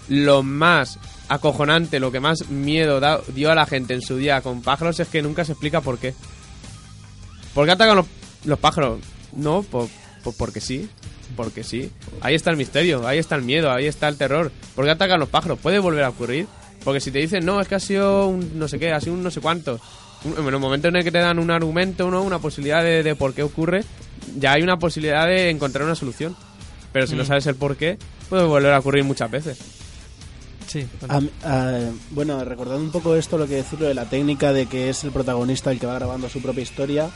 lo 0.10 0.42
más 0.44 1.00
acojonante, 1.28 2.00
lo 2.00 2.12
que 2.12 2.20
más 2.20 2.50
miedo 2.50 3.00
da- 3.00 3.22
dio 3.36 3.52
a 3.52 3.56
la 3.56 3.66
gente 3.68 3.94
en 3.94 4.02
su 4.02 4.18
día 4.18 4.42
con 4.42 4.62
Pájaros 4.64 5.00
es 5.00 5.08
que 5.08 5.22
nunca 5.22 5.46
se 5.46 5.52
explica 5.52 5.82
por 5.82 6.00
qué. 6.00 6.14
¿Por 7.54 7.66
qué 7.66 7.72
atacan 7.72 7.98
los, 7.98 8.06
los 8.46 8.60
pájaros? 8.60 9.00
No, 9.36 9.64
por, 9.64 9.88
por- 10.24 10.36
porque 10.36 10.62
sí, 10.62 10.90
porque 11.36 11.64
sí. 11.64 11.92
Ahí 12.22 12.36
está 12.36 12.52
el 12.52 12.58
misterio, 12.58 13.08
ahí 13.08 13.18
está 13.20 13.36
el 13.36 13.44
miedo, 13.44 13.72
ahí 13.72 13.86
está 13.88 14.08
el 14.08 14.18
terror. 14.18 14.52
¿Por 14.76 14.86
qué 14.86 14.92
atacan 14.92 15.20
los 15.20 15.30
pájaros? 15.30 15.60
¿Puede 15.60 15.80
volver 15.80 16.04
a 16.04 16.10
ocurrir? 16.10 16.48
Porque 16.84 17.00
si 17.02 17.12
te 17.12 17.20
dicen, 17.20 17.46
no, 17.46 17.60
es 17.62 17.68
que 17.68 17.76
ha 17.76 17.80
sido 17.80 18.28
un 18.28 18.58
no 18.58 18.68
sé 18.68 18.80
qué, 18.80 18.92
ha 18.94 19.00
sido 19.02 19.14
un 19.14 19.24
no 19.24 19.32
sé 19.32 19.42
cuántos. 19.42 19.82
Un- 20.24 20.38
En 20.38 20.54
el 20.54 20.60
momento 20.60 20.88
en 20.88 20.96
el 20.96 21.04
que 21.04 21.12
te 21.12 21.20
dan 21.20 21.40
un 21.40 21.52
argumento, 21.52 22.10
¿no? 22.12 22.24
una 22.24 22.40
posibilidad 22.40 22.84
de, 22.84 23.04
de 23.04 23.16
por 23.16 23.34
qué 23.34 23.44
ocurre, 23.44 23.84
ya 24.38 24.54
hay 24.54 24.64
una 24.64 24.78
posibilidad 24.80 25.28
de 25.28 25.50
encontrar 25.50 25.86
una 25.86 25.96
solución. 25.96 26.36
Pero 26.92 27.06
si 27.06 27.16
no 27.16 27.24
Mm. 27.24 27.28
sabes 27.28 27.46
el 27.48 27.56
por 27.56 27.76
qué, 27.78 27.98
puede 28.30 28.44
volver 28.46 28.74
a 28.74 28.80
ocurrir 28.80 29.04
muchas 29.04 29.30
veces. 29.30 29.58
Sí, 30.68 30.86
A 31.08 31.20
mí- 31.20 31.32
a- 31.44 31.90
bueno, 32.12 32.44
recordando 32.46 32.84
un 32.84 32.92
poco 32.92 33.16
esto, 33.16 33.38
lo 33.38 33.48
que 33.48 33.56
decirlo 33.56 33.88
de 33.88 33.94
la 33.96 34.06
técnica 34.06 34.54
de 34.54 34.66
que 34.68 34.90
es 34.90 35.04
el 35.04 35.12
protagonista 35.12 35.72
el 35.72 35.80
que 35.80 35.86
va 35.88 35.96
grabando 35.96 36.30
su 36.30 36.42
propia 36.42 36.62
historia, 36.64 37.10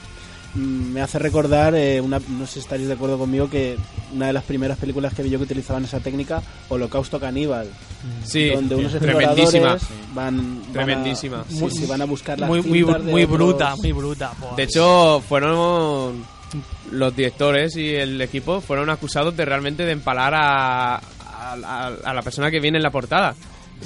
me 0.55 1.01
hace 1.01 1.17
recordar, 1.19 1.73
eh, 1.75 1.99
una, 1.99 2.19
no 2.19 2.45
sé 2.45 2.53
si 2.53 2.59
estaréis 2.59 2.87
de 2.87 2.93
acuerdo 2.93 3.17
conmigo, 3.17 3.49
que 3.49 3.75
una 4.13 4.27
de 4.27 4.33
las 4.33 4.43
primeras 4.43 4.77
películas 4.77 5.13
que 5.13 5.23
vi 5.23 5.29
yo 5.31 5.39
que 5.39 5.45
utilizaban 5.45 5.83
esa 5.85 5.99
técnica, 5.99 6.41
Holocausto 6.69 7.19
Caníbal, 7.19 7.67
Sí, 8.23 8.49
donde 8.49 8.75
unos 8.75 8.91
tremendísima. 8.93 9.73
exploradores 9.73 9.87
van, 10.13 10.61
van 10.61 10.73
Tremendísima. 10.73 11.41
a, 11.41 11.45
sí, 11.51 11.69
sí, 11.71 11.85
van 11.85 12.01
a 12.01 12.05
buscar 12.05 12.39
las 12.39 12.47
muy, 12.49 12.61
muy, 12.61 12.83
muy 12.83 13.23
otros- 13.23 13.27
bruta, 13.29 13.75
muy 13.77 13.91
bruta. 13.93 14.31
De 14.55 14.63
hecho, 14.63 15.21
fueron 15.27 16.23
los 16.91 17.15
directores 17.15 17.75
y 17.77 17.95
el 17.95 18.21
equipo 18.21 18.61
fueron 18.61 18.89
acusados 18.91 19.35
de 19.35 19.45
realmente 19.45 19.85
de 19.85 19.93
empalar 19.93 20.33
a, 20.35 20.95
a- 20.97 21.01
a- 21.63 21.87
a 22.03 22.13
la 22.13 22.21
persona 22.21 22.51
que 22.51 22.59
viene 22.59 22.77
en 22.77 22.83
la 22.83 22.91
portada. 22.91 23.33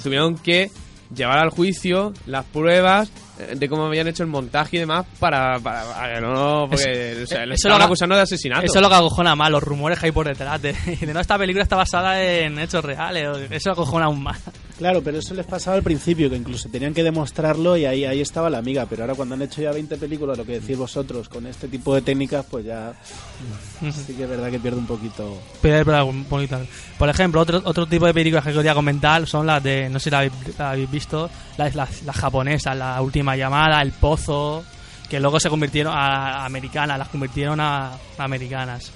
Tuvieron 0.03 0.35
que 0.37 0.69
llevar 1.15 1.39
al 1.39 1.49
juicio 1.49 2.11
las 2.25 2.43
pruebas 2.45 3.09
de 3.55 3.69
cómo 3.69 3.85
habían 3.85 4.07
hecho 4.07 4.23
el 4.23 4.29
montaje 4.29 4.77
y 4.77 4.79
demás 4.79 5.05
para, 5.19 5.59
para, 5.59 5.83
para 5.85 6.15
que 6.15 6.21
no 6.21 6.67
porque 6.69 7.17
o 7.23 7.27
sea, 7.27 7.45
le 7.45 7.53
eso 7.53 7.67
estaban 7.67 7.79
lo- 7.79 7.85
acusando 7.85 8.15
de 8.15 8.21
asesinato. 8.21 8.65
Eso 8.65 8.75
es 8.79 8.81
lo 8.81 8.89
que 8.89 8.95
acojona 8.95 9.35
más, 9.35 9.49
los 9.51 9.63
rumores 9.63 9.99
que 9.99 10.07
hay 10.07 10.11
por 10.11 10.27
detrás. 10.27 10.61
De, 10.61 10.73
de 11.01 11.13
no, 11.13 11.19
esta 11.19 11.37
película 11.37 11.63
está 11.63 11.75
basada 11.75 12.21
en 12.21 12.57
hechos 12.59 12.83
reales. 12.83 13.27
Eso 13.51 13.71
acojona 13.71 14.05
aún 14.05 14.23
más. 14.23 14.39
Claro, 14.77 15.01
pero 15.01 15.17
eso 15.17 15.33
les 15.33 15.45
pasaba 15.47 15.75
al 15.75 15.81
principio, 15.81 16.29
que 16.29 16.35
incluso 16.35 16.69
tenían 16.69 16.93
que 16.93 17.03
demostrarlo 17.03 17.75
y 17.77 17.85
ahí, 17.85 18.05
ahí 18.05 18.21
estaba 18.21 18.47
la 18.47 18.59
amiga. 18.59 18.85
Pero 18.85 19.03
ahora 19.03 19.15
cuando 19.15 19.33
han 19.33 19.41
hecho 19.41 19.61
ya 19.61 19.71
20 19.71 19.97
películas, 19.97 20.37
lo 20.37 20.45
que 20.45 20.59
decís 20.59 20.77
vosotros, 20.77 21.27
con 21.29 21.47
este 21.47 21.67
tipo 21.67 21.95
de 21.95 22.03
técnicas, 22.03 22.45
pues 22.49 22.65
ya 22.65 22.93
sí 24.05 24.13
que 24.13 24.23
es 24.23 24.29
verdad 24.29 24.51
que 24.51 24.59
pierde 24.59 24.77
un 24.77 24.85
poquito. 24.85 25.41
Pero, 25.63 26.05
un 26.05 26.25
poquito. 26.25 26.59
Por 26.99 27.09
ejemplo, 27.09 27.41
otro, 27.41 27.59
otro 27.65 27.87
tipo 27.87 28.05
de 28.05 28.13
películas 28.13 28.45
que 28.45 28.53
quería 28.53 28.75
comentar 28.75 29.25
son 29.25 29.47
las 29.47 29.63
de, 29.63 29.89
no 29.89 29.97
sé 29.97 30.05
si 30.05 30.09
la 30.11 30.19
habéis, 30.19 30.33
la 30.59 30.71
habéis 30.71 30.91
visto, 30.91 31.27
las, 31.57 31.73
las, 31.73 32.03
las 32.03 32.15
japonesas, 32.15 32.77
La 32.77 33.01
Última 33.01 33.35
Llamada, 33.35 33.81
El 33.81 33.93
Pozo, 33.93 34.63
que 35.09 35.19
luego 35.19 35.39
se 35.39 35.49
convirtieron 35.49 35.91
a, 35.91 36.41
a 36.41 36.45
americanas, 36.45 36.99
las 36.99 37.09
convirtieron 37.09 37.59
a, 37.59 37.93
a 37.93 37.99
americanas. 38.17 38.91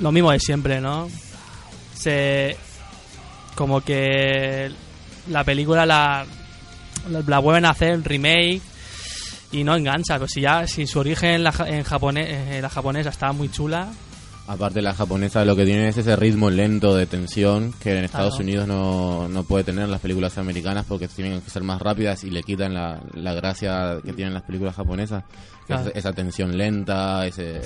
Lo 0.00 0.10
mismo 0.10 0.32
de 0.32 0.40
siempre, 0.40 0.80
¿no? 0.80 1.08
Se... 1.94 2.56
Como 3.58 3.80
que 3.80 4.70
la 5.28 5.42
película 5.42 5.84
la, 5.84 6.24
la, 7.26 7.38
vuelven 7.40 7.64
a 7.64 7.70
hacer 7.70 8.00
remake 8.04 8.60
y 9.50 9.64
no 9.64 9.74
engancha, 9.74 10.14
pero 10.14 10.28
si 10.28 10.42
ya 10.42 10.64
si 10.68 10.86
su 10.86 11.00
origen 11.00 11.30
en 11.30 11.42
la, 11.42 11.52
en 11.66 11.82
japonés, 11.82 12.28
en 12.54 12.62
la 12.62 12.68
japonesa 12.68 13.10
estaba 13.10 13.32
muy 13.32 13.50
chula, 13.50 13.88
Aparte 14.46 14.80
la 14.80 14.94
japonesa 14.94 15.44
lo 15.44 15.54
que 15.56 15.66
tiene 15.66 15.88
es 15.88 15.98
ese 15.98 16.16
ritmo 16.16 16.48
lento 16.50 16.96
de 16.96 17.04
tensión 17.04 17.74
que 17.82 17.98
en 17.98 18.04
Estados 18.04 18.36
Claro. 18.36 18.44
Unidos 18.44 18.66
no, 18.68 19.28
no 19.28 19.42
puede 19.42 19.64
tener 19.64 19.88
las 19.88 20.00
películas 20.00 20.38
americanas 20.38 20.86
porque 20.88 21.06
tienen 21.08 21.42
que 21.42 21.50
ser 21.50 21.64
más 21.64 21.82
rápidas 21.82 22.24
y 22.24 22.30
le 22.30 22.42
quitan 22.42 22.72
la, 22.72 22.98
la 23.12 23.34
gracia 23.34 23.98
que 24.02 24.14
tienen 24.14 24.32
las 24.32 24.44
películas 24.44 24.74
japonesas. 24.76 25.24
Claro. 25.66 25.90
esa 25.94 26.14
tensión 26.14 26.56
lenta, 26.56 27.26
ese, 27.26 27.60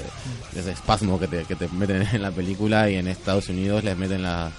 ese 0.57 0.73
espasmo 0.73 1.21
que 1.21 1.29
te, 1.29 1.45
que 1.45 1.55
te 1.55 1.69
meten 1.69 2.03
en 2.13 2.21
la 2.23 2.33
película 2.33 2.91
y 2.91 2.97
en 2.97 3.07
Estados 3.07 3.49
Unidos 3.49 3.85
les 3.85 3.97
meten 3.97 4.25
la, 4.25 4.51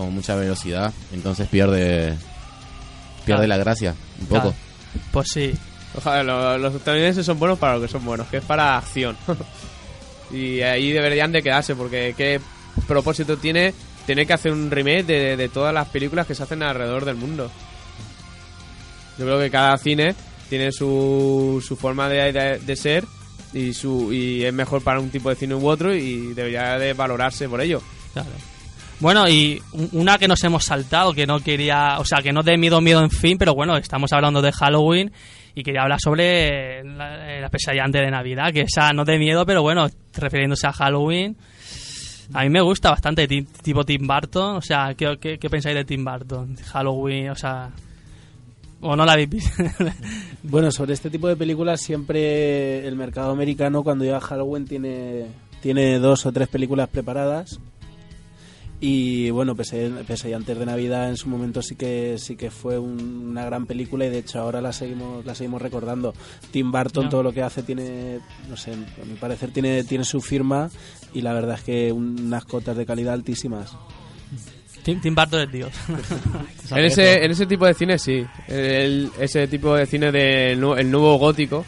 como 0.00 0.10
mucha 0.12 0.34
velocidad, 0.34 0.92
entonces 1.12 1.48
pierde 1.48 2.16
pierde 3.24 3.46
Claro. 3.46 3.46
la 3.46 3.56
gracia 3.58 3.94
un 4.20 4.26
poco. 4.26 4.40
Claro. 4.40 4.54
pues 5.12 5.28
sí. 5.32 5.52
Ojalá, 5.96 6.22
lo- 6.22 6.58
los 6.58 6.74
estadounidenses 6.74 7.26
son 7.26 7.38
buenos 7.38 7.58
para 7.58 7.74
lo 7.76 7.82
que 7.82 7.88
son 7.88 8.04
buenos, 8.04 8.26
que 8.28 8.36
es 8.38 8.44
para 8.44 8.76
acción. 8.78 9.16
y 10.32 10.60
ahí 10.62 10.92
deberían 10.92 11.32
de 11.32 11.42
quedarse, 11.42 11.74
porque 11.74 12.14
qué 12.16 12.40
propósito 12.86 13.36
tiene 13.36 13.74
tener 14.06 14.26
que 14.26 14.32
hacer 14.32 14.52
un 14.52 14.70
remake 14.70 15.04
de, 15.04 15.36
de 15.36 15.48
todas 15.48 15.74
las 15.74 15.88
películas 15.88 16.26
que 16.26 16.34
se 16.34 16.42
hacen 16.42 16.62
alrededor 16.62 17.04
del 17.04 17.16
mundo. 17.16 17.50
Yo 19.18 19.24
creo 19.26 19.38
que 19.38 19.50
cada 19.50 19.76
cine 19.78 20.14
tiene 20.48 20.72
su, 20.72 21.62
su 21.66 21.76
forma 21.76 22.08
de, 22.08 22.32
de- 22.32 22.58
de 22.58 22.76
ser 22.76 23.04
y 23.52 23.74
su 23.74 24.12
y 24.12 24.44
es 24.44 24.52
mejor 24.54 24.82
para 24.82 25.00
un 25.00 25.10
tipo 25.10 25.28
de 25.28 25.34
cine 25.36 25.54
u 25.56 25.66
otro 25.68 25.92
y 25.94 26.32
debería 26.34 26.78
de 26.78 26.92
valorarse 26.94 27.48
por 27.48 27.60
ello. 27.60 27.82
Claro. 28.12 28.28
Bueno, 29.00 29.28
y 29.28 29.60
un- 29.72 29.88
una 29.92 30.18
que 30.18 30.28
nos 30.28 30.42
hemos 30.44 30.64
saltado, 30.64 31.12
que 31.14 31.26
no 31.26 31.40
quería, 31.40 31.96
o 31.98 32.04
sea, 32.04 32.22
que 32.22 32.32
no 32.32 32.42
de 32.42 32.58
miedo, 32.58 32.80
miedo, 32.80 33.02
en 33.02 33.10
fin, 33.10 33.38
pero 33.38 33.54
bueno, 33.54 33.76
estamos 33.76 34.12
hablando 34.12 34.42
de 34.42 34.52
Halloween 34.52 35.10
y 35.54 35.62
quería 35.62 35.82
hablar 35.82 35.98
sobre 36.00 36.84
la, 36.84 37.36
eh, 37.36 37.40
la 37.40 37.48
pesadilla 37.48 37.84
antes 37.84 38.02
de 38.02 38.10
Navidad, 38.10 38.52
que 38.52 38.60
esa 38.62 38.92
no 38.92 39.04
de 39.04 39.18
miedo, 39.18 39.46
pero 39.46 39.62
bueno, 39.62 39.86
refiriéndose 40.14 40.66
a 40.66 40.72
Halloween. 40.72 41.36
A 42.34 42.42
mí 42.44 42.50
me 42.50 42.60
gusta 42.60 42.90
bastante, 42.90 43.26
ti- 43.26 43.42
tipo 43.62 43.84
Tim 43.84 44.06
Burton, 44.06 44.56
o 44.56 44.60
sea, 44.62 44.94
¿qué, 44.94 45.16
qué, 45.18 45.50
pensáis 45.50 45.74
de 45.74 45.84
Tim 45.84 46.04
Burton? 46.04 46.56
Halloween, 46.72 47.30
o 47.30 47.34
sea... 47.34 47.70
¿O 48.82 48.96
no 48.96 49.04
la 49.04 49.12
habéis? 49.12 49.50
Bueno, 50.42 50.70
sobre 50.70 50.94
este 50.94 51.10
tipo 51.10 51.28
de 51.28 51.36
películas 51.36 51.80
siempre 51.82 52.86
el 52.88 52.96
mercado 52.96 53.30
americano 53.30 53.82
cuando 53.82 54.04
llega 54.04 54.20
Halloween 54.20 54.64
tiene, 54.66 55.26
tiene 55.60 55.98
dos 55.98 56.24
o 56.24 56.32
tres 56.32 56.48
películas 56.48 56.88
preparadas. 56.88 57.60
Y 58.82 59.28
bueno, 59.30 59.54
pese, 59.54 59.90
pese 60.06 60.34
antes 60.34 60.58
de 60.58 60.64
Navidad 60.64 61.10
en 61.10 61.18
su 61.18 61.28
momento 61.28 61.60
sí 61.60 61.76
que 61.76 62.16
sí 62.18 62.34
que 62.36 62.50
fue 62.50 62.78
un- 62.78 63.28
una 63.30 63.44
gran 63.44 63.66
película 63.66 64.06
y 64.06 64.08
de 64.08 64.18
hecho 64.20 64.40
ahora 64.40 64.62
la 64.62 64.72
seguimos 64.72 65.24
la 65.26 65.34
seguimos 65.34 65.60
recordando. 65.60 66.14
Tim 66.50 66.72
Burton 66.72 67.10
todo 67.10 67.22
lo 67.22 67.32
que 67.32 67.42
hace 67.42 67.62
tiene, 67.62 68.20
no 68.48 68.56
sé, 68.56 68.72
a 68.72 69.04
mi 69.04 69.14
parecer 69.20 69.50
tiene 69.52 69.84
tiene 69.84 70.04
su 70.04 70.22
firma 70.22 70.70
y 71.12 71.20
la 71.20 71.34
verdad 71.34 71.56
es 71.58 71.62
que 71.64 71.92
unas 71.92 72.44
cotas 72.46 72.74
de 72.76 72.86
calidad 72.86 73.12
altísimas. 73.12 73.76
Tim, 74.82 74.98
Tim 74.98 75.14
Burton 75.14 75.40
es 75.42 75.52
Dios. 75.52 75.72
En 76.70 76.84
ese, 76.84 77.22
en 77.24 77.30
ese 77.32 77.44
tipo 77.46 77.66
de 77.66 77.74
cine 77.74 77.98
sí. 77.98 78.24
El- 78.48 79.10
ese 79.20 79.46
tipo 79.48 79.74
de 79.74 79.84
cine 79.84 80.10
del 80.10 80.58
nu- 80.58 80.74
el 80.76 80.90
nuevo 80.90 81.16
gótico, 81.18 81.66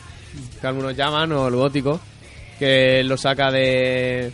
que 0.60 0.66
algunos 0.66 0.96
llaman, 0.96 1.30
o 1.32 1.48
el 1.48 1.56
gótico, 1.56 2.00
que 2.58 3.02
lo 3.04 3.16
saca 3.18 3.50
de, 3.50 4.32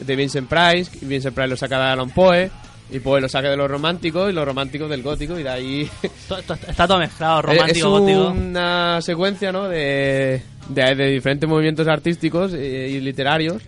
de 0.00 0.16
Vincent 0.16 0.48
Price, 0.48 0.90
y 1.00 1.06
Vincent 1.06 1.34
Price 1.34 1.48
lo 1.48 1.56
saca 1.56 1.78
de 1.78 1.84
Alan 1.92 2.10
Poe, 2.10 2.50
y 2.90 2.98
Poe 3.00 3.20
lo 3.20 3.28
saca 3.28 3.48
de 3.50 3.56
los 3.56 3.70
románticos, 3.70 4.30
y 4.30 4.32
los 4.34 4.44
románticos 4.44 4.90
del 4.90 5.02
gótico, 5.02 5.38
y 5.38 5.42
de 5.42 5.48
ahí... 5.48 5.90
Está 6.68 6.86
todo 6.86 6.98
mezclado, 6.98 7.40
es 7.40 7.44
romántico, 7.46 7.90
gótico. 7.90 8.28
una 8.30 9.00
secuencia, 9.00 9.50
¿no?, 9.52 9.68
de, 9.68 10.42
de, 10.68 10.94
de 10.94 11.06
diferentes 11.10 11.48
movimientos 11.48 11.86
artísticos 11.88 12.52
eh, 12.54 12.88
y 12.90 13.00
literarios. 13.00 13.62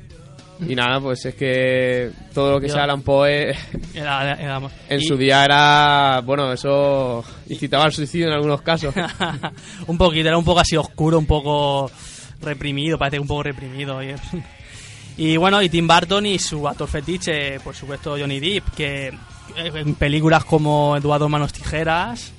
Y 0.68 0.76
nada, 0.76 1.00
pues 1.00 1.24
es 1.26 1.34
que 1.34 2.12
todo 2.32 2.52
lo 2.52 2.60
que 2.60 2.68
sea 2.68 2.84
Alan 2.84 3.02
Poe 3.02 3.50
Era- 3.94 4.34
era- 4.40 4.60
en 4.88 5.00
y- 5.00 5.04
su 5.04 5.16
día 5.16 5.44
era, 5.44 6.20
bueno, 6.24 6.52
eso 6.52 7.24
incitaba 7.48 7.84
al 7.86 7.92
suicidio 7.92 8.28
en 8.28 8.34
algunos 8.34 8.62
casos. 8.62 8.94
un 9.88 9.98
poquito, 9.98 10.28
era 10.28 10.38
un 10.38 10.44
poco 10.44 10.60
así 10.60 10.76
oscuro, 10.76 11.18
un 11.18 11.26
poco 11.26 11.90
reprimido, 12.40 12.96
parece 12.96 13.18
un 13.18 13.26
poco 13.26 13.42
reprimido. 13.42 13.98
Y, 15.16 15.36
bueno, 15.36 15.62
y 15.62 15.68
Tim 15.68 15.86
Burton 15.86 16.26
y 16.26 16.38
su 16.38 16.66
actor 16.66 16.88
fetiche, 16.88 17.60
por 17.60 17.74
supuesto 17.74 18.16
Johnny 18.18 18.40
Depp, 18.40 18.70
que 18.76 19.08
eh, 19.08 19.16
en 19.74 19.94
películas 19.94 20.44
como 20.44 20.96
Eduardo 20.96 21.28
Manos 21.28 21.52
Tijeras, 21.52 22.32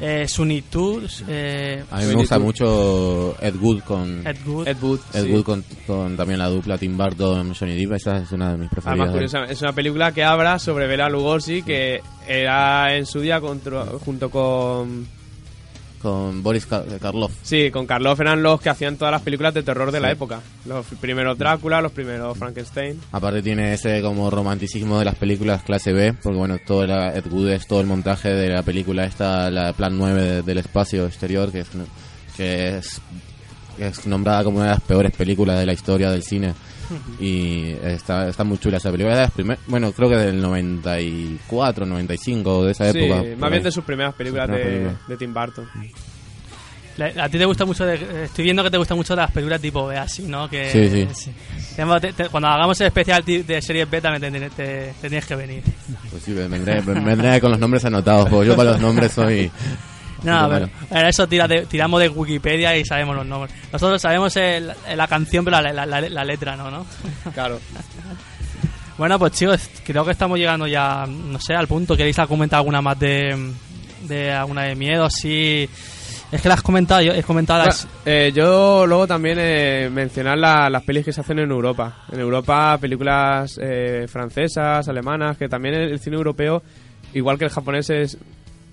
eh, 0.00 0.26
Sunny 0.28 0.60
Tours, 0.62 1.24
eh, 1.26 1.82
A 1.90 2.00
mí 2.00 2.06
me 2.06 2.14
gusta 2.14 2.38
mucho 2.38 3.34
Ed 3.40 3.54
Wood 3.56 3.80
con 3.82 4.26
Ed 4.26 4.36
Wood. 4.44 4.68
Ed 4.68 4.76
Wood. 4.82 5.00
Ed 5.14 5.24
sí. 5.24 5.32
Wood 5.32 5.42
con, 5.44 5.64
con 5.86 6.16
también 6.16 6.38
la 6.40 6.48
dupla 6.48 6.76
Tim 6.76 6.98
Burton 6.98 7.54
Johnny 7.54 7.76
Depp, 7.76 7.92
esa 7.94 8.18
es 8.18 8.32
una 8.32 8.52
de 8.52 8.58
mis 8.58 8.68
preferidas. 8.68 9.50
es 9.50 9.62
una 9.62 9.72
película 9.72 10.12
que 10.12 10.22
habla 10.24 10.58
sobre 10.58 10.86
Bela 10.86 11.08
Lugosi, 11.08 11.62
que 11.62 12.02
era 12.28 12.94
en 12.94 13.06
su 13.06 13.20
día 13.20 13.40
contra- 13.40 13.86
junto 14.04 14.28
con... 14.30 15.06
Con 16.04 16.42
Boris 16.42 16.66
Ka- 16.66 16.84
Karloff. 17.00 17.32
Sí, 17.42 17.70
con 17.70 17.86
Karloff 17.86 18.20
eran 18.20 18.42
los 18.42 18.60
que 18.60 18.68
hacían 18.68 18.98
todas 18.98 19.10
las 19.10 19.22
películas 19.22 19.54
de 19.54 19.62
terror 19.62 19.90
de 19.90 20.00
la 20.00 20.10
época. 20.10 20.40
Los 20.66 20.84
primeros 21.00 21.38
Drácula, 21.38 21.80
los 21.80 21.92
primeros 21.92 22.36
Frankenstein. 22.36 23.00
Aparte 23.10 23.40
tiene 23.40 23.72
ese 23.72 24.02
como 24.02 24.28
romanticismo 24.30 24.98
de 24.98 25.06
las 25.06 25.14
películas 25.14 25.62
clase 25.62 25.94
B, 25.94 26.12
porque 26.22 26.36
bueno, 26.38 26.58
todo 26.66 26.86
la, 26.86 27.14
Ed 27.16 27.24
Wood 27.32 27.48
es 27.52 27.66
todo 27.66 27.80
el 27.80 27.86
montaje 27.86 28.28
de 28.28 28.50
la 28.50 28.62
película 28.62 29.04
esta, 29.04 29.50
la 29.50 29.72
Plan 29.72 29.96
9 29.96 30.22
de- 30.22 30.42
del 30.42 30.58
espacio 30.58 31.06
exterior, 31.06 31.50
que 31.50 31.60
es, 31.60 31.68
que 32.36 32.76
es 32.76 33.00
es 33.78 34.06
nombrada 34.06 34.44
como 34.44 34.58
una 34.58 34.66
de 34.66 34.72
las 34.72 34.80
peores 34.82 35.12
películas 35.12 35.58
de 35.58 35.66
la 35.66 35.72
historia 35.72 36.10
del 36.10 36.22
cine. 36.22 36.54
Y 37.18 37.70
está, 37.82 38.28
está 38.28 38.44
muy 38.44 38.58
chula 38.58 38.76
esa 38.76 38.90
película. 38.90 39.12
Es 39.14 39.18
de 39.18 39.22
las 39.24 39.30
primer- 39.32 39.58
bueno, 39.66 39.90
creo 39.92 40.08
que 40.10 40.16
del 40.16 40.40
94, 40.40 41.86
95, 41.86 42.64
de 42.64 42.72
esa 42.72 42.92
Sí, 42.92 42.98
época. 42.98 43.16
más 43.38 43.50
bien 43.50 43.54
ahí. 43.54 43.60
de 43.60 43.72
sus 43.72 43.84
primeras 43.84 44.14
películas 44.14 44.46
primeras 44.46 44.66
de, 44.66 44.78
películas. 44.78 45.08
de 45.08 45.16
Tim 45.16 45.34
Burton. 45.34 45.68
A 47.20 47.28
ti 47.28 47.38
te 47.38 47.44
gusta 47.44 47.64
mucho, 47.64 47.84
de- 47.84 48.24
estoy 48.24 48.44
viendo 48.44 48.62
que 48.62 48.70
te 48.70 48.76
gusta 48.76 48.94
mucho 48.94 49.16
de 49.16 49.22
las 49.22 49.30
películas 49.32 49.60
tipo 49.60 49.86
B, 49.86 49.96
así, 49.96 50.22
¿no? 50.22 50.48
Que, 50.48 50.70
Sí, 50.70 51.06
sí. 51.14 51.32
Tenemos- 51.74 52.00
te- 52.00 52.12
te- 52.12 52.28
cuando 52.28 52.48
hagamos 52.48 52.80
el 52.82 52.86
especial 52.86 53.24
de 53.24 53.60
series 53.62 53.90
B 53.90 54.00
también 54.00 54.32
te, 54.32 54.38
te- 54.40 54.50
te- 54.50 54.94
te 55.00 55.08
tienes 55.08 55.26
que 55.26 55.34
venir. 55.34 55.62
Pues 56.10 56.22
sí, 56.22 56.32
vendré, 56.32 56.80
vendré 56.82 57.40
con 57.40 57.50
los 57.50 57.58
nombres 57.58 57.84
anotados, 57.84 58.28
porque 58.28 58.46
yo 58.48 58.54
para 58.56 58.72
los 58.72 58.80
nombres 58.80 59.10
soy... 59.10 59.50
No, 60.24 60.48
pero, 60.48 60.64
eh, 60.66 61.08
eso 61.08 61.26
tira 61.28 61.46
de- 61.46 61.66
tiramos 61.66 62.00
de 62.00 62.08
Wikipedia 62.08 62.76
y 62.76 62.84
sabemos 62.84 63.14
los 63.16 63.26
nombres. 63.26 63.54
Nosotros 63.72 64.00
sabemos 64.00 64.36
el- 64.36 64.72
la 64.96 65.06
canción, 65.06 65.44
pero 65.44 65.60
la, 65.60 65.72
la- 65.72 65.86
la- 65.86 66.00
la 66.00 66.24
letra 66.24 66.56
no, 66.56 66.70
¿no? 66.70 66.86
Claro. 67.34 67.60
Bueno, 68.96 69.18
pues 69.18 69.32
chicos, 69.32 69.68
creo 69.84 70.04
que 70.04 70.12
estamos 70.12 70.38
llegando 70.38 70.66
ya, 70.66 71.04
no 71.06 71.40
sé, 71.40 71.54
al 71.54 71.66
punto. 71.66 71.96
¿Queréis 71.96 72.16
comentar 72.28 72.58
alguna 72.58 72.80
más 72.80 72.98
de, 72.98 73.52
de 74.02 74.32
alguna 74.32 74.62
de 74.62 74.76
miedo? 74.76 75.08
Sí. 75.10 75.68
Es 76.30 76.40
que 76.40 76.48
las 76.48 76.58
has 76.58 76.62
comentado, 76.64 77.00
yo 77.02 77.12
he 77.12 77.22
comentado 77.22 77.64
las... 77.64 77.84
Bueno, 77.86 77.98
eh, 78.06 78.32
yo 78.34 78.86
luego 78.86 79.06
también 79.06 79.36
eh, 79.40 79.88
mencionar 79.92 80.38
la- 80.38 80.68
las 80.70 80.82
pelis 80.84 81.04
que 81.04 81.12
se 81.12 81.20
hacen 81.20 81.38
en 81.40 81.50
Europa. 81.50 82.04
En 82.12 82.20
Europa, 82.20 82.78
películas 82.80 83.58
eh, 83.60 84.06
francesas, 84.08 84.88
alemanas, 84.88 85.36
que 85.36 85.48
también 85.48 85.74
el, 85.74 85.92
el 85.92 86.00
cine 86.00 86.16
europeo, 86.16 86.62
igual 87.14 87.36
que 87.38 87.44
el 87.44 87.50
japonés, 87.50 87.90
es 87.90 88.18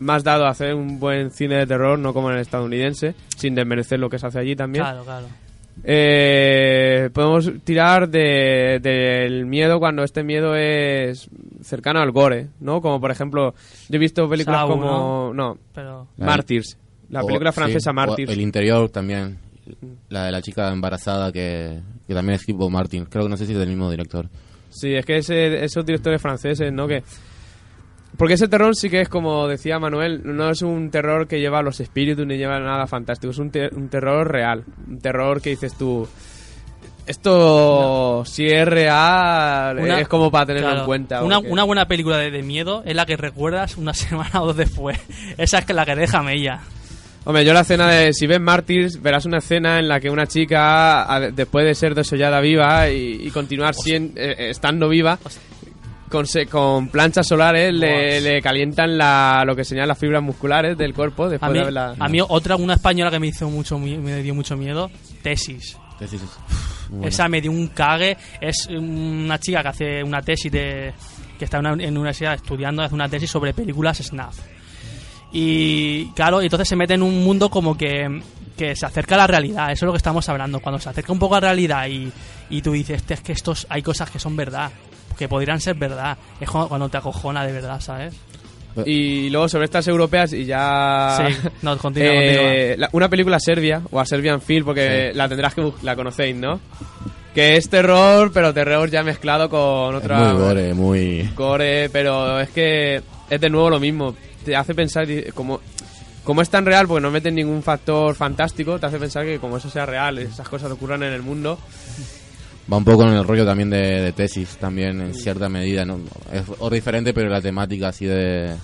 más 0.01 0.23
dado 0.23 0.45
a 0.45 0.49
hacer 0.49 0.75
un 0.75 0.99
buen 0.99 1.31
cine 1.31 1.55
de 1.55 1.65
terror, 1.67 1.97
no 1.97 2.13
como 2.13 2.29
en 2.29 2.35
el 2.35 2.41
estadounidense, 2.41 3.15
sin 3.37 3.55
desmerecer 3.55 3.99
lo 3.99 4.09
que 4.09 4.19
se 4.19 4.27
hace 4.27 4.39
allí 4.39 4.55
también. 4.55 4.83
Claro, 4.83 5.03
claro. 5.05 5.27
Eh, 5.83 7.09
podemos 7.13 7.49
tirar 7.63 8.09
de- 8.09 8.79
del 8.81 9.45
miedo 9.45 9.79
cuando 9.79 10.03
este 10.03 10.23
miedo 10.23 10.55
es 10.55 11.29
cercano 11.63 11.99
al 12.01 12.11
gore, 12.11 12.47
¿no? 12.59 12.81
Como 12.81 12.99
por 12.99 13.11
ejemplo, 13.11 13.53
yo 13.89 13.95
he 13.95 13.99
visto 13.99 14.27
películas 14.29 14.65
como... 14.65 15.31
No, 15.33 15.57
Pero... 15.73 16.07
La- 16.17 16.25
Martyrs. 16.25 16.77
La 17.09 17.21
o- 17.23 17.27
película 17.27 17.51
sí, 17.51 17.55
francesa 17.55 17.93
Martyrs. 17.93 18.31
El 18.31 18.41
interior 18.41 18.89
también. 18.89 19.37
La 20.09 20.25
de 20.25 20.31
la 20.31 20.41
chica 20.41 20.71
embarazada 20.71 21.31
que, 21.31 21.79
que 22.07 22.13
también 22.13 22.35
es 22.35 22.45
tipo 22.45 22.69
Martin. 22.69 23.05
Creo 23.05 23.23
que 23.25 23.29
no 23.29 23.37
sé 23.37 23.45
si 23.45 23.53
es 23.53 23.59
del 23.59 23.69
mismo 23.69 23.89
director. 23.89 24.27
Sí, 24.69 24.93
es 24.93 25.05
que 25.05 25.17
ese- 25.17 25.63
esos 25.63 25.85
directores 25.85 26.21
franceses, 26.21 26.71
¿no? 26.71 26.87
Que 26.87 27.03
porque 28.21 28.35
ese 28.35 28.47
terror 28.47 28.75
sí 28.75 28.87
que 28.91 29.01
es 29.01 29.09
como 29.09 29.47
decía 29.47 29.79
Manuel, 29.79 30.21
no 30.23 30.51
es 30.51 30.61
un 30.61 30.91
terror 30.91 31.27
que 31.27 31.39
lleva 31.39 31.57
a 31.57 31.63
los 31.63 31.79
espíritus 31.79 32.23
ni 32.27 32.37
lleva 32.37 32.59
nada 32.59 32.85
fantástico, 32.85 33.31
es 33.31 33.39
un, 33.39 33.49
te- 33.49 33.73
un 33.75 33.89
terror 33.89 34.31
real, 34.31 34.63
un 34.87 34.99
terror 34.99 35.41
que 35.41 35.49
dices 35.49 35.73
tú, 35.75 36.07
esto 37.07 38.23
si 38.25 38.45
es 38.47 38.67
real 38.67 39.77
Una- 39.79 39.99
es 40.01 40.07
como 40.07 40.29
para 40.31 40.45
tenerlo 40.45 40.67
claro, 40.67 40.81
en 40.81 40.85
cuenta. 40.85 41.23
Una, 41.23 41.39
una 41.39 41.63
buena 41.63 41.87
película 41.87 42.17
de, 42.17 42.29
de 42.31 42.43
miedo 42.43 42.83
es 42.85 42.95
la 42.95 43.05
que 43.05 43.17
recuerdas 43.17 43.77
una 43.77 43.93
semana 43.95 44.41
o 44.41 44.47
dos 44.47 44.57
después. 44.57 44.99
Esa 45.37 45.59
es 45.59 45.69
la 45.73 45.85
que 45.85 45.95
deja 45.95 46.21
mella. 46.21 46.59
Hombre, 47.23 47.45
yo 47.45 47.53
la 47.53 47.61
escena 47.61 47.87
de 47.87 48.13
si 48.13 48.25
ves 48.27 48.39
Mártires, 48.39 49.01
verás 49.01 49.25
una 49.25 49.37
escena 49.39 49.77
en 49.79 49.87
la 49.87 49.99
que 49.99 50.09
una 50.09 50.25
chica, 50.27 51.11
a- 51.11 51.19
después 51.31 51.65
de 51.65 51.75
ser 51.75 51.95
desollada 51.95 52.39
viva 52.39 52.89
y, 52.89 53.27
y 53.27 53.31
continuar 53.31 53.73
sien- 53.75 54.13
eh, 54.15 54.49
estando 54.49 54.87
viva, 54.89 55.17
con, 56.11 56.27
se- 56.27 56.45
con 56.45 56.89
planchas 56.89 57.25
solares 57.27 57.73
le, 57.73 58.39
calientan 58.43 58.97
la, 58.97 59.43
lo 59.47 59.55
que 59.55 59.63
señalan 59.63 59.87
las 59.87 59.97
fibras 59.97 60.21
musculares 60.21 60.77
del 60.77 60.93
cuerpo 60.93 61.27
después 61.27 61.49
A 61.49 61.51
mí, 61.51 61.57
de 61.57 61.61
haberla... 61.61 61.95
a 61.97 62.07
mí 62.07 62.19
otra, 62.21 62.55
una 62.57 62.75
española 62.75 63.09
que 63.09 63.19
me 63.19 63.27
hizo 63.27 63.49
mucho 63.49 63.79
me 63.79 64.21
dio 64.21 64.35
mucho 64.35 64.55
miedo, 64.55 64.91
Tesis. 65.23 65.77
Buena. 66.89 67.07
Esa 67.07 67.27
me 67.29 67.39
dio 67.41 67.51
un 67.51 67.67
cague. 67.69 68.17
Es 68.41 68.67
una 68.67 69.39
chica 69.39 69.61
que 69.61 69.67
hace 69.69 70.03
una 70.03 70.21
tesis 70.21 70.51
de. 70.51 70.93
que 71.39 71.45
está 71.45 71.57
en 71.59 71.65
una, 71.67 71.83
en 71.83 71.91
una 71.91 71.99
universidad 72.01 72.33
estudiando, 72.33 72.81
hace 72.83 72.93
una 72.95 73.07
tesis 73.07 73.29
sobre 73.31 73.53
películas 73.53 73.97
snuff. 73.99 74.39
Y 75.31 76.07
claro, 76.13 76.41
entonces 76.41 76.67
se 76.67 76.75
mete 76.75 76.95
en 76.95 77.03
un 77.03 77.23
mundo 77.23 77.49
como 77.49 77.77
que, 77.77 78.21
que 78.57 78.75
se 78.75 78.85
acerca 78.85 79.15
a 79.15 79.19
la 79.19 79.27
realidad. 79.27 79.71
Eso 79.71 79.85
es 79.85 79.87
lo 79.87 79.91
que 79.93 79.97
estamos 79.97 80.27
hablando. 80.27 80.59
Cuando 80.59 80.79
se 80.79 80.89
acerca 80.89 81.13
un 81.13 81.19
poco 81.19 81.35
a 81.35 81.39
la 81.39 81.47
realidad 81.47 81.87
y, 81.87 82.11
y 82.49 82.61
tú 82.61 82.71
dices, 82.73 82.97
"Este, 82.97 83.13
es 83.13 83.21
que 83.21 83.31
estos 83.31 83.65
hay 83.69 83.81
cosas 83.81 84.09
que 84.09 84.19
son 84.19 84.35
verdad, 84.35 84.71
que 85.17 85.27
podrían 85.27 85.59
ser 85.59 85.75
verdad. 85.75 86.17
Es 86.39 86.49
cuando, 86.49 86.89
te 86.89 86.97
acojona 86.97 87.45
de 87.45 87.53
verdad, 87.53 87.79
¿sabes? 87.79 88.13
Y 88.85 89.29
luego 89.29 89.49
sobre 89.49 89.65
estas 89.65 89.85
europeas 89.89 90.31
y 90.31 90.45
ya... 90.45 91.17
Sí, 91.27 91.49
no, 91.61 91.77
continúa, 91.77 92.09
Eh, 92.13 92.75
la- 92.77 92.89
una 92.93 93.09
película 93.09 93.37
serbia, 93.39 93.81
o 93.91 93.99
a 93.99 94.05
Serbian 94.05 94.39
Film, 94.41 94.63
porque 94.65 95.11
la 95.13 95.27
tendrás 95.27 95.53
que... 95.53 95.71
la 95.81 95.95
conocéis, 95.95 96.35
¿no? 96.37 96.59
Que 97.35 97.57
es 97.57 97.69
terror, 97.69 98.31
pero 98.33 98.53
terror 98.53 98.89
ya 98.89 99.03
mezclado 99.03 99.49
con 99.49 99.95
Es 99.95 100.01
otra... 100.03 100.17
muy 100.33 100.41
gore, 100.41 100.73
muy... 100.73 101.29
Core, 101.35 101.89
pero 101.89 102.39
es 102.39 102.49
que 102.51 103.01
es 103.29 103.41
de 103.41 103.49
nuevo 103.49 103.69
lo 103.69 103.79
mismo. 103.79 104.15
Te 104.45 104.55
hace 104.55 104.73
pensar, 104.73 105.05
como, 105.33 105.59
como 106.23 106.41
es 106.41 106.49
tan 106.49 106.65
real, 106.65 106.87
porque 106.87 107.01
no 107.01 107.11
meten 107.11 107.35
ningún 107.35 107.63
factor 107.63 108.15
fantástico, 108.15 108.79
te 108.79 108.85
hace 108.85 108.99
pensar 108.99 109.25
que 109.25 109.37
como 109.39 109.57
eso 109.57 109.69
sea 109.69 109.85
real, 109.85 110.17
esas 110.17 110.47
cosas 110.47 110.71
ocurran 110.71 111.03
en 111.03 111.11
el 111.13 111.21
mundo. 111.21 111.57
Va 112.71 112.77
un 112.77 112.85
poco 112.85 113.03
en 113.03 113.13
el 113.13 113.27
rollo 113.27 113.45
también 113.45 113.69
de, 113.69 114.01
de 114.01 114.11
tesis, 114.13 114.57
también 114.57 115.01
en 115.01 115.13
cierta 115.13 115.49
medida, 115.49 115.83
¿no? 115.83 115.99
Es 116.31 116.43
o 116.59 116.69
diferente, 116.69 117.13
pero 117.13 117.29
la 117.29 117.41
temática 117.41 117.89
así 117.89 118.05
de... 118.05 118.55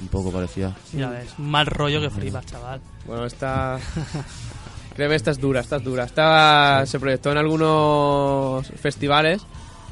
un 0.00 0.08
poco 0.08 0.30
parecida. 0.30 0.76
Ya 0.92 1.10
ves, 1.10 1.38
mal 1.38 1.66
rollo 1.66 2.00
que 2.00 2.10
flipas, 2.10 2.46
chaval. 2.46 2.80
Bueno, 3.06 3.26
esta... 3.26 3.78
Créeme, 4.94 5.14
esta 5.14 5.30
es 5.30 5.40
dura, 5.40 5.60
esta 5.60 5.76
es 5.76 5.84
dura. 5.84 6.04
Esta 6.04 6.84
se 6.86 7.00
proyectó 7.00 7.32
en 7.32 7.38
algunos 7.38 8.66
festivales 8.68 9.42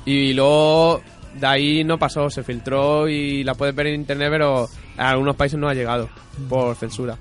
y 0.04 0.32
luego 0.32 1.00
de 1.34 1.46
ahí 1.46 1.84
no 1.84 1.98
pasó, 1.98 2.30
se 2.30 2.42
filtró 2.42 3.08
y 3.08 3.42
la 3.42 3.54
puedes 3.54 3.74
ver 3.74 3.88
en 3.88 3.96
internet, 3.96 4.28
pero 4.30 4.68
a 4.96 5.10
algunos 5.10 5.36
países 5.36 5.58
no 5.58 5.68
ha 5.68 5.74
llegado 5.74 6.08
por 6.48 6.76
censura. 6.76 7.18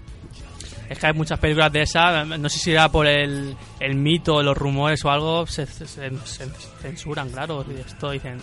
Es 0.90 1.00
que 1.00 1.08
hay 1.08 1.14
muchas 1.14 1.40
películas 1.40 1.72
de 1.72 1.82
esas, 1.82 2.28
no 2.28 2.48
sé 2.50 2.60
si 2.60 2.72
era 2.72 2.90
por 2.90 3.08
el, 3.08 3.56
el 3.80 3.96
mito, 3.96 4.42
los 4.44 4.56
rumores 4.58 5.04
o 5.06 5.10
algo, 5.12 5.48
se, 5.48 5.66
se- 5.66 5.88
se 5.88 6.12
censuran, 6.82 7.30
claro. 7.30 7.66
y 7.76 7.80
Esto 7.80 8.12
dicen, 8.12 8.38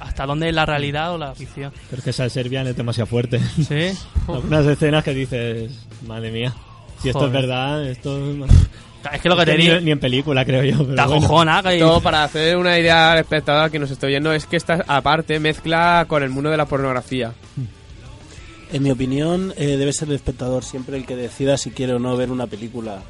¿hasta 0.00 0.24
dónde 0.26 0.48
es 0.48 0.54
la 0.54 0.64
realidad 0.64 1.12
o 1.14 1.18
la 1.18 1.34
ficción? 1.34 1.72
Pero 1.90 1.98
es 1.98 2.04
que 2.04 2.10
esa 2.10 2.22
de 2.24 2.30
Serbian 2.30 2.66
es 2.68 2.76
demasiado 2.76 3.06
fuerte. 3.06 3.40
¿Sí? 3.40 3.90
Algunas 4.28 4.64
escenas 4.66 5.02
que 5.02 5.12
dices, 5.14 5.72
madre 6.06 6.30
mía, 6.30 6.54
si 7.02 7.08
esto 7.08 7.20
Joder. 7.20 7.34
es 7.34 7.40
verdad, 7.42 7.84
esto 7.86 8.46
Es 9.12 9.20
que 9.20 9.28
lo 9.28 9.36
que 9.36 9.44
te 9.46 9.56
ni, 9.58 9.64
digo, 9.66 9.80
ni 9.80 9.90
en 9.90 9.98
película, 10.00 10.44
creo 10.44 10.62
yo. 10.62 10.78
Pero 10.86 10.94
bueno. 11.08 11.28
que- 11.62 11.78
Todo 11.80 12.00
para 12.00 12.22
hacer 12.24 12.56
una 12.56 12.78
idea 12.78 13.12
al 13.12 13.18
espectador 13.18 13.70
que 13.70 13.78
nos 13.80 13.90
estoy 13.90 14.10
viendo 14.10 14.32
es 14.32 14.46
que 14.46 14.56
esta 14.56 14.84
aparte 14.86 15.40
mezcla 15.40 16.04
con 16.08 16.22
el 16.22 16.30
mundo 16.30 16.48
de 16.50 16.56
la 16.56 16.66
pornografía. 16.66 17.32
En 18.70 18.82
mi 18.82 18.90
opinión, 18.90 19.54
eh, 19.56 19.76
debe 19.78 19.92
ser 19.94 20.08
el 20.08 20.14
espectador 20.16 20.62
siempre 20.62 20.96
el 20.98 21.06
que 21.06 21.16
decida 21.16 21.56
si 21.56 21.70
quiere 21.70 21.94
o 21.94 21.98
no 21.98 22.16
ver 22.18 22.30
una 22.30 22.46
película. 22.46 23.02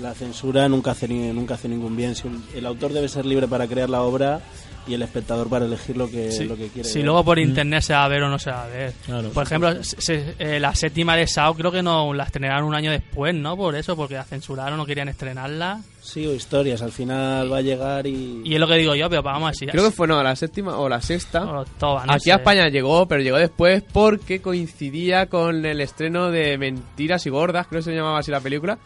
La 0.00 0.14
censura 0.14 0.68
nunca 0.68 0.92
hace, 0.92 1.06
ni- 1.06 1.32
nunca 1.32 1.54
hace 1.54 1.68
ningún 1.68 1.94
bien. 1.96 2.14
Si 2.14 2.26
el, 2.28 2.40
el 2.54 2.66
autor 2.66 2.92
debe 2.94 3.08
ser 3.08 3.26
libre 3.26 3.46
para 3.46 3.66
crear 3.66 3.90
la 3.90 4.00
obra 4.02 4.40
y 4.86 4.94
el 4.94 5.02
espectador 5.02 5.48
para 5.50 5.66
elegir 5.66 5.96
lo 5.98 6.10
que, 6.10 6.32
Sí. 6.32 6.44
lo 6.44 6.56
que 6.56 6.68
quiere. 6.68 6.88
Si 6.88 6.96
ver. 7.00 7.04
luego 7.04 7.24
por 7.24 7.38
internet 7.38 7.82
se 7.82 7.92
va 7.92 8.04
a 8.04 8.08
ver 8.08 8.22
o 8.22 8.28
no 8.30 8.38
se 8.38 8.50
va 8.50 8.64
a 8.64 8.68
ver. 8.68 8.94
Claro. 9.04 9.28
Por 9.30 9.44
ejemplo, 9.44 9.84
se- 9.84 10.00
se- 10.00 10.34
eh, 10.38 10.58
la 10.58 10.74
séptima 10.74 11.14
de 11.14 11.26
Sao 11.26 11.54
creo 11.54 11.70
que 11.70 11.82
no 11.82 12.14
la 12.14 12.24
estrenaron 12.24 12.64
un 12.64 12.74
año 12.74 12.90
después, 12.90 13.34
¿no? 13.34 13.54
Por 13.56 13.76
eso, 13.76 13.94
porque 13.94 14.14
la 14.14 14.24
censuraron, 14.24 14.78
no 14.78 14.86
querían 14.86 15.08
estrenarla. 15.08 15.80
Sí, 16.02 16.26
o 16.26 16.34
historias. 16.34 16.82
Al 16.82 16.90
final 16.90 17.50
va 17.50 17.58
a 17.58 17.62
llegar 17.62 18.06
y... 18.08 18.42
Y 18.44 18.54
es 18.54 18.60
lo 18.60 18.66
que 18.66 18.74
digo 18.74 18.94
yo, 18.96 19.08
pero 19.08 19.22
vamos 19.22 19.48
a 19.48 19.50
decir. 19.52 19.70
Creo 19.70 19.84
que 19.84 19.92
fue 19.92 20.08
no, 20.08 20.20
la 20.22 20.34
séptima 20.34 20.76
o 20.76 20.88
la 20.88 21.00
sexta. 21.00 21.44
o 21.44 21.64
toda, 21.64 22.04
no 22.04 22.12
Aquí 22.14 22.24
sé. 22.24 22.32
a 22.32 22.36
España 22.36 22.68
llegó, 22.68 23.06
pero 23.06 23.22
llegó 23.22 23.36
después 23.36 23.82
porque 23.92 24.42
coincidía 24.42 25.26
con 25.26 25.64
el 25.64 25.80
estreno 25.80 26.30
de 26.32 26.58
Mentiras 26.58 27.24
y 27.26 27.30
Gordas, 27.30 27.68
creo 27.68 27.78
que 27.80 27.84
se 27.84 27.94
llamaba 27.94 28.18
así 28.18 28.32
la 28.32 28.40
película. 28.40 28.78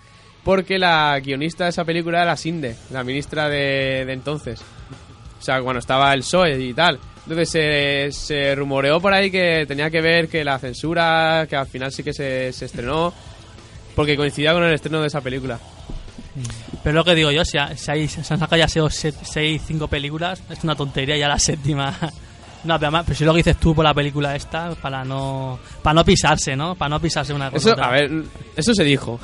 Porque 0.44 0.78
la 0.78 1.18
guionista 1.20 1.64
de 1.64 1.70
esa 1.70 1.84
película 1.84 2.22
era 2.22 2.36
Sinde, 2.36 2.76
la 2.92 3.02
ministra 3.02 3.48
de, 3.48 4.04
de 4.06 4.12
entonces. 4.12 4.60
O 5.40 5.42
sea, 5.42 5.60
cuando 5.62 5.80
estaba 5.80 6.12
el 6.12 6.20
PSOE 6.20 6.60
y 6.60 6.74
tal. 6.74 7.00
Entonces 7.22 7.48
se, 7.48 8.08
se 8.12 8.54
rumoreó 8.54 9.00
por 9.00 9.12
ahí 9.12 9.30
que 9.30 9.64
tenía 9.66 9.90
que 9.90 10.00
ver 10.00 10.28
que 10.28 10.44
la 10.44 10.58
censura, 10.58 11.46
que 11.48 11.56
al 11.56 11.66
final 11.66 11.90
sí 11.90 12.04
que 12.04 12.12
se, 12.12 12.52
se 12.52 12.66
estrenó, 12.66 13.12
porque 13.96 14.16
coincidía 14.16 14.52
con 14.52 14.62
el 14.62 14.74
estreno 14.74 15.00
de 15.00 15.08
esa 15.08 15.20
película. 15.22 15.58
Pero 16.82 16.94
lo 16.94 17.04
que 17.04 17.14
digo 17.14 17.30
yo, 17.30 17.44
si, 17.44 17.58
ha- 17.58 17.76
si 17.76 17.90
hay- 17.90 18.08
se 18.08 18.20
han 18.20 18.38
sacado 18.40 18.56
ya 18.56 18.68
6, 18.68 19.62
5 19.66 19.88
películas, 19.88 20.42
es 20.50 20.62
una 20.64 20.74
tontería 20.76 21.16
ya 21.16 21.28
la 21.28 21.38
séptima. 21.38 21.96
No, 22.66 22.78
pero, 22.78 22.90
pero 23.04 23.14
si 23.16 23.24
lo 23.24 23.32
que 23.32 23.38
dices 23.38 23.56
tú 23.58 23.74
por 23.74 23.84
la 23.84 23.94
película 23.94 24.34
esta, 24.36 24.70
para 24.74 25.04
no 25.04 25.58
para 25.82 25.94
no 25.94 26.04
pisarse, 26.04 26.56
¿no? 26.56 26.74
Para 26.74 26.88
no 26.90 27.00
pisarse 27.00 27.32
una 27.32 27.50
cosa. 27.50 27.70
Eso, 27.72 27.82
a 27.82 27.90
ver, 27.90 28.10
eso 28.56 28.74
se 28.74 28.84
dijo. 28.84 29.18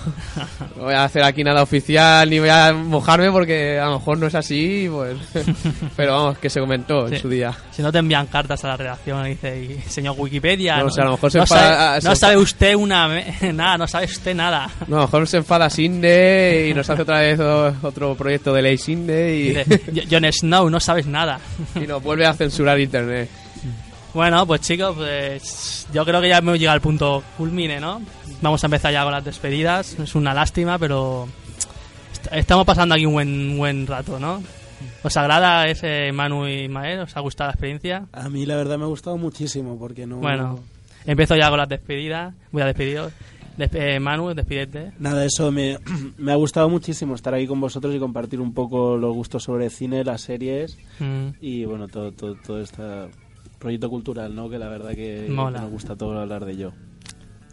No 0.76 0.84
voy 0.84 0.94
a 0.94 1.04
hacer 1.04 1.22
aquí 1.24 1.42
nada 1.44 1.62
oficial 1.62 2.28
ni 2.30 2.38
voy 2.38 2.48
a 2.48 2.72
mojarme 2.72 3.30
porque 3.30 3.78
a 3.78 3.86
lo 3.86 3.98
mejor 3.98 4.18
no 4.18 4.26
es 4.26 4.34
así, 4.34 4.88
pues. 4.90 5.16
Pero 5.96 6.12
vamos, 6.12 6.38
que 6.38 6.48
se 6.50 6.60
comentó 6.60 7.06
en 7.08 7.18
su 7.18 7.28
día. 7.28 7.52
Si 7.70 7.82
no 7.82 7.90
te 7.92 7.98
envían 7.98 8.26
cartas 8.26 8.64
a 8.64 8.68
la 8.68 8.76
redacción 8.76 9.26
y 9.26 9.30
dice, 9.30 9.62
y, 9.62 9.90
señor 9.90 10.14
Wikipedia, 10.18 10.76
No, 10.76 10.82
no, 10.82 10.86
o 10.86 10.90
sea, 10.90 11.02
a 11.02 11.06
lo 11.06 11.12
mejor 11.12 11.30
se 11.32 11.38
no 11.38 11.44
enfada- 11.44 11.60
sabe, 11.60 12.00
se 12.00 12.06
no 12.06 12.12
enfada- 12.12 12.14
sabe 12.16 12.36
usted 12.36 12.74
una 12.74 13.08
me- 13.08 13.34
nada, 13.52 13.78
no 13.78 13.86
sabe 13.88 14.04
usted 14.06 14.34
nada. 14.34 14.70
No, 14.86 14.96
a 14.96 15.00
lo 15.00 15.06
mejor 15.06 15.26
se 15.26 15.36
enfada 15.38 15.68
Sinde 15.70 16.68
y 16.70 16.74
nos 16.74 16.88
hace 16.88 17.02
otra 17.02 17.20
vez 17.20 17.38
otro 17.40 18.14
proyecto 18.14 18.52
de 18.52 18.62
ley 18.62 18.78
Sinde 18.78 19.36
y, 19.36 19.42
Dice, 19.48 19.80
"Jo- 19.94 20.02
Jon 20.10 20.32
Snow, 20.32 20.70
no 20.70 20.80
sabes 20.80 21.06
nada. 21.06 21.40
y 21.74 21.80
nos 21.86 22.02
vuelve 22.02 22.26
a 22.26 22.34
censurar 22.34 22.78
internet. 22.80 23.28
Bueno, 24.14 24.46
pues 24.46 24.60
chicos, 24.60 24.94
pues 24.96 25.86
yo 25.92 26.04
creo 26.04 26.20
que 26.20 26.28
ya 26.28 26.38
hemos 26.38 26.58
llegado 26.58 26.74
al 26.74 26.80
punto 26.82 27.22
culmine, 27.38 27.80
¿no? 27.80 28.02
Vamos 28.42 28.62
a 28.62 28.66
empezar 28.66 28.92
ya 28.92 29.02
con 29.04 29.12
las 29.12 29.24
despedidas. 29.24 29.98
Es 29.98 30.14
una 30.14 30.34
lástima, 30.34 30.78
pero 30.78 31.28
est- 32.12 32.28
estamos 32.32 32.66
pasando 32.66 32.94
aquí 32.94 33.06
un 33.06 33.14
buen 33.14 33.56
buen 33.56 33.86
rato, 33.86 34.18
¿no? 34.18 34.42
¿Os 35.02 35.16
agrada 35.16 35.66
ese 35.68 36.12
Manu 36.12 36.46
y 36.46 36.68
Mael? 36.68 37.00
¿Os 37.00 37.16
ha 37.16 37.20
gustado 37.20 37.48
la 37.48 37.52
experiencia? 37.52 38.06
A 38.12 38.28
mí 38.28 38.44
la 38.44 38.56
verdad 38.56 38.76
me 38.78 38.84
ha 38.84 38.88
gustado 38.88 39.16
muchísimo 39.16 39.78
porque 39.78 40.06
no... 40.06 40.16
Bueno, 40.18 40.60
empiezo 41.06 41.34
ya 41.36 41.48
con 41.48 41.58
las 41.58 41.68
despedidas. 41.68 42.34
Voy 42.50 42.62
a 42.62 42.66
despediros. 42.66 43.12
Desp- 43.56 43.74
eh, 43.76 44.00
Manu, 44.00 44.34
despídete. 44.34 44.92
Nada, 44.98 45.24
eso 45.24 45.50
me, 45.52 45.78
me 46.18 46.32
ha 46.32 46.36
gustado 46.36 46.68
muchísimo 46.68 47.14
estar 47.14 47.32
aquí 47.34 47.46
con 47.46 47.60
vosotros 47.60 47.94
y 47.94 47.98
compartir 47.98 48.40
un 48.40 48.52
poco 48.52 48.96
los 48.98 49.14
gustos 49.14 49.42
sobre 49.44 49.70
cine, 49.70 50.04
las 50.04 50.20
series 50.20 50.76
Mm, 51.00 51.28
y 51.40 51.64
bueno, 51.64 51.88
todo, 51.88 52.12
todo, 52.12 52.34
todo 52.44 52.60
este 52.60 52.82
proyecto 53.62 53.88
cultural, 53.88 54.34
¿no? 54.34 54.50
Que 54.50 54.58
la 54.58 54.68
verdad 54.68 54.90
que, 54.90 55.26
Mola. 55.30 55.58
que 55.58 55.62
nos 55.64 55.70
gusta 55.72 55.96
todo 55.96 56.18
hablar 56.20 56.44
de 56.44 56.52
ello. 56.52 56.72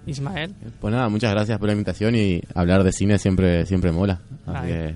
Ismael. 0.07 0.53
Pues 0.81 0.93
nada, 0.93 1.07
muchas 1.09 1.31
gracias 1.31 1.57
por 1.59 1.67
la 1.67 1.73
invitación 1.73 2.15
y 2.15 2.41
hablar 2.55 2.83
de 2.83 2.91
cine 2.91 3.17
siempre 3.19 3.65
siempre 3.65 3.91
mola. 3.91 4.19
Así 4.47 4.67
que, 4.67 4.95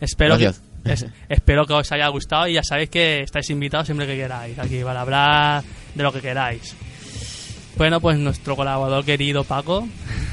Espero 0.00 0.36
que, 0.38 0.46
es- 0.84 1.06
espero 1.28 1.64
que 1.66 1.72
os 1.72 1.90
haya 1.92 2.06
gustado 2.08 2.46
y 2.46 2.54
ya 2.54 2.62
sabéis 2.62 2.90
que 2.90 3.22
estáis 3.22 3.48
invitados 3.50 3.86
siempre 3.86 4.06
que 4.06 4.16
queráis 4.16 4.58
aquí 4.58 4.82
para 4.84 5.00
hablar 5.00 5.64
de 5.94 6.02
lo 6.02 6.12
que 6.12 6.20
queráis. 6.20 6.76
Bueno, 7.76 8.00
pues 8.00 8.18
nuestro 8.18 8.54
colaborador 8.54 9.04
querido 9.04 9.42
Paco, 9.42 9.88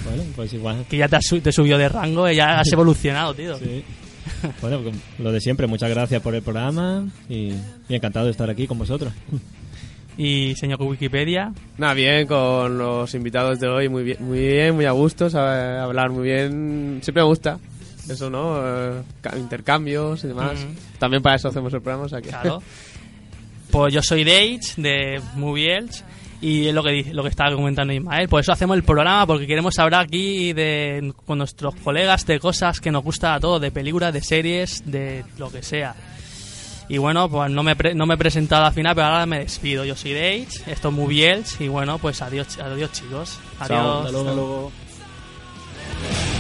Bueno, 0.06 0.24
pues 0.36 0.54
igual. 0.54 0.86
que 0.88 0.98
ya 0.98 1.08
te, 1.08 1.16
has 1.16 1.26
su- 1.26 1.40
te 1.42 1.52
subió 1.52 1.78
de 1.78 1.90
rango, 1.90 2.30
y 2.30 2.36
ya 2.36 2.60
has 2.60 2.72
evolucionado, 2.72 3.34
tío. 3.34 3.58
Sí. 3.58 3.84
Bueno, 4.62 4.82
lo 5.18 5.32
de 5.32 5.42
siempre, 5.42 5.66
muchas 5.66 5.90
gracias 5.90 6.22
por 6.22 6.36
el 6.36 6.44
programa 6.44 7.08
y, 7.28 7.54
y 7.90 7.96
encantado 7.96 8.26
de 8.26 8.32
estar 8.32 8.48
aquí 8.50 8.68
con 8.68 8.78
vosotros. 8.78 9.12
Y 10.18 10.54
señor 10.56 10.82
Wikipedia, 10.82 11.52
Nada, 11.78 11.94
bien 11.94 12.28
con 12.28 12.78
los 12.78 13.14
invitados 13.16 13.60
de 13.60 13.68
hoy, 13.68 13.90
muy 13.90 14.04
bien, 14.04 14.18
muy 14.20 14.40
bien, 14.40 14.76
muy 14.76 14.86
a 14.86 14.92
gusto, 14.92 15.30
sabe 15.30 15.80
hablar 15.80 16.10
muy 16.12 16.24
bien. 16.24 17.00
Siempre 17.02 17.24
me 17.24 17.28
gusta 17.30 17.58
eso, 18.10 18.30
¿no? 18.30 18.58
Eh, 18.62 19.02
ca- 19.22 19.38
intercambios 19.38 20.24
y 20.24 20.28
demás. 20.28 20.66
También 21.00 21.22
para 21.24 21.36
eso 21.38 21.48
hacemos 21.48 21.74
el 21.74 21.82
programa, 21.82 22.06
o 22.06 22.10
sea 22.10 22.22
que... 22.22 22.30
claro. 22.30 22.62
Pues 23.72 23.94
yo 23.94 24.02
soy 24.04 24.26
Dage 24.26 24.60
de 24.76 25.22
Movie 25.36 25.78
Elch 25.78 26.04
Y 26.42 26.68
es 26.68 26.74
lo 26.74 26.84
que 26.84 26.92
dice, 26.92 27.14
lo 27.14 27.24
que 27.24 27.30
estaba 27.30 27.56
comentando 27.56 27.94
Ismael. 27.94 28.28
Por 28.28 28.42
eso 28.42 28.52
hacemos 28.52 28.76
el 28.76 28.84
programa, 28.84 29.26
porque 29.26 29.48
queremos 29.48 29.80
hablar 29.80 30.04
aquí 30.06 30.52
de, 30.52 31.14
con 31.26 31.38
nuestros 31.38 31.76
colegas 31.76 32.26
de 32.26 32.40
cosas 32.40 32.82
que 32.82 32.92
nos 32.92 33.02
gusta 33.04 33.34
a 33.36 33.40
todos, 33.40 33.62
de 33.62 33.72
películas, 33.72 34.14
de 34.14 34.22
series, 34.22 34.84
de 34.92 35.24
lo 35.38 35.50
que 35.50 35.62
sea. 35.64 35.96
Y 36.90 36.98
bueno, 36.98 37.30
pues 37.30 37.50
no 37.52 37.64
me, 37.64 37.76
pre- 37.76 37.96
no 37.96 38.06
me 38.06 38.16
he 38.16 38.18
presentado 38.18 38.66
al 38.66 38.74
final, 38.74 38.94
pero 38.96 39.08
ahora 39.08 39.26
me 39.26 39.40
despido. 39.40 39.86
Yo 39.86 39.96
soy 39.96 40.14
Dage, 40.14 40.48
esto 40.68 40.90
es 40.90 40.94
Moviels, 40.94 41.62
y 41.62 41.68
bueno, 41.70 41.98
pues 42.00 42.22
adiós, 42.22 42.58
adiós 42.60 42.92
chicos. 42.92 43.40
Adiós. 43.60 44.06
Hasta 44.08 44.12
luego. 44.12 44.72
Now 46.02 46.31